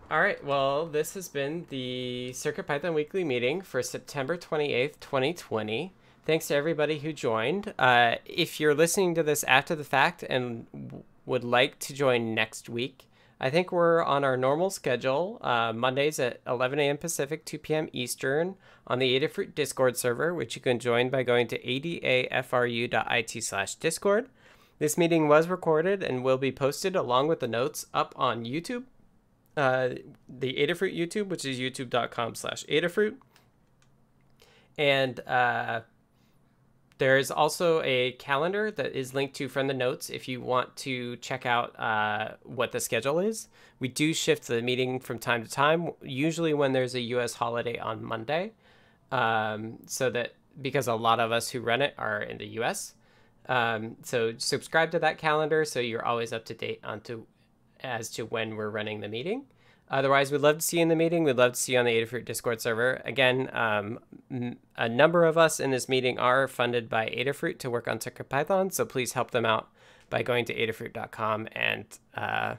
All 0.09 0.21
right. 0.21 0.43
Well, 0.43 0.87
this 0.87 1.13
has 1.13 1.27
been 1.27 1.65
the 1.69 2.31
CircuitPython 2.33 2.93
weekly 2.93 3.23
meeting 3.23 3.61
for 3.61 3.83
September 3.83 4.37
28th, 4.37 4.99
2020 4.99 5.93
thanks 6.29 6.47
to 6.47 6.53
everybody 6.53 6.99
who 6.99 7.11
joined. 7.11 7.73
Uh, 7.79 8.13
if 8.23 8.59
you're 8.59 8.75
listening 8.75 9.15
to 9.15 9.23
this 9.23 9.43
after 9.45 9.73
the 9.73 9.83
fact 9.83 10.21
and 10.21 10.67
would 11.25 11.43
like 11.43 11.79
to 11.79 11.91
join 11.91 12.35
next 12.35 12.69
week, 12.69 13.07
I 13.39 13.49
think 13.49 13.71
we're 13.71 14.03
on 14.03 14.23
our 14.23 14.37
normal 14.37 14.69
schedule, 14.69 15.39
uh, 15.41 15.73
Mondays 15.73 16.19
at 16.19 16.39
11 16.45 16.77
a.m. 16.77 16.97
Pacific, 16.97 17.45
2 17.45 17.57
p.m. 17.57 17.89
Eastern, 17.93 18.57
on 18.85 18.99
the 18.99 19.19
Adafruit 19.19 19.55
Discord 19.55 19.97
server, 19.97 20.31
which 20.31 20.55
you 20.55 20.61
can 20.61 20.77
join 20.77 21.09
by 21.09 21.23
going 21.23 21.47
to 21.47 21.57
adafru.it 21.63 23.43
slash 23.43 23.73
discord. 23.73 24.29
This 24.77 24.99
meeting 24.99 25.27
was 25.27 25.47
recorded 25.47 26.03
and 26.03 26.23
will 26.23 26.37
be 26.37 26.51
posted 26.51 26.95
along 26.95 27.27
with 27.27 27.39
the 27.39 27.47
notes 27.47 27.87
up 27.91 28.13
on 28.15 28.45
YouTube, 28.45 28.83
uh, 29.57 29.89
the 30.27 30.53
Adafruit 30.53 30.95
YouTube, 30.95 31.29
which 31.29 31.43
is 31.43 31.59
youtube.com 31.59 32.35
slash 32.35 32.65
Adafruit. 32.65 33.15
And 34.77 35.19
uh, 35.21 35.81
there's 36.99 37.31
also 37.31 37.81
a 37.83 38.11
calendar 38.13 38.69
that 38.71 38.93
is 38.93 39.13
linked 39.13 39.33
to 39.37 39.47
from 39.47 39.67
the 39.67 39.73
notes 39.73 40.09
if 40.09 40.27
you 40.27 40.41
want 40.41 40.75
to 40.75 41.15
check 41.17 41.45
out 41.45 41.77
uh, 41.79 42.35
what 42.43 42.73
the 42.73 42.79
schedule 42.79 43.19
is. 43.19 43.47
We 43.79 43.87
do 43.87 44.13
shift 44.13 44.47
the 44.47 44.61
meeting 44.61 44.99
from 44.99 45.17
time 45.17 45.43
to 45.43 45.49
time, 45.49 45.91
usually 46.01 46.53
when 46.53 46.73
there's 46.73 46.95
a 46.95 47.01
US 47.01 47.33
holiday 47.33 47.79
on 47.79 48.03
Monday. 48.03 48.51
Um, 49.11 49.77
so 49.87 50.09
that 50.11 50.33
because 50.61 50.87
a 50.87 50.93
lot 50.93 51.21
of 51.21 51.31
us 51.31 51.49
who 51.49 51.61
run 51.61 51.81
it 51.81 51.95
are 51.97 52.21
in 52.21 52.37
the 52.37 52.47
US. 52.59 52.93
Um, 53.47 53.95
so 54.03 54.33
subscribe 54.37 54.91
to 54.91 54.99
that 54.99 55.17
calendar 55.17 55.63
so 55.65 55.79
you're 55.79 56.05
always 56.05 56.33
up 56.33 56.45
to 56.45 56.53
date 56.53 56.81
onto 56.83 57.25
as 57.79 58.09
to 58.11 58.25
when 58.25 58.57
we're 58.57 58.69
running 58.69 58.99
the 58.99 59.07
meeting. 59.07 59.45
Otherwise, 59.89 60.31
we'd 60.31 60.41
love 60.41 60.57
to 60.59 60.61
see 60.63 60.77
you 60.77 60.83
in 60.83 60.89
the 60.89 60.95
meeting. 60.95 61.23
We'd 61.23 61.37
love 61.37 61.53
to 61.53 61.59
see 61.59 61.73
you 61.73 61.79
on 61.79 61.85
the 61.85 61.93
Adafruit 61.93 62.25
Discord 62.25 62.61
server. 62.61 63.01
Again, 63.05 63.49
um, 63.53 63.99
a 64.77 64.87
number 64.87 65.25
of 65.25 65.37
us 65.37 65.59
in 65.59 65.71
this 65.71 65.89
meeting 65.89 66.19
are 66.19 66.47
funded 66.47 66.89
by 66.89 67.07
Adafruit 67.07 67.57
to 67.59 67.69
work 67.69 67.87
on 67.87 67.97
CircuitPython, 67.97 68.71
so 68.71 68.85
please 68.85 69.13
help 69.13 69.31
them 69.31 69.45
out 69.45 69.69
by 70.09 70.21
going 70.21 70.45
to 70.45 70.55
adafruit.com 70.55 71.47
and 71.53 71.85
uh, 72.15 72.55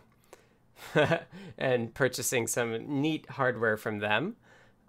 and 1.58 1.94
purchasing 1.94 2.46
some 2.46 3.00
neat 3.00 3.28
hardware 3.30 3.76
from 3.76 3.98
them. 3.98 4.36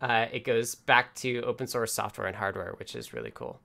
Uh, 0.02 0.26
it 0.32 0.44
goes 0.44 0.74
back 0.74 1.14
to 1.14 1.42
open 1.42 1.68
source 1.68 1.94
software 1.94 2.26
and 2.26 2.36
hardware, 2.36 2.74
which 2.78 2.96
is 2.96 3.14
really 3.14 3.32
cool. 3.32 3.60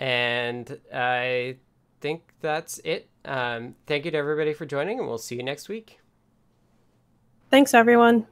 And 0.00 0.78
I 0.92 1.56
think 2.00 2.22
that's 2.40 2.78
it. 2.84 3.08
Um, 3.24 3.74
thank 3.86 4.06
you 4.06 4.10
to 4.10 4.16
everybody 4.16 4.54
for 4.54 4.64
joining, 4.64 4.98
and 4.98 5.06
we'll 5.06 5.18
see 5.18 5.36
you 5.36 5.42
next 5.42 5.68
week. 5.68 6.00
Thanks, 7.54 7.72
everyone. 7.72 8.26